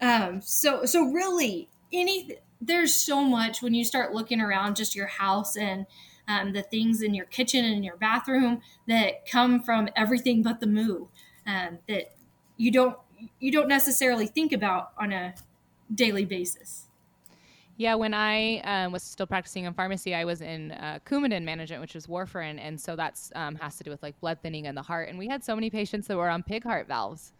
Um. 0.00 0.40
So 0.42 0.84
so 0.84 1.10
really, 1.10 1.68
any 1.92 2.36
there's 2.60 2.94
so 2.94 3.24
much 3.24 3.62
when 3.62 3.74
you 3.74 3.84
start 3.84 4.12
looking 4.12 4.40
around 4.40 4.76
just 4.76 4.94
your 4.94 5.06
house 5.06 5.56
and 5.56 5.86
um, 6.28 6.52
the 6.52 6.62
things 6.62 7.02
in 7.02 7.14
your 7.14 7.26
kitchen 7.26 7.64
and 7.64 7.84
your 7.84 7.96
bathroom 7.96 8.60
that 8.86 9.26
come 9.26 9.60
from 9.60 9.88
everything 9.96 10.42
but 10.42 10.60
the 10.60 10.66
moo 10.66 11.06
um, 11.46 11.78
that 11.88 12.14
you 12.56 12.70
don't 12.70 12.96
you 13.40 13.52
don't 13.52 13.68
necessarily 13.68 14.26
think 14.26 14.52
about 14.52 14.92
on 14.98 15.12
a 15.12 15.34
daily 15.94 16.24
basis. 16.24 16.86
Yeah, 17.76 17.94
when 17.94 18.14
I 18.14 18.58
um, 18.60 18.92
was 18.92 19.02
still 19.02 19.26
practicing 19.26 19.64
in 19.64 19.74
pharmacy, 19.74 20.14
I 20.14 20.24
was 20.24 20.40
in 20.40 20.72
uh, 20.72 20.98
Coumadin 21.06 21.42
management, 21.42 21.80
which 21.80 21.96
is 21.96 22.06
warfarin, 22.06 22.58
and 22.60 22.80
so 22.80 22.96
that's 22.96 23.32
um, 23.34 23.54
has 23.56 23.76
to 23.78 23.84
do 23.84 23.90
with 23.90 24.02
like 24.02 24.18
blood 24.20 24.38
thinning 24.42 24.66
in 24.66 24.74
the 24.74 24.82
heart. 24.82 25.08
And 25.08 25.18
we 25.18 25.26
had 25.26 25.42
so 25.42 25.54
many 25.54 25.70
patients 25.70 26.06
that 26.08 26.16
were 26.16 26.28
on 26.28 26.42
pig 26.42 26.64
heart 26.64 26.86
valves, 26.86 27.32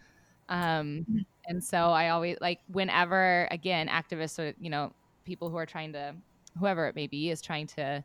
um, 0.48 1.06
mm-hmm. 1.08 1.18
and 1.46 1.62
so 1.62 1.90
I 1.90 2.08
always 2.08 2.38
like 2.40 2.60
whenever 2.68 3.46
again 3.50 3.88
activists 3.88 4.38
or 4.38 4.54
you 4.58 4.70
know 4.70 4.92
people 5.24 5.50
who 5.50 5.56
are 5.56 5.66
trying 5.66 5.92
to 5.92 6.14
whoever 6.58 6.86
it 6.86 6.96
may 6.96 7.06
be 7.06 7.30
is 7.30 7.40
trying 7.40 7.66
to 7.66 8.02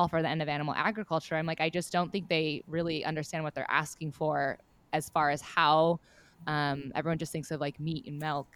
call 0.00 0.08
for 0.08 0.22
the 0.22 0.28
end 0.28 0.40
of 0.40 0.48
animal 0.48 0.74
agriculture. 0.74 1.36
I'm 1.36 1.46
like 1.46 1.60
I 1.60 1.68
just 1.68 1.92
don't 1.92 2.10
think 2.10 2.28
they 2.28 2.62
really 2.66 3.04
understand 3.04 3.44
what 3.44 3.54
they're 3.54 3.70
asking 3.70 4.12
for 4.12 4.58
as 4.92 5.08
far 5.10 5.30
as 5.30 5.42
how 5.42 6.00
um, 6.46 6.90
everyone 6.94 7.18
just 7.18 7.32
thinks 7.32 7.50
of 7.50 7.60
like 7.60 7.78
meat 7.78 8.06
and 8.06 8.18
milk 8.18 8.48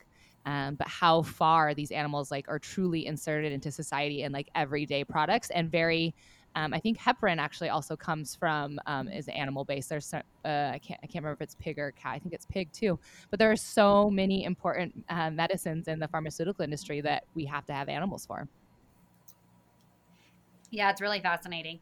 um, 0.46 0.74
but 0.74 0.88
how 0.88 1.22
far 1.22 1.74
these 1.74 1.90
animals 1.90 2.30
like 2.30 2.48
are 2.48 2.58
truly 2.58 3.06
inserted 3.06 3.52
into 3.52 3.70
society 3.70 4.22
and 4.22 4.32
like 4.32 4.48
everyday 4.54 5.04
products 5.04 5.50
and 5.50 5.70
very 5.70 6.14
um, 6.56 6.72
I 6.72 6.78
think 6.78 6.98
heparin 6.98 7.38
actually 7.38 7.68
also 7.68 7.96
comes 7.96 8.36
from 8.36 8.78
um, 8.86 9.08
is 9.08 9.26
animal 9.26 9.64
based. 9.64 9.88
There's 9.88 10.14
uh, 10.14 10.20
I 10.44 10.78
can't 10.78 11.00
I 11.02 11.06
can't 11.08 11.24
remember 11.24 11.32
if 11.32 11.40
it's 11.40 11.56
pig 11.56 11.80
or 11.80 11.90
cat. 11.90 12.12
I 12.14 12.20
think 12.20 12.32
it's 12.32 12.46
pig 12.46 12.70
too. 12.72 12.96
But 13.28 13.40
there 13.40 13.50
are 13.50 13.56
so 13.56 14.08
many 14.08 14.44
important 14.44 15.04
uh, 15.08 15.30
medicines 15.30 15.88
in 15.88 15.98
the 15.98 16.06
pharmaceutical 16.06 16.62
industry 16.62 17.00
that 17.00 17.24
we 17.34 17.44
have 17.46 17.66
to 17.66 17.72
have 17.72 17.88
animals 17.88 18.24
for. 18.24 18.48
Yeah, 20.74 20.90
it's 20.90 21.00
really 21.00 21.20
fascinating. 21.20 21.78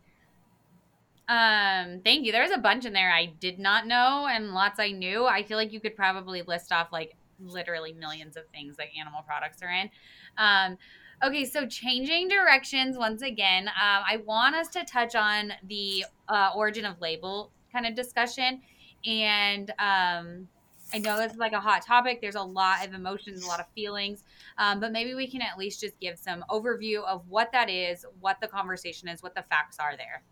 Um, 1.28 2.00
thank 2.04 2.26
you. 2.26 2.32
There's 2.32 2.50
a 2.50 2.58
bunch 2.58 2.84
in 2.84 2.92
there 2.92 3.10
I 3.10 3.26
did 3.40 3.58
not 3.58 3.86
know 3.86 4.28
and 4.30 4.52
lots 4.52 4.78
I 4.78 4.90
knew. 4.90 5.24
I 5.24 5.42
feel 5.42 5.56
like 5.56 5.72
you 5.72 5.80
could 5.80 5.96
probably 5.96 6.42
list 6.42 6.72
off 6.72 6.92
like 6.92 7.16
literally 7.40 7.94
millions 7.94 8.36
of 8.36 8.44
things 8.52 8.76
that 8.76 8.88
animal 8.98 9.22
products 9.22 9.62
are 9.62 9.70
in. 9.70 9.88
Um, 10.36 10.76
okay, 11.24 11.46
so 11.46 11.66
changing 11.66 12.28
directions 12.28 12.98
once 12.98 13.22
again, 13.22 13.68
um, 13.68 14.02
I 14.06 14.20
want 14.26 14.56
us 14.56 14.68
to 14.68 14.84
touch 14.84 15.14
on 15.14 15.52
the 15.66 16.04
uh, 16.28 16.50
origin 16.54 16.84
of 16.84 17.00
label 17.00 17.50
kind 17.72 17.86
of 17.86 17.94
discussion. 17.94 18.60
And 19.06 19.72
um, 19.78 20.48
I 20.94 20.98
know 20.98 21.16
this 21.16 21.32
is 21.32 21.38
like 21.38 21.52
a 21.52 21.60
hot 21.60 21.84
topic. 21.84 22.20
There's 22.20 22.34
a 22.34 22.42
lot 22.42 22.86
of 22.86 22.94
emotions, 22.94 23.44
a 23.44 23.46
lot 23.46 23.60
of 23.60 23.66
feelings, 23.74 24.24
um, 24.58 24.80
but 24.80 24.92
maybe 24.92 25.14
we 25.14 25.26
can 25.26 25.42
at 25.42 25.58
least 25.58 25.80
just 25.80 25.98
give 26.00 26.18
some 26.18 26.44
overview 26.50 27.04
of 27.04 27.28
what 27.28 27.52
that 27.52 27.70
is, 27.70 28.04
what 28.20 28.40
the 28.40 28.48
conversation 28.48 29.08
is, 29.08 29.22
what 29.22 29.34
the 29.34 29.42
facts 29.42 29.78
are 29.78 29.96
there. 29.96 30.22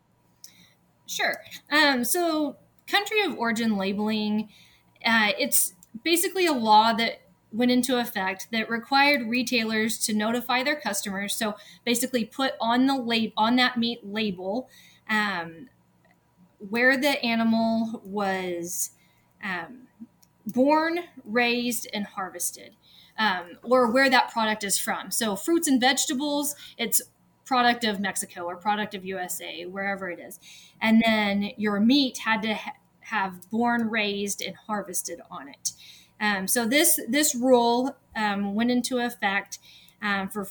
Sure. 1.06 1.40
Um, 1.70 2.04
so, 2.04 2.56
country 2.86 3.20
of 3.22 3.36
origin 3.36 3.76
labeling, 3.76 4.48
uh, 5.04 5.32
it's 5.38 5.74
basically 6.04 6.46
a 6.46 6.52
law 6.52 6.92
that 6.92 7.20
went 7.52 7.70
into 7.70 7.98
effect 7.98 8.48
that 8.52 8.70
required 8.70 9.28
retailers 9.28 9.98
to 9.98 10.14
notify 10.14 10.62
their 10.62 10.76
customers. 10.76 11.34
So 11.34 11.56
basically, 11.84 12.24
put 12.24 12.52
on 12.60 12.86
the 12.86 12.94
lab 12.94 13.30
on 13.36 13.56
that 13.56 13.76
meat 13.76 14.00
label 14.04 14.68
um, 15.08 15.68
where 16.58 16.96
the 16.96 17.22
animal 17.24 18.00
was 18.04 18.90
um, 19.42 19.88
born, 20.52 21.00
raised, 21.24 21.86
and 21.92 22.06
harvested, 22.06 22.76
um, 23.18 23.58
or 23.62 23.90
where 23.90 24.10
that 24.10 24.30
product 24.30 24.64
is 24.64 24.78
from. 24.78 25.10
So 25.10 25.36
fruits 25.36 25.68
and 25.68 25.80
vegetables, 25.80 26.54
it's 26.78 27.00
product 27.44 27.84
of 27.84 27.98
Mexico 27.98 28.42
or 28.42 28.56
product 28.56 28.94
of 28.94 29.04
USA, 29.04 29.64
wherever 29.66 30.08
it 30.08 30.20
is, 30.20 30.38
and 30.80 31.02
then 31.04 31.50
your 31.56 31.80
meat 31.80 32.18
had 32.18 32.42
to 32.42 32.54
ha- 32.54 32.76
have 33.00 33.50
born, 33.50 33.90
raised, 33.90 34.40
and 34.40 34.54
harvested 34.54 35.20
on 35.30 35.48
it. 35.48 35.72
Um, 36.20 36.46
so 36.46 36.66
this 36.66 37.00
this 37.08 37.34
rule 37.34 37.96
um, 38.14 38.54
went 38.54 38.70
into 38.70 38.98
effect 38.98 39.58
um, 40.02 40.28
for 40.28 40.46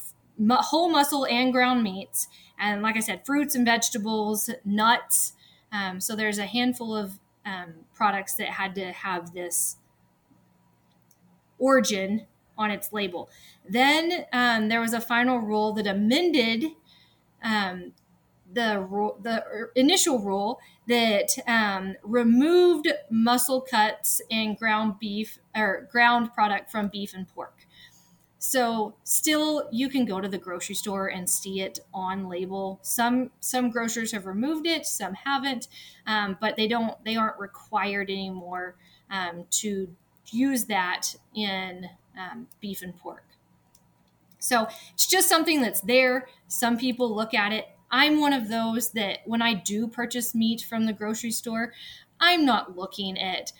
whole 0.49 0.89
muscle 0.89 1.25
and 1.25 1.53
ground 1.53 1.83
meats, 1.83 2.27
and 2.59 2.81
like 2.81 2.97
I 2.97 3.01
said, 3.01 3.25
fruits 3.25 3.55
and 3.55 3.65
vegetables, 3.65 4.49
nuts. 4.65 5.33
Um, 5.71 6.01
so 6.01 6.15
there's 6.15 6.39
a 6.39 6.45
handful 6.45 6.95
of 6.95 7.19
um, 7.45 7.73
products 7.93 8.33
that 8.35 8.49
had 8.49 8.75
to 8.75 8.91
have 8.91 9.33
this 9.33 9.77
origin 11.59 12.25
on 12.57 12.71
its 12.71 12.91
label. 12.91 13.29
Then 13.67 14.25
um, 14.33 14.69
there 14.69 14.81
was 14.81 14.93
a 14.93 15.01
final 15.01 15.39
rule 15.39 15.73
that 15.73 15.87
amended 15.87 16.65
the 18.51 18.79
rule, 18.79 19.19
the 19.21 19.69
initial 19.75 20.19
rule 20.19 20.59
that 20.87 21.37
um, 21.47 21.95
removed 22.03 22.87
muscle 23.09 23.61
cuts 23.61 24.21
and 24.31 24.57
ground 24.57 24.95
beef 24.99 25.37
or 25.55 25.87
ground 25.91 26.33
product 26.33 26.71
from 26.71 26.87
beef 26.87 27.13
and 27.13 27.27
pork. 27.27 27.65
So 28.41 28.95
still, 29.03 29.67
you 29.71 29.89
can 29.89 30.05
go 30.05 30.21
to 30.21 30.27
the 30.29 30.37
grocery 30.37 30.75
store 30.75 31.07
and 31.07 31.29
see 31.29 31.61
it 31.61 31.79
on 31.93 32.29
label. 32.29 32.79
Some 32.81 33.31
some 33.41 33.69
grocers 33.69 34.13
have 34.13 34.25
removed 34.25 34.65
it, 34.65 34.85
some 34.85 35.13
haven't, 35.13 35.67
um, 36.07 36.37
but 36.39 36.55
they 36.55 36.67
don't. 36.67 37.03
They 37.03 37.17
aren't 37.17 37.39
required 37.39 38.09
anymore 38.09 38.75
um, 39.09 39.45
to 39.61 39.93
use 40.33 40.65
that 40.65 41.15
in 41.35 41.89
um, 42.17 42.47
beef 42.59 42.81
and 42.81 42.97
pork. 42.97 43.25
So 44.39 44.67
it's 44.93 45.05
just 45.05 45.27
something 45.27 45.61
that's 45.61 45.81
there. 45.81 46.27
Some 46.47 46.77
people 46.77 47.13
look 47.13 47.33
at 47.33 47.51
it 47.51 47.67
I'm 47.91 48.19
one 48.19 48.33
of 48.33 48.49
those 48.49 48.91
that 48.91 49.19
when 49.25 49.41
I 49.41 49.53
do 49.53 49.87
purchase 49.87 50.35
meat 50.35 50.61
from 50.61 50.85
the 50.85 50.93
grocery 50.93 51.31
store, 51.31 51.73
I'm 52.19 52.45
not 52.45 52.77
looking 52.77 53.17
at 53.17 53.53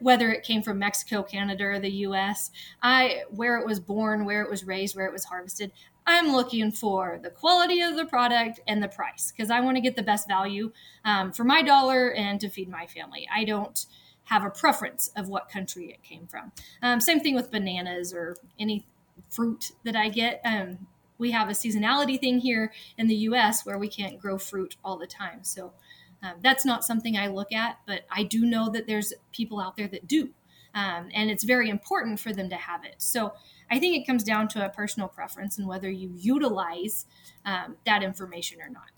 whether 0.00 0.30
it 0.30 0.44
came 0.44 0.62
from 0.62 0.78
Mexico, 0.78 1.22
Canada, 1.22 1.64
or 1.64 1.80
the 1.80 1.90
US. 1.90 2.50
I 2.82 3.22
where 3.30 3.58
it 3.58 3.66
was 3.66 3.80
born, 3.80 4.24
where 4.24 4.42
it 4.42 4.50
was 4.50 4.64
raised, 4.64 4.94
where 4.94 5.06
it 5.06 5.12
was 5.12 5.24
harvested. 5.24 5.72
I'm 6.06 6.32
looking 6.32 6.72
for 6.72 7.18
the 7.22 7.30
quality 7.30 7.80
of 7.80 7.96
the 7.96 8.04
product 8.04 8.60
and 8.66 8.82
the 8.82 8.88
price 8.88 9.32
because 9.32 9.50
I 9.50 9.60
want 9.60 9.76
to 9.76 9.80
get 9.80 9.96
the 9.96 10.02
best 10.02 10.28
value 10.28 10.72
um, 11.04 11.32
for 11.32 11.44
my 11.44 11.62
dollar 11.62 12.12
and 12.12 12.40
to 12.40 12.48
feed 12.48 12.68
my 12.68 12.86
family. 12.86 13.26
I 13.32 13.44
don't 13.44 13.86
have 14.32 14.44
a 14.46 14.50
preference 14.50 15.10
of 15.14 15.28
what 15.28 15.50
country 15.50 15.90
it 15.90 16.02
came 16.02 16.26
from. 16.26 16.52
Um, 16.80 17.00
same 17.02 17.20
thing 17.20 17.34
with 17.34 17.50
bananas 17.50 18.14
or 18.14 18.38
any 18.58 18.86
fruit 19.28 19.72
that 19.84 19.94
I 19.94 20.08
get. 20.08 20.40
Um, 20.42 20.86
we 21.18 21.32
have 21.32 21.50
a 21.50 21.52
seasonality 21.52 22.18
thing 22.18 22.38
here 22.38 22.72
in 22.96 23.08
the 23.08 23.14
US 23.28 23.66
where 23.66 23.78
we 23.78 23.88
can't 23.88 24.18
grow 24.18 24.38
fruit 24.38 24.76
all 24.82 24.96
the 24.96 25.06
time. 25.06 25.44
So 25.44 25.74
um, 26.22 26.36
that's 26.42 26.64
not 26.64 26.82
something 26.82 27.14
I 27.14 27.26
look 27.26 27.52
at, 27.52 27.78
but 27.86 28.06
I 28.10 28.22
do 28.22 28.46
know 28.46 28.70
that 28.70 28.86
there's 28.86 29.12
people 29.32 29.60
out 29.60 29.76
there 29.76 29.88
that 29.88 30.08
do. 30.08 30.30
Um, 30.74 31.10
and 31.12 31.30
it's 31.30 31.44
very 31.44 31.68
important 31.68 32.18
for 32.18 32.32
them 32.32 32.48
to 32.48 32.56
have 32.56 32.86
it. 32.86 32.94
So 32.96 33.34
I 33.70 33.78
think 33.78 34.00
it 34.00 34.06
comes 34.06 34.24
down 34.24 34.48
to 34.48 34.64
a 34.64 34.70
personal 34.70 35.08
preference 35.08 35.58
and 35.58 35.68
whether 35.68 35.90
you 35.90 36.10
utilize 36.16 37.04
um, 37.44 37.76
that 37.84 38.02
information 38.02 38.62
or 38.62 38.70
not. 38.70 38.90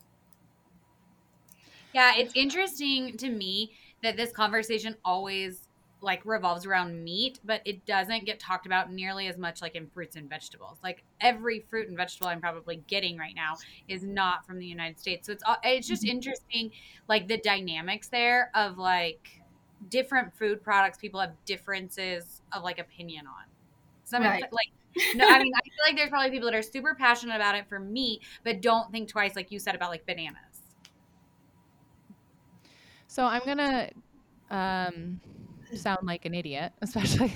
Yeah, 1.93 2.13
it's 2.17 2.35
interesting 2.37 3.17
to 3.17 3.29
me 3.31 3.73
that 4.05 4.17
this 4.17 4.31
conversation 4.31 4.97
always 5.05 5.69
like 6.05 6.21
revolves 6.25 6.67
around 6.67 7.03
meat, 7.03 7.41
but 7.45 7.63
it 7.65 7.85
doesn't 7.87 8.27
get 8.27 8.39
talked 8.39 8.67
about 8.67 8.93
nearly 8.93 9.27
as 9.27 9.39
much 9.39 9.63
like 9.63 9.75
in 9.75 9.89
fruits 9.89 10.17
and 10.17 10.29
vegetables. 10.29 10.79
Like 10.85 11.03
every 11.21 11.61
fruit 11.61 11.89
and 11.89 11.97
vegetable 11.97 12.29
I'm 12.29 12.41
probably 12.41 12.83
getting 12.87 13.17
right 13.17 13.35
now 13.35 13.55
is 13.89 14.05
not 14.05 14.47
from 14.47 14.59
the 14.59 14.67
United 14.67 15.01
States. 15.01 15.27
So 15.27 15.33
it's 15.33 15.43
it's 15.65 15.89
just 15.89 16.03
mm-hmm. 16.03 16.17
interesting 16.17 16.71
like 17.09 17.27
the 17.27 17.39
dynamics 17.39 18.09
there 18.09 18.51
of 18.55 18.79
like 18.79 19.41
different 19.89 20.35
food 20.35 20.63
products 20.63 20.99
people 20.99 21.21
have 21.21 21.33
differences 21.47 22.43
of 22.53 22.63
like 22.63 22.79
opinion 22.79 23.27
on. 23.27 23.45
Some 24.05 24.23
right. 24.23 24.45
like 24.53 24.69
no, 25.17 25.27
I 25.27 25.43
mean 25.43 25.53
I 25.55 25.63
feel 25.65 25.85
like 25.87 25.97
there's 25.97 26.11
probably 26.11 26.31
people 26.31 26.51
that 26.51 26.57
are 26.57 26.63
super 26.63 26.95
passionate 26.95 27.35
about 27.35 27.57
it 27.57 27.67
for 27.67 27.81
meat, 27.81 28.23
but 28.45 28.61
don't 28.61 28.93
think 28.93 29.09
twice 29.09 29.35
like 29.35 29.51
you 29.51 29.59
said 29.59 29.75
about 29.75 29.91
like 29.91 30.07
bananas. 30.07 30.54
So 33.15 33.25
I'm 33.25 33.43
gonna 33.47 33.91
um 34.51 35.21
sound 35.77 36.05
like 36.05 36.25
an 36.25 36.35
idiot, 36.35 36.73
especially 36.83 37.33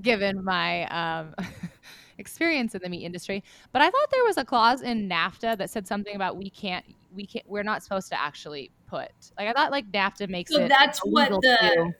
given 0.00 0.42
my 0.42 0.86
um, 0.86 1.34
experience 2.18 2.74
in 2.74 2.80
the 2.80 2.88
meat 2.88 3.04
industry. 3.04 3.44
But 3.72 3.82
I 3.82 3.90
thought 3.90 4.10
there 4.10 4.24
was 4.24 4.38
a 4.38 4.46
clause 4.46 4.80
in 4.80 5.10
NAFTA 5.10 5.58
that 5.58 5.68
said 5.68 5.86
something 5.86 6.16
about 6.16 6.38
we 6.38 6.48
can't, 6.48 6.86
we 7.14 7.26
can't, 7.26 7.46
we're 7.46 7.62
not 7.62 7.82
supposed 7.82 8.08
to 8.12 8.18
actually 8.18 8.70
put. 8.86 9.10
Like 9.38 9.48
I 9.48 9.52
thought, 9.52 9.72
like 9.72 9.92
NAFTA 9.92 10.30
makes 10.30 10.50
it. 10.50 10.54
so 10.54 10.68
that's 10.68 11.00
what 11.00 11.28
the 11.28 11.92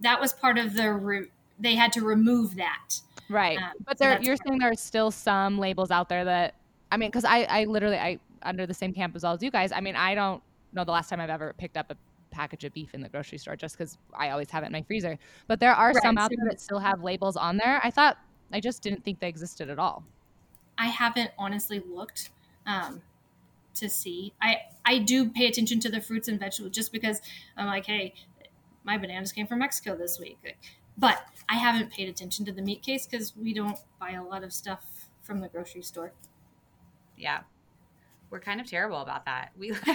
that 0.00 0.20
was 0.20 0.32
part 0.32 0.58
of 0.58 0.74
the. 0.74 0.90
Re- 0.90 1.30
they 1.60 1.76
had 1.76 1.92
to 1.92 2.00
remove 2.00 2.56
that. 2.56 2.96
Right, 3.30 3.56
um, 3.56 3.70
but 3.86 4.00
so 4.00 4.18
you're 4.20 4.34
saying 4.34 4.58
there 4.58 4.72
are 4.72 4.74
still 4.74 5.12
some 5.12 5.60
labels 5.60 5.92
out 5.92 6.08
there 6.08 6.24
that 6.24 6.56
I 6.90 6.96
mean, 6.96 7.10
because 7.10 7.24
I, 7.24 7.44
I 7.44 7.64
literally, 7.66 7.98
I 7.98 8.18
under 8.42 8.66
the 8.66 8.74
same 8.74 8.92
camp 8.92 9.14
as 9.14 9.22
all 9.22 9.34
as 9.34 9.44
you 9.44 9.52
guys. 9.52 9.70
I 9.70 9.80
mean, 9.80 9.94
I 9.94 10.16
don't 10.16 10.42
know 10.74 10.84
the 10.84 10.92
last 10.92 11.08
time 11.08 11.20
I've 11.20 11.30
ever 11.30 11.54
picked 11.56 11.76
up 11.76 11.90
a 11.90 11.96
package 12.30 12.64
of 12.64 12.74
beef 12.74 12.94
in 12.94 13.00
the 13.00 13.08
grocery 13.08 13.38
store 13.38 13.56
just 13.56 13.78
because 13.78 13.96
I 14.12 14.30
always 14.30 14.50
have 14.50 14.64
it 14.64 14.66
in 14.66 14.72
my 14.72 14.82
freezer. 14.82 15.18
But 15.46 15.60
there 15.60 15.72
are 15.72 15.92
right. 15.92 16.02
some 16.02 16.18
out 16.18 16.30
there 16.30 16.46
that 16.48 16.60
still 16.60 16.80
have 16.80 17.02
labels 17.02 17.36
on 17.36 17.56
there. 17.56 17.80
I 17.82 17.90
thought 17.90 18.18
I 18.52 18.60
just 18.60 18.82
didn't 18.82 19.04
think 19.04 19.20
they 19.20 19.28
existed 19.28 19.70
at 19.70 19.78
all. 19.78 20.04
I 20.76 20.86
haven't 20.86 21.30
honestly 21.38 21.80
looked 21.80 22.30
um, 22.66 23.02
to 23.74 23.88
see. 23.88 24.34
I 24.42 24.58
I 24.84 24.98
do 24.98 25.30
pay 25.30 25.46
attention 25.46 25.80
to 25.80 25.88
the 25.88 26.00
fruits 26.00 26.28
and 26.28 26.38
vegetables 26.38 26.74
just 26.74 26.92
because 26.92 27.22
I'm 27.56 27.66
like, 27.66 27.86
hey, 27.86 28.14
my 28.82 28.98
bananas 28.98 29.32
came 29.32 29.46
from 29.46 29.60
Mexico 29.60 29.96
this 29.96 30.18
week. 30.18 30.38
But 30.96 31.24
I 31.48 31.54
haven't 31.54 31.90
paid 31.90 32.08
attention 32.08 32.44
to 32.46 32.52
the 32.52 32.62
meat 32.62 32.82
case 32.82 33.06
because 33.06 33.36
we 33.36 33.52
don't 33.52 33.78
buy 33.98 34.12
a 34.12 34.22
lot 34.22 34.44
of 34.44 34.52
stuff 34.52 35.08
from 35.22 35.40
the 35.40 35.48
grocery 35.48 35.82
store. 35.82 36.12
Yeah, 37.16 37.40
we're 38.34 38.40
kind 38.40 38.60
of 38.60 38.68
terrible 38.68 39.00
about 39.00 39.24
that. 39.26 39.52
We, 39.56 39.70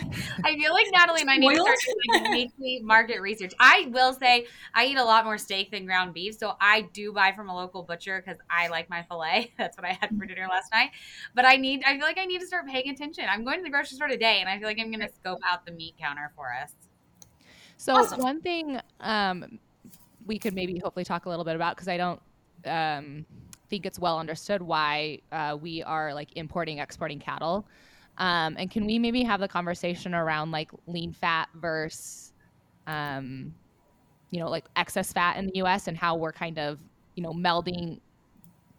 I 0.45 0.55
feel 0.55 0.71
like 0.71 0.87
Natalie 0.93 1.21
and 1.21 1.29
I 1.29 1.35
need 1.35 1.49
to 1.49 1.61
start 1.61 1.77
doing 1.85 2.23
like 2.23 2.31
weekly 2.31 2.79
market 2.81 3.19
research. 3.19 3.53
I 3.59 3.89
will 3.91 4.13
say 4.13 4.47
I 4.73 4.85
eat 4.85 4.95
a 4.95 5.03
lot 5.03 5.25
more 5.25 5.37
steak 5.37 5.71
than 5.71 5.85
ground 5.85 6.13
beef, 6.13 6.37
so 6.37 6.55
I 6.61 6.87
do 6.93 7.11
buy 7.11 7.33
from 7.33 7.49
a 7.49 7.55
local 7.55 7.83
butcher 7.83 8.23
because 8.25 8.39
I 8.49 8.69
like 8.69 8.89
my 8.89 9.03
fillet. 9.03 9.51
That's 9.57 9.77
what 9.77 9.85
I 9.85 9.97
had 9.99 10.17
for 10.17 10.25
dinner 10.25 10.47
last 10.49 10.71
night. 10.71 10.91
But 11.35 11.45
I 11.45 11.57
need, 11.57 11.83
I 11.85 11.97
feel 11.97 12.05
like 12.05 12.17
I 12.17 12.23
need 12.23 12.39
to 12.39 12.47
start 12.47 12.65
paying 12.65 12.89
attention. 12.89 13.25
I'm 13.29 13.43
going 13.43 13.57
to 13.57 13.63
the 13.63 13.69
grocery 13.69 13.97
store 13.97 14.07
today, 14.07 14.37
and 14.39 14.47
I 14.47 14.57
feel 14.57 14.67
like 14.67 14.79
I'm 14.79 14.89
going 14.89 15.05
to 15.05 15.13
scope 15.13 15.39
out 15.45 15.65
the 15.65 15.73
meat 15.73 15.95
counter 15.99 16.31
for 16.33 16.53
us. 16.53 16.71
So 17.75 17.93
awesome. 17.93 18.21
one 18.21 18.39
thing 18.39 18.79
um, 19.01 19.59
we 20.25 20.39
could 20.39 20.55
maybe 20.55 20.79
hopefully 20.79 21.03
talk 21.03 21.25
a 21.25 21.29
little 21.29 21.45
bit 21.45 21.57
about 21.57 21.75
because 21.75 21.89
I 21.89 21.97
don't. 21.97 22.21
Um, 22.65 23.25
think 23.69 23.85
it's 23.85 23.99
well 23.99 24.17
understood 24.17 24.63
why 24.63 25.19
uh, 25.31 25.55
we 25.61 25.83
are 25.83 26.11
like 26.11 26.29
importing 26.35 26.79
exporting 26.79 27.19
cattle 27.19 27.67
um, 28.19 28.55
and 28.57 28.69
can 28.69 28.85
we 28.85 28.99
maybe 28.99 29.23
have 29.23 29.39
the 29.39 29.47
conversation 29.47 30.13
around 30.13 30.51
like 30.51 30.71
lean 30.87 31.13
fat 31.13 31.47
versus, 31.55 32.33
um, 32.85 33.53
you 34.31 34.39
know, 34.39 34.49
like 34.49 34.65
excess 34.75 35.11
fat 35.13 35.37
in 35.37 35.47
the 35.47 35.53
U.S. 35.55 35.87
and 35.87 35.97
how 35.97 36.15
we're 36.15 36.33
kind 36.33 36.59
of, 36.59 36.79
you 37.15 37.23
know, 37.23 37.33
melding 37.33 37.99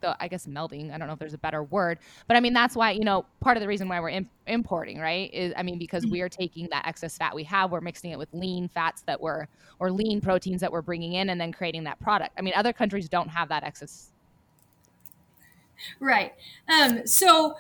the, 0.01 0.17
I 0.21 0.29
guess 0.29 0.47
melding. 0.47 0.93
I 0.93 0.99
don't 0.99 1.07
know 1.07 1.15
if 1.15 1.19
there's 1.19 1.35
a 1.35 1.39
better 1.39 1.63
word, 1.63 1.99
but 2.27 2.37
I 2.37 2.41
mean 2.41 2.53
that's 2.53 2.75
why 2.75 2.93
you 2.93 3.05
know 3.05 3.27
part 3.41 3.57
of 3.57 3.61
the 3.61 3.67
reason 3.67 3.89
why 3.89 4.01
we're 4.01 4.11
imp- 4.11 4.31
importing, 4.47 4.99
right? 4.99 5.33
Is 5.33 5.53
I 5.57 5.63
mean 5.63 5.79
because 5.79 6.05
mm-hmm. 6.05 6.13
we 6.13 6.21
are 6.21 6.29
taking 6.29 6.69
that 6.71 6.87
excess 6.87 7.17
fat 7.17 7.35
we 7.35 7.45
have, 7.45 7.71
we're 7.71 7.81
mixing 7.81 8.11
it 8.11 8.19
with 8.19 8.29
lean 8.33 8.69
fats 8.69 9.03
that 9.03 9.21
we're 9.21 9.47
or 9.79 9.91
lean 9.91 10.21
proteins 10.21 10.61
that 10.61 10.73
we're 10.73 10.83
bringing 10.83 11.15
in, 11.15 11.31
and 11.31 11.41
then 11.41 11.53
creating 11.53 11.85
that 11.85 11.99
product. 12.01 12.33
I 12.39 12.43
mean 12.43 12.55
other 12.57 12.73
countries 12.73 13.09
don't 13.09 13.29
have 13.29 13.49
that 13.49 13.63
excess. 13.63 14.11
Right. 15.99 16.35
Um, 16.69 17.07
so 17.07 17.57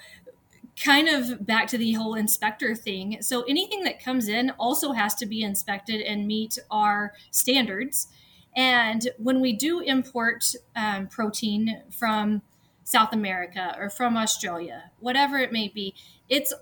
kind 0.83 1.09
of 1.09 1.47
back 1.47 1.66
to 1.68 1.78
the 1.78 1.93
whole 1.93 2.14
inspector 2.14 2.74
thing. 2.74 3.18
So 3.20 3.43
anything 3.43 3.85
that 3.85 4.03
comes 4.03 4.28
in 4.28 4.51
also 4.59 4.93
has 4.93 5.14
to 5.16 5.26
be 5.26 5.43
inspected 5.43 6.01
and 6.01 6.26
meet 6.26 6.59
our 6.70 7.12
standards. 7.31 8.09
And 8.57 9.09
when 9.18 9.41
we 9.41 9.53
do 9.53 9.81
import 9.81 10.55
um, 10.74 11.07
protein 11.07 11.83
from 11.91 12.43
South 12.83 13.12
America 13.12 13.76
or 13.78 13.91
from 13.91 14.16
Australia, 14.16 14.91
whatever 14.99 15.39
it 15.39 15.53
may 15.53 15.68
be, 15.68 15.95
it's 16.28 16.53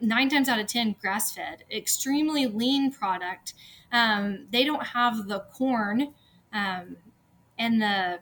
nine 0.00 0.28
times 0.28 0.48
out 0.48 0.58
of 0.58 0.66
10 0.66 0.96
grass 1.00 1.32
fed, 1.32 1.64
extremely 1.70 2.46
lean 2.46 2.90
product. 2.90 3.54
Um, 3.92 4.46
they 4.50 4.64
don't 4.64 4.88
have 4.88 5.28
the 5.28 5.40
corn 5.52 6.14
um, 6.52 6.96
and 7.58 7.82
the 7.82 8.20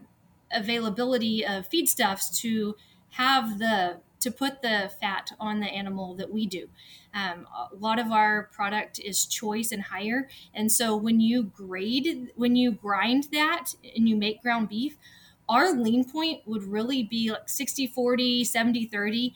availability 0.52 1.46
of 1.46 1.68
feedstuffs 1.70 2.36
to 2.40 2.74
have 3.10 3.58
the 3.58 3.98
to 4.20 4.30
put 4.30 4.62
the 4.62 4.90
fat 5.00 5.32
on 5.38 5.60
the 5.60 5.66
animal 5.66 6.14
that 6.16 6.32
we 6.32 6.46
do. 6.46 6.68
Um, 7.14 7.46
a 7.54 7.74
lot 7.74 7.98
of 7.98 8.10
our 8.12 8.44
product 8.52 8.98
is 8.98 9.26
choice 9.26 9.72
and 9.72 9.82
higher, 9.82 10.28
and 10.54 10.70
so 10.70 10.96
when 10.96 11.20
you 11.20 11.42
grade, 11.42 12.32
when 12.36 12.56
you 12.56 12.72
grind 12.72 13.28
that 13.32 13.74
and 13.96 14.08
you 14.08 14.16
make 14.16 14.42
ground 14.42 14.68
beef, 14.68 14.96
our 15.48 15.72
lean 15.72 16.04
point 16.04 16.42
would 16.46 16.64
really 16.64 17.02
be 17.02 17.30
like 17.30 17.48
60 17.48 17.86
40 17.86 18.44
70 18.44 18.86
30 18.86 19.34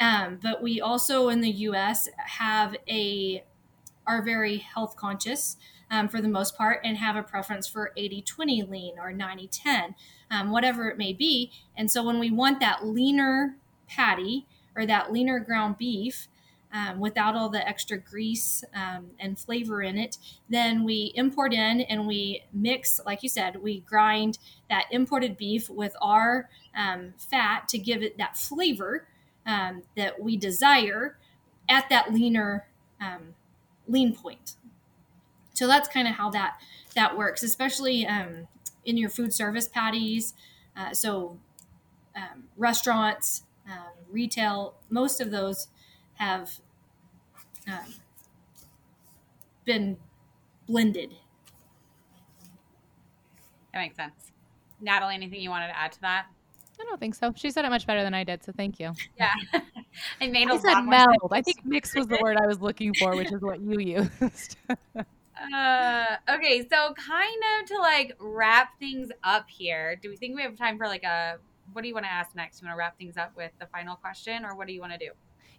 um, 0.00 0.38
but 0.40 0.62
we 0.62 0.80
also 0.80 1.28
in 1.28 1.40
the 1.40 1.50
us 1.50 2.08
have 2.16 2.76
a 2.88 3.44
are 4.06 4.22
very 4.22 4.58
health 4.58 4.96
conscious 4.96 5.56
um, 5.90 6.08
for 6.08 6.20
the 6.20 6.28
most 6.28 6.56
part 6.56 6.80
and 6.84 6.96
have 6.98 7.16
a 7.16 7.22
preference 7.22 7.66
for 7.66 7.92
80 7.96 8.22
20 8.22 8.62
lean 8.62 8.98
or 8.98 9.12
90 9.12 9.48
10 9.48 9.94
um, 10.30 10.50
whatever 10.50 10.88
it 10.88 10.98
may 10.98 11.12
be. 11.12 11.50
And 11.76 11.90
so 11.90 12.02
when 12.02 12.18
we 12.18 12.30
want 12.30 12.60
that 12.60 12.86
leaner 12.86 13.56
patty 13.88 14.46
or 14.76 14.86
that 14.86 15.12
leaner 15.12 15.40
ground 15.40 15.76
beef 15.78 16.28
um, 16.72 17.00
without 17.00 17.34
all 17.34 17.48
the 17.48 17.66
extra 17.66 17.98
grease 17.98 18.62
um, 18.74 19.10
and 19.18 19.38
flavor 19.38 19.82
in 19.82 19.96
it. 19.96 20.18
Then 20.48 20.84
we 20.84 21.12
import 21.14 21.52
in 21.52 21.80
and 21.82 22.06
we 22.06 22.42
mix, 22.52 23.00
like 23.06 23.22
you 23.22 23.28
said, 23.28 23.62
we 23.62 23.80
grind 23.80 24.38
that 24.68 24.84
imported 24.90 25.36
beef 25.36 25.70
with 25.70 25.96
our 26.00 26.48
um, 26.76 27.14
fat 27.16 27.68
to 27.68 27.78
give 27.78 28.02
it 28.02 28.18
that 28.18 28.36
flavor 28.36 29.06
um, 29.46 29.82
that 29.96 30.20
we 30.20 30.36
desire 30.36 31.16
at 31.68 31.88
that 31.88 32.12
leaner 32.12 32.66
um, 33.00 33.34
lean 33.86 34.14
point. 34.14 34.56
So 35.54 35.66
that's 35.66 35.88
kind 35.88 36.06
of 36.06 36.14
how 36.14 36.30
that 36.30 36.60
that 36.94 37.16
works, 37.16 37.42
especially 37.42 38.06
um, 38.06 38.46
in 38.84 38.96
your 38.96 39.10
food 39.10 39.32
service 39.32 39.68
patties. 39.68 40.34
Uh, 40.76 40.92
so 40.92 41.38
restaurants, 42.56 43.44
retail, 44.10 44.74
most 44.90 45.20
of 45.20 45.30
those 45.30 45.68
have 46.14 46.60
um, 47.66 47.94
been 49.64 49.96
blended. 50.66 51.14
That 53.72 53.80
makes 53.80 53.96
sense. 53.96 54.32
Natalie, 54.80 55.14
anything 55.14 55.40
you 55.40 55.50
wanted 55.50 55.68
to 55.68 55.78
add 55.78 55.92
to 55.92 56.00
that? 56.02 56.26
I 56.80 56.84
don't 56.84 57.00
think 57.00 57.14
so. 57.14 57.32
She 57.36 57.50
said 57.50 57.64
it 57.64 57.70
much 57.70 57.86
better 57.86 58.04
than 58.04 58.14
I 58.14 58.22
did, 58.22 58.44
so 58.44 58.52
thank 58.52 58.78
you. 58.78 58.92
Yeah, 59.18 59.32
I 60.20 60.28
made 60.28 60.48
a 60.48 60.54
I 60.54 60.58
said 60.58 60.82
meld. 60.82 61.32
I 61.32 61.42
think 61.42 61.64
mix 61.64 61.94
was 61.94 62.06
the 62.06 62.18
word 62.22 62.36
I 62.40 62.46
was 62.46 62.60
looking 62.60 62.94
for, 62.94 63.16
which 63.16 63.32
is 63.32 63.40
what 63.42 63.60
you 63.60 63.78
used. 64.20 64.56
uh, 64.70 66.16
okay, 66.30 66.66
so 66.70 66.94
kind 66.94 67.42
of 67.60 67.68
to 67.68 67.78
like 67.78 68.16
wrap 68.20 68.78
things 68.78 69.10
up 69.24 69.46
here. 69.48 69.96
Do 70.00 70.08
we 70.08 70.16
think 70.16 70.36
we 70.36 70.42
have 70.42 70.56
time 70.56 70.78
for 70.78 70.86
like 70.86 71.02
a? 71.02 71.38
What 71.72 71.82
do 71.82 71.88
you 71.88 71.94
want 71.94 72.06
to 72.06 72.12
ask 72.12 72.34
next? 72.34 72.60
You 72.60 72.66
want 72.66 72.76
to 72.76 72.78
wrap 72.78 72.98
things 72.98 73.16
up 73.16 73.36
with 73.36 73.52
the 73.58 73.66
final 73.66 73.96
question, 73.96 74.44
or 74.44 74.56
what 74.56 74.66
do 74.66 74.72
you 74.72 74.80
want 74.80 74.92
to 74.92 74.98
do? 74.98 75.10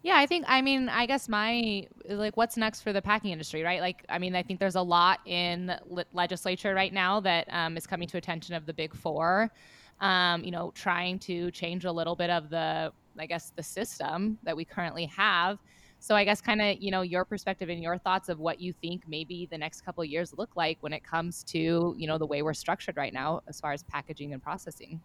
Yeah, 0.02 0.16
I 0.18 0.26
think 0.26 0.46
I 0.48 0.62
mean 0.62 0.88
I 0.88 1.06
guess 1.06 1.28
my 1.28 1.86
like 2.08 2.38
what's 2.38 2.56
next 2.56 2.82
for 2.82 2.94
the 2.94 3.02
packing 3.02 3.32
industry, 3.32 3.64
right? 3.64 3.82
Like 3.82 4.06
I 4.08 4.18
mean 4.18 4.34
I 4.36 4.44
think 4.44 4.60
there's 4.60 4.76
a 4.76 4.82
lot 4.82 5.20
in 5.26 5.76
le- 5.90 6.06
legislature 6.14 6.74
right 6.74 6.94
now 6.94 7.20
that 7.22 7.48
um, 7.52 7.76
is 7.76 7.86
coming 7.86 8.08
to 8.10 8.18
attention 8.18 8.56
of 8.56 8.66
the 8.66 8.74
big 8.74 8.96
four. 8.96 9.52
Um, 10.00 10.46
you 10.46 10.52
know, 10.52 10.72
trying 10.74 11.20
to 11.20 11.52
change 11.52 11.84
a 11.84 11.92
little 11.92 12.16
bit 12.16 12.30
of 12.30 12.50
the 12.50 12.94
I 13.18 13.26
guess 13.26 13.52
the 13.56 13.64
system 13.64 14.38
that 14.44 14.56
we 14.56 14.64
currently 14.64 15.06
have. 15.08 15.60
So 16.00 16.16
I 16.16 16.24
guess 16.24 16.40
kind 16.40 16.62
of 16.62 16.78
you 16.80 16.92
know 16.92 17.02
your 17.02 17.26
perspective 17.26 17.68
and 17.68 17.84
your 17.84 17.98
thoughts 17.98 18.30
of 18.30 18.40
what 18.40 18.62
you 18.62 18.72
think 18.72 19.04
maybe 19.06 19.50
the 19.52 19.58
next 19.58 19.82
couple 19.82 20.06
years 20.06 20.34
look 20.38 20.56
like 20.56 20.78
when 20.80 20.94
it 20.94 21.04
comes 21.04 21.44
to 21.46 21.94
you 21.98 22.08
know 22.08 22.18
the 22.18 22.26
way 22.26 22.42
we're 22.42 22.54
structured 22.54 22.96
right 22.96 23.14
now 23.14 23.42
as 23.50 23.60
far 23.60 23.74
as 23.74 23.84
packaging 23.84 24.32
and 24.32 24.42
processing. 24.42 25.02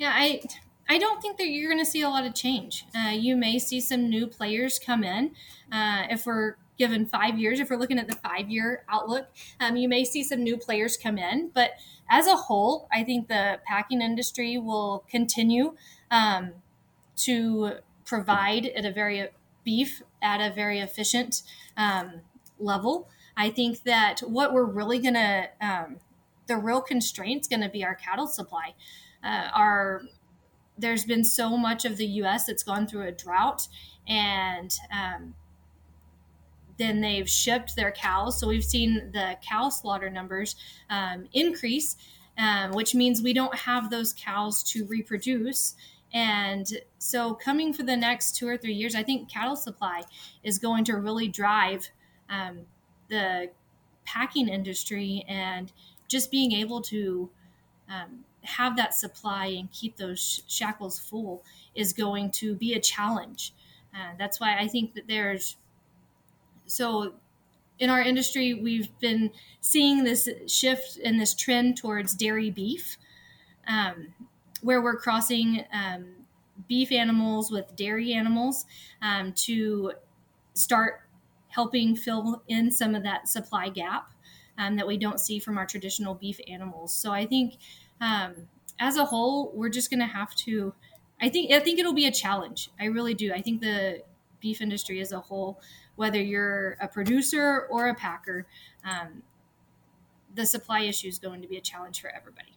Yeah, 0.00 0.14
I 0.14 0.40
I 0.88 0.96
don't 0.96 1.20
think 1.20 1.36
that 1.36 1.48
you're 1.48 1.70
going 1.70 1.84
to 1.84 1.90
see 1.90 2.00
a 2.00 2.08
lot 2.08 2.24
of 2.24 2.34
change. 2.34 2.86
Uh, 2.96 3.10
you 3.10 3.36
may 3.36 3.58
see 3.58 3.82
some 3.82 4.08
new 4.08 4.26
players 4.26 4.78
come 4.78 5.04
in. 5.04 5.32
Uh, 5.70 6.04
if 6.08 6.24
we're 6.24 6.56
given 6.78 7.04
five 7.04 7.38
years, 7.38 7.60
if 7.60 7.68
we're 7.68 7.76
looking 7.76 7.98
at 7.98 8.08
the 8.08 8.16
five 8.16 8.48
year 8.48 8.82
outlook, 8.88 9.26
um, 9.60 9.76
you 9.76 9.90
may 9.90 10.02
see 10.02 10.24
some 10.24 10.42
new 10.42 10.56
players 10.56 10.96
come 10.96 11.18
in. 11.18 11.50
But 11.52 11.72
as 12.08 12.26
a 12.26 12.34
whole, 12.34 12.88
I 12.90 13.04
think 13.04 13.28
the 13.28 13.60
packing 13.66 14.00
industry 14.00 14.56
will 14.56 15.04
continue 15.10 15.74
um, 16.10 16.52
to 17.16 17.72
provide 18.06 18.64
at 18.68 18.86
a 18.86 18.90
very 18.90 19.28
beef 19.64 20.00
at 20.22 20.40
a 20.40 20.50
very 20.50 20.78
efficient 20.78 21.42
um, 21.76 22.22
level. 22.58 23.10
I 23.36 23.50
think 23.50 23.82
that 23.82 24.20
what 24.20 24.54
we're 24.54 24.64
really 24.64 24.98
going 24.98 25.14
to, 25.14 25.50
um, 25.60 25.98
the 26.46 26.56
real 26.56 26.80
constraint 26.80 27.42
is 27.42 27.48
going 27.48 27.60
to 27.60 27.68
be 27.68 27.84
our 27.84 27.94
cattle 27.94 28.26
supply. 28.26 28.74
Uh, 29.22 29.48
our 29.54 30.02
there's 30.78 31.04
been 31.04 31.24
so 31.24 31.56
much 31.56 31.84
of 31.84 31.98
the 31.98 32.06
U.S. 32.06 32.46
that's 32.46 32.62
gone 32.62 32.86
through 32.86 33.06
a 33.06 33.12
drought, 33.12 33.68
and 34.08 34.74
um, 34.92 35.34
then 36.78 37.02
they've 37.02 37.28
shipped 37.28 37.76
their 37.76 37.92
cows. 37.92 38.40
So 38.40 38.48
we've 38.48 38.64
seen 38.64 39.10
the 39.12 39.36
cow 39.46 39.68
slaughter 39.68 40.08
numbers 40.08 40.56
um, 40.88 41.28
increase, 41.32 41.96
um, 42.38 42.72
which 42.72 42.94
means 42.94 43.22
we 43.22 43.34
don't 43.34 43.54
have 43.54 43.90
those 43.90 44.14
cows 44.14 44.62
to 44.72 44.86
reproduce. 44.86 45.74
And 46.12 46.66
so, 46.98 47.34
coming 47.34 47.72
for 47.72 47.84
the 47.84 47.96
next 47.96 48.34
two 48.34 48.48
or 48.48 48.56
three 48.56 48.72
years, 48.72 48.96
I 48.96 49.02
think 49.02 49.30
cattle 49.30 49.54
supply 49.54 50.02
is 50.42 50.58
going 50.58 50.84
to 50.84 50.96
really 50.96 51.28
drive 51.28 51.90
um, 52.28 52.60
the 53.08 53.50
packing 54.04 54.48
industry 54.48 55.24
and 55.28 55.70
just 56.08 56.30
being 56.30 56.50
able 56.50 56.80
to 56.82 57.30
um, 57.88 58.24
have 58.42 58.76
that 58.76 58.94
supply 58.94 59.46
and 59.46 59.70
keep 59.70 59.96
those 59.96 60.42
shackles 60.46 60.98
full 60.98 61.44
is 61.74 61.92
going 61.92 62.30
to 62.30 62.54
be 62.54 62.74
a 62.74 62.80
challenge. 62.80 63.52
Uh, 63.94 64.12
that's 64.18 64.40
why 64.40 64.58
I 64.58 64.68
think 64.68 64.94
that 64.94 65.06
there's 65.08 65.56
so 66.66 67.14
in 67.78 67.90
our 67.90 68.00
industry 68.00 68.54
we've 68.54 68.96
been 69.00 69.30
seeing 69.60 70.04
this 70.04 70.28
shift 70.46 70.98
and 71.04 71.18
this 71.18 71.34
trend 71.34 71.76
towards 71.76 72.14
dairy 72.14 72.50
beef, 72.50 72.96
um, 73.66 74.14
where 74.60 74.80
we're 74.80 74.96
crossing 74.96 75.64
um, 75.72 76.06
beef 76.68 76.92
animals 76.92 77.50
with 77.50 77.74
dairy 77.74 78.12
animals 78.12 78.66
um, 79.02 79.32
to 79.32 79.92
start 80.54 81.02
helping 81.48 81.96
fill 81.96 82.42
in 82.46 82.70
some 82.70 82.94
of 82.94 83.02
that 83.02 83.28
supply 83.28 83.68
gap 83.68 84.12
um, 84.58 84.76
that 84.76 84.86
we 84.86 84.96
don't 84.96 85.18
see 85.18 85.38
from 85.38 85.56
our 85.56 85.66
traditional 85.66 86.14
beef 86.14 86.38
animals. 86.46 86.94
So 86.94 87.10
I 87.12 87.26
think 87.26 87.56
um, 88.00 88.34
as 88.78 88.96
a 88.96 89.04
whole, 89.04 89.52
we're 89.54 89.68
just 89.68 89.90
going 89.90 90.00
to 90.00 90.06
have 90.06 90.34
to. 90.36 90.72
I 91.20 91.28
think 91.28 91.52
I 91.52 91.60
think 91.60 91.78
it'll 91.78 91.92
be 91.92 92.06
a 92.06 92.12
challenge. 92.12 92.70
I 92.80 92.86
really 92.86 93.14
do. 93.14 93.32
I 93.32 93.42
think 93.42 93.60
the 93.60 94.02
beef 94.40 94.62
industry 94.62 95.00
as 95.00 95.12
a 95.12 95.20
whole, 95.20 95.60
whether 95.96 96.20
you're 96.20 96.76
a 96.80 96.88
producer 96.88 97.66
or 97.70 97.88
a 97.88 97.94
packer, 97.94 98.46
um, 98.84 99.22
the 100.34 100.46
supply 100.46 100.80
issue 100.80 101.08
is 101.08 101.18
going 101.18 101.42
to 101.42 101.48
be 101.48 101.58
a 101.58 101.60
challenge 101.60 102.00
for 102.00 102.08
everybody. 102.08 102.56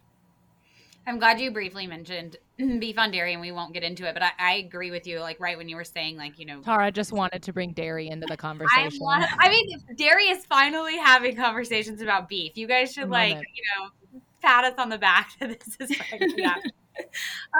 I'm 1.06 1.18
glad 1.18 1.38
you 1.38 1.50
briefly 1.50 1.86
mentioned 1.86 2.38
beef 2.56 2.98
on 2.98 3.10
dairy, 3.10 3.34
and 3.34 3.42
we 3.42 3.52
won't 3.52 3.74
get 3.74 3.82
into 3.82 4.08
it. 4.08 4.14
But 4.14 4.22
I, 4.22 4.30
I, 4.38 4.54
agree 4.54 4.90
with 4.90 5.06
you. 5.06 5.20
Like 5.20 5.38
right 5.38 5.58
when 5.58 5.68
you 5.68 5.76
were 5.76 5.84
saying, 5.84 6.16
like 6.16 6.38
you 6.38 6.46
know, 6.46 6.62
Tara 6.62 6.90
just 6.90 7.12
wanted 7.12 7.42
to 7.42 7.52
bring 7.52 7.72
dairy 7.72 8.08
into 8.08 8.26
the 8.26 8.38
conversation. 8.38 9.02
I, 9.06 9.28
I 9.38 9.48
mean, 9.50 9.84
dairy 9.96 10.28
is 10.28 10.46
finally 10.46 10.96
having 10.96 11.36
conversations 11.36 12.00
about 12.00 12.30
beef. 12.30 12.56
You 12.56 12.66
guys 12.66 12.94
should 12.94 13.10
like 13.10 13.36
it. 13.36 13.44
you 13.54 13.62
know 13.76 13.90
pat 14.44 14.64
us 14.64 14.74
on 14.78 14.88
the 14.88 14.98
back 14.98 15.30
that 15.40 15.60
this 15.60 15.76
is 15.80 15.96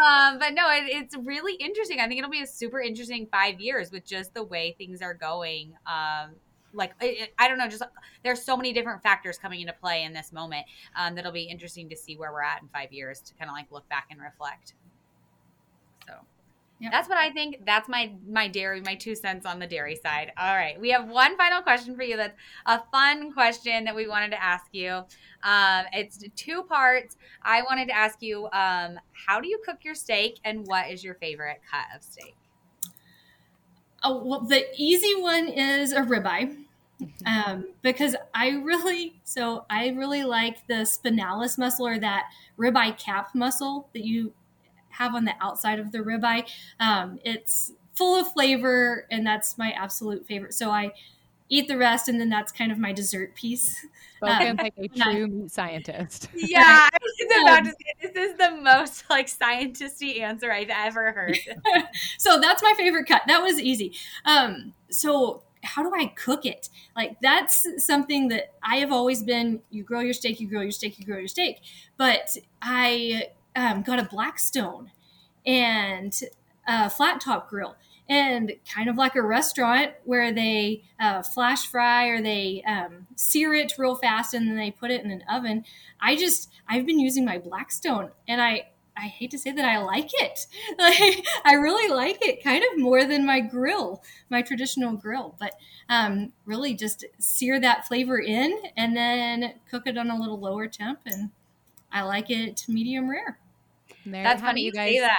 um, 0.05 0.39
but 0.39 0.55
no, 0.55 0.70
it, 0.70 0.85
it's 0.87 1.16
really 1.16 1.55
interesting. 1.55 2.01
I 2.01 2.07
think 2.07 2.18
it'll 2.18 2.30
be 2.30 2.43
a 2.43 2.47
super 2.47 2.80
interesting 2.80 3.26
five 3.30 3.61
years 3.61 3.91
with 3.91 4.05
just 4.05 4.35
the 4.35 4.43
way 4.43 4.74
things 4.76 5.03
are 5.03 5.14
going. 5.14 5.74
Um, 5.87 6.37
like 6.72 6.93
it, 7.01 7.32
I 7.39 7.49
don't 7.49 7.59
know, 7.59 7.68
just 7.68 7.82
there's 8.24 8.43
so 8.43 8.57
many 8.57 8.72
different 8.72 9.03
factors 9.03 9.39
coming 9.39 9.61
into 9.61 9.72
play 9.72 10.03
in 10.03 10.12
this 10.12 10.32
moment 10.32 10.66
um, 10.97 11.14
that'll 11.14 11.32
be 11.32 11.45
interesting 11.45 11.89
to 11.89 11.97
see 11.97 12.16
where 12.16 12.32
we're 12.32 12.43
at 12.43 12.62
in 12.62 12.68
five 12.68 12.93
years 12.93 13.20
to 13.20 13.35
kind 13.35 13.49
of 13.49 13.55
like 13.55 13.70
look 13.70 13.89
back 13.89 14.09
and 14.11 14.20
reflect. 14.20 14.74
Yep. 16.81 16.93
That's 16.93 17.09
what 17.09 17.18
I 17.18 17.31
think. 17.31 17.64
That's 17.64 17.89
my 17.89 18.12
my 18.29 18.49
dairy, 18.49 18.81
my 18.81 18.97
two 18.97 19.14
cents 19.14 19.47
on 19.47 19.59
the 19.59 19.66
dairy 19.66 19.97
side. 19.97 20.33
All 20.37 20.55
right, 20.55 20.79
we 20.79 20.91
have 20.91 21.09
one 21.09 21.37
final 21.37 21.62
question 21.62 21.97
for 21.97 22.03
you. 22.03 22.16
That's 22.16 22.37
a 22.66 22.83
fun 22.93 23.33
question 23.33 23.85
that 23.85 23.95
we 23.95 24.09
wanted 24.09 24.33
to 24.33 24.43
ask 24.43 24.66
you. 24.72 25.03
Um, 25.45 25.85
it's 25.93 26.25
two 26.35 26.64
parts. 26.64 27.16
I 27.43 27.62
wanted 27.62 27.87
to 27.89 27.97
ask 27.97 28.20
you, 28.22 28.47
um, 28.47 28.99
how 29.27 29.41
do 29.41 29.49
you 29.49 29.61
cook 29.64 29.79
your 29.83 29.95
steak, 29.95 30.41
and 30.45 30.66
what 30.66 30.91
is 30.91 31.05
your 31.05 31.14
favorite 31.14 31.61
cut 31.70 31.97
of 31.97 32.03
steak? 32.03 32.35
Oh, 34.03 34.22
well, 34.22 34.41
the 34.41 34.66
easy 34.77 35.14
one 35.20 35.49
is 35.49 35.93
a 35.93 36.03
ribeye. 36.03 36.64
Mm-hmm. 37.01 37.27
Um, 37.27 37.66
because 37.83 38.14
I 38.35 38.51
really, 38.51 39.20
so 39.25 39.64
I 39.68 39.89
really 39.89 40.22
like 40.22 40.66
the 40.68 40.85
spinalis 40.85 41.59
muscle 41.59 41.87
or 41.87 41.99
that 41.99 42.27
ribeye 42.59 42.99
cap 42.99 43.35
muscle 43.35 43.89
that 43.95 44.05
you 44.05 44.33
have 44.95 45.14
on 45.14 45.24
the 45.24 45.34
outside 45.40 45.78
of 45.78 45.92
the 45.92 45.99
ribeye. 45.99 46.49
Um, 46.80 47.18
it's 47.24 47.72
full 47.95 48.20
of 48.20 48.32
flavor, 48.32 49.07
and 49.11 49.26
that's 49.26 49.57
my 49.59 49.70
absolute 49.72 50.26
favorite. 50.26 50.55
So 50.55 50.70
I 50.70 50.92
eat 51.49 51.68
the 51.68 51.76
rest, 51.76 52.09
and 52.09 52.20
then 52.20 52.28
that's 52.28 52.53
kind 52.53 52.72
of 52.72 52.78
my 52.78 52.92
dessert 52.92 53.34
piece. 53.34 53.84
Spoken 54.16 54.49
um, 54.49 54.57
like 54.57 54.74
a 54.78 54.88
true 55.12 55.26
meat 55.26 55.53
scientist. 55.53 56.28
Yeah, 56.34 56.88
I 56.92 56.99
was 57.01 57.42
about 57.42 57.64
to 57.64 57.70
say 57.70 58.09
this 58.12 58.30
is 58.30 58.38
the 58.38 58.51
most 58.62 59.05
like 59.11 59.26
scientisty 59.26 60.20
answer 60.20 60.51
I've 60.51 60.70
ever 60.70 61.12
heard. 61.12 61.38
so 62.18 62.40
that's 62.40 62.62
my 62.62 62.74
favorite 62.76 63.07
cut. 63.07 63.22
That 63.26 63.42
was 63.42 63.61
easy. 63.61 63.95
Um, 64.24 64.74
so 64.90 65.42
how 65.62 65.82
do 65.82 65.95
I 65.95 66.07
cook 66.07 66.45
it? 66.45 66.68
Like 66.97 67.16
that's 67.20 67.66
something 67.84 68.28
that 68.28 68.53
I 68.62 68.76
have 68.76 68.92
always 68.92 69.22
been. 69.22 69.61
You 69.70 69.82
grow 69.82 70.01
your 70.01 70.12
steak, 70.14 70.40
you 70.40 70.49
grow 70.49 70.62
your 70.62 70.70
steak, 70.70 70.99
you 70.99 71.05
grow 71.05 71.18
your 71.18 71.28
steak. 71.28 71.61
But 71.97 72.36
I 72.62 73.28
um, 73.57 73.82
got 73.82 73.98
a 73.98 74.05
Blackstone 74.05 74.90
and 75.46 76.18
a 76.66 76.88
flat 76.90 77.20
top 77.20 77.48
grill, 77.50 77.76
and 78.09 78.52
kind 78.72 78.88
of 78.88 78.96
like 78.96 79.14
a 79.14 79.22
restaurant 79.22 79.92
where 80.05 80.32
they 80.32 80.82
uh, 81.00 81.22
flash 81.22 81.66
fry 81.66 82.07
or 82.07 82.22
they 82.22 82.62
um, 82.66 83.07
sear 83.16 83.55
it 83.55 83.72
real 83.78 83.94
fast 83.94 84.34
and 84.34 84.48
then 84.48 84.57
they 84.57 84.70
put 84.70 84.90
it 84.90 85.02
in 85.05 85.11
an 85.11 85.24
oven. 85.30 85.64
I 86.00 86.16
just 86.16 86.50
I've 86.68 86.86
been 86.86 87.00
using 87.00 87.24
my 87.24 87.38
Blackstone, 87.38 88.11
and 88.28 88.40
I 88.40 88.68
I 88.96 89.09
hate 89.09 89.30
to 89.32 89.38
say 89.38 89.50
that 89.50 89.64
I 89.64 89.78
like 89.78 90.11
it. 90.12 90.46
I 91.44 91.55
really 91.55 91.92
like 91.92 92.24
it 92.24 92.42
kind 92.44 92.62
of 92.62 92.78
more 92.78 93.05
than 93.05 93.26
my 93.26 93.40
grill, 93.40 94.02
my 94.30 94.42
traditional 94.42 94.92
grill. 94.92 95.34
But 95.38 95.55
um, 95.88 96.32
really 96.46 96.74
just 96.74 97.05
sear 97.18 97.59
that 97.61 97.86
flavor 97.86 98.18
in 98.18 98.57
and 98.76 98.96
then 98.96 99.55
cook 99.68 99.86
it 99.86 99.98
on 99.98 100.11
a 100.11 100.18
little 100.18 100.38
lower 100.38 100.68
temp. 100.68 101.00
And 101.07 101.30
I 101.92 102.02
like 102.02 102.30
it 102.30 102.64
medium 102.68 103.11
rare. 103.11 103.38
That's 104.22 104.42
funny 104.42 104.62
you 104.62 104.72
guys. 104.72 104.94
Say 104.94 105.00
that. 105.00 105.18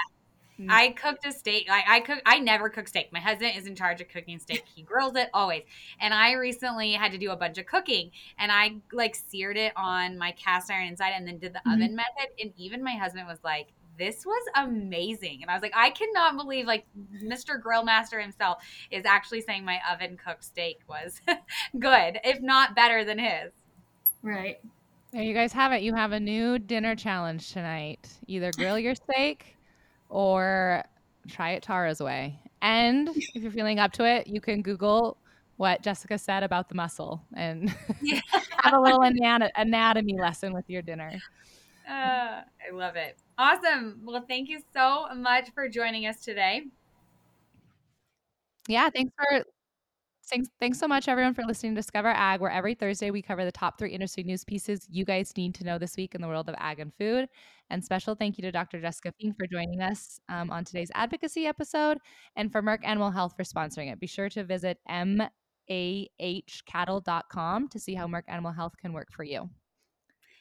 Mm. 0.59 0.67
I 0.69 0.89
cooked 0.89 1.25
a 1.25 1.31
steak. 1.31 1.67
I, 1.69 1.97
I 1.97 1.99
cook. 1.99 2.21
I 2.25 2.39
never 2.39 2.69
cook 2.69 2.87
steak. 2.87 3.11
My 3.11 3.19
husband 3.19 3.53
is 3.57 3.67
in 3.67 3.75
charge 3.75 3.99
of 3.99 4.07
cooking 4.07 4.39
steak. 4.39 4.63
He 4.73 4.83
grills 4.83 5.15
it 5.15 5.29
always. 5.33 5.63
And 5.99 6.13
I 6.13 6.33
recently 6.33 6.93
had 6.93 7.11
to 7.11 7.17
do 7.17 7.31
a 7.31 7.35
bunch 7.35 7.57
of 7.57 7.65
cooking, 7.65 8.11
and 8.39 8.51
I 8.51 8.77
like 8.93 9.15
seared 9.15 9.57
it 9.57 9.73
on 9.75 10.17
my 10.17 10.31
cast 10.31 10.71
iron 10.71 10.87
inside, 10.87 11.11
and 11.15 11.27
then 11.27 11.39
did 11.39 11.53
the 11.53 11.59
mm-hmm. 11.59 11.71
oven 11.71 11.95
method. 11.95 12.29
And 12.39 12.53
even 12.57 12.83
my 12.83 12.93
husband 12.93 13.27
was 13.27 13.39
like, 13.43 13.67
"This 13.97 14.25
was 14.25 14.43
amazing." 14.55 15.39
And 15.41 15.51
I 15.51 15.53
was 15.55 15.61
like, 15.61 15.75
"I 15.75 15.89
cannot 15.89 16.37
believe 16.37 16.65
like 16.65 16.85
Mr. 17.21 17.61
Grill 17.61 17.83
Master 17.83 18.21
himself 18.21 18.63
is 18.91 19.05
actually 19.05 19.41
saying 19.41 19.65
my 19.65 19.79
oven 19.91 20.17
cooked 20.23 20.45
steak 20.45 20.79
was 20.87 21.19
good, 21.79 22.19
if 22.23 22.41
not 22.41 22.75
better 22.75 23.03
than 23.03 23.19
his." 23.19 23.51
Right. 24.21 24.59
There 25.15 25.23
you 25.23 25.33
guys 25.33 25.53
have 25.53 25.71
it. 25.71 25.81
You 25.81 25.93
have 25.93 26.11
a 26.11 26.19
new 26.19 26.59
dinner 26.59 26.93
challenge 26.93 27.53
tonight. 27.53 28.05
Either 28.27 28.51
grill 28.51 28.77
your 28.77 28.95
steak 28.95 29.55
or 30.09 30.83
try 31.29 31.51
it 31.51 31.63
Tara's 31.63 32.01
way. 32.01 32.37
And 32.61 33.07
if 33.15 33.35
you're 33.41 33.49
feeling 33.49 33.79
up 33.79 33.93
to 33.93 34.03
it, 34.05 34.27
you 34.27 34.41
can 34.41 34.61
Google 34.61 35.15
what 35.55 35.81
Jessica 35.81 36.17
said 36.17 36.43
about 36.43 36.67
the 36.67 36.75
muscle 36.75 37.23
and 37.33 37.73
yeah. 38.01 38.19
have 38.61 38.73
a 38.73 38.79
little 38.81 39.03
anatomy 39.03 40.17
lesson 40.19 40.51
with 40.51 40.69
your 40.69 40.81
dinner. 40.81 41.13
Uh, 41.89 42.41
I 42.41 42.73
love 42.73 42.97
it. 42.97 43.15
Awesome. 43.37 44.01
Well, 44.03 44.25
thank 44.27 44.49
you 44.49 44.59
so 44.73 45.07
much 45.15 45.49
for 45.53 45.69
joining 45.69 46.07
us 46.07 46.25
today. 46.25 46.63
Yeah, 48.67 48.89
thanks 48.89 49.13
for 49.15 49.45
Thanks, 50.29 50.49
thanks 50.59 50.77
so 50.79 50.87
much, 50.87 51.07
everyone, 51.07 51.35
for 51.35 51.43
listening 51.43 51.75
to 51.75 51.79
Discover 51.79 52.09
Ag, 52.09 52.41
where 52.41 52.49
every 52.49 52.73
Thursday 52.73 53.11
we 53.11 53.21
cover 53.21 53.45
the 53.45 53.51
top 53.51 53.77
three 53.77 53.91
industry 53.91 54.23
news 54.23 54.43
pieces 54.43 54.87
you 54.89 55.05
guys 55.05 55.31
need 55.37 55.53
to 55.55 55.63
know 55.63 55.77
this 55.77 55.95
week 55.95 56.15
in 56.15 56.21
the 56.21 56.27
world 56.27 56.49
of 56.49 56.55
ag 56.57 56.79
and 56.79 56.91
food. 56.97 57.29
And 57.69 57.83
special 57.83 58.15
thank 58.15 58.37
you 58.37 58.41
to 58.43 58.51
Dr. 58.51 58.81
Jessica 58.81 59.13
Finck 59.21 59.35
for 59.37 59.45
joining 59.47 59.81
us 59.81 60.19
um, 60.29 60.49
on 60.49 60.65
today's 60.65 60.89
advocacy 60.95 61.45
episode 61.45 61.99
and 62.35 62.51
for 62.51 62.63
Merck 62.63 62.79
Animal 62.83 63.11
Health 63.11 63.35
for 63.37 63.43
sponsoring 63.43 63.91
it. 63.91 63.99
Be 63.99 64.07
sure 64.07 64.29
to 64.29 64.43
visit 64.43 64.79
mahcattle.com 64.89 67.67
to 67.69 67.79
see 67.79 67.93
how 67.93 68.07
Merck 68.07 68.23
Animal 68.27 68.51
Health 68.51 68.73
can 68.81 68.93
work 68.93 69.11
for 69.11 69.23
you. 69.23 69.47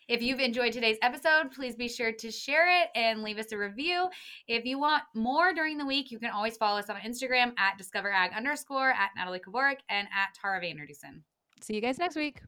If 0.09 0.23
you've 0.23 0.41
enjoyed 0.41 0.73
today's 0.73 0.99
episode, 1.03 1.51
please 1.55 1.75
be 1.75 1.89
sure 1.89 2.13
to 2.13 2.31
share 2.31 2.83
it 2.83 2.89
and 2.95 3.23
leave 3.23 3.39
us 3.39 3.53
a 3.53 3.59
review. 3.59 4.09
If 4.47 4.65
you 4.65 4.79
want 4.79 5.03
more 5.15 5.55
during 5.55 5.79
the 5.79 5.87
week, 5.87 6.11
you 6.11 6.19
can 6.19 6.31
always 6.31 6.57
follow 6.57 6.79
us 6.79 6.91
on 6.91 6.97
Instagram 6.97 7.53
at 7.59 7.79
discoverag 7.79 8.37
underscore, 8.37 8.91
at 8.91 9.11
Natalie 9.17 9.41
Kovarik, 9.41 9.79
and 9.89 10.07
at 10.15 10.35
Tara 10.41 10.61
Vander 10.61 10.87
Dussen. 10.87 11.23
See 11.63 11.75
you 11.75 11.81
guys 11.81 11.99
next 11.99 12.17
week. 12.17 12.41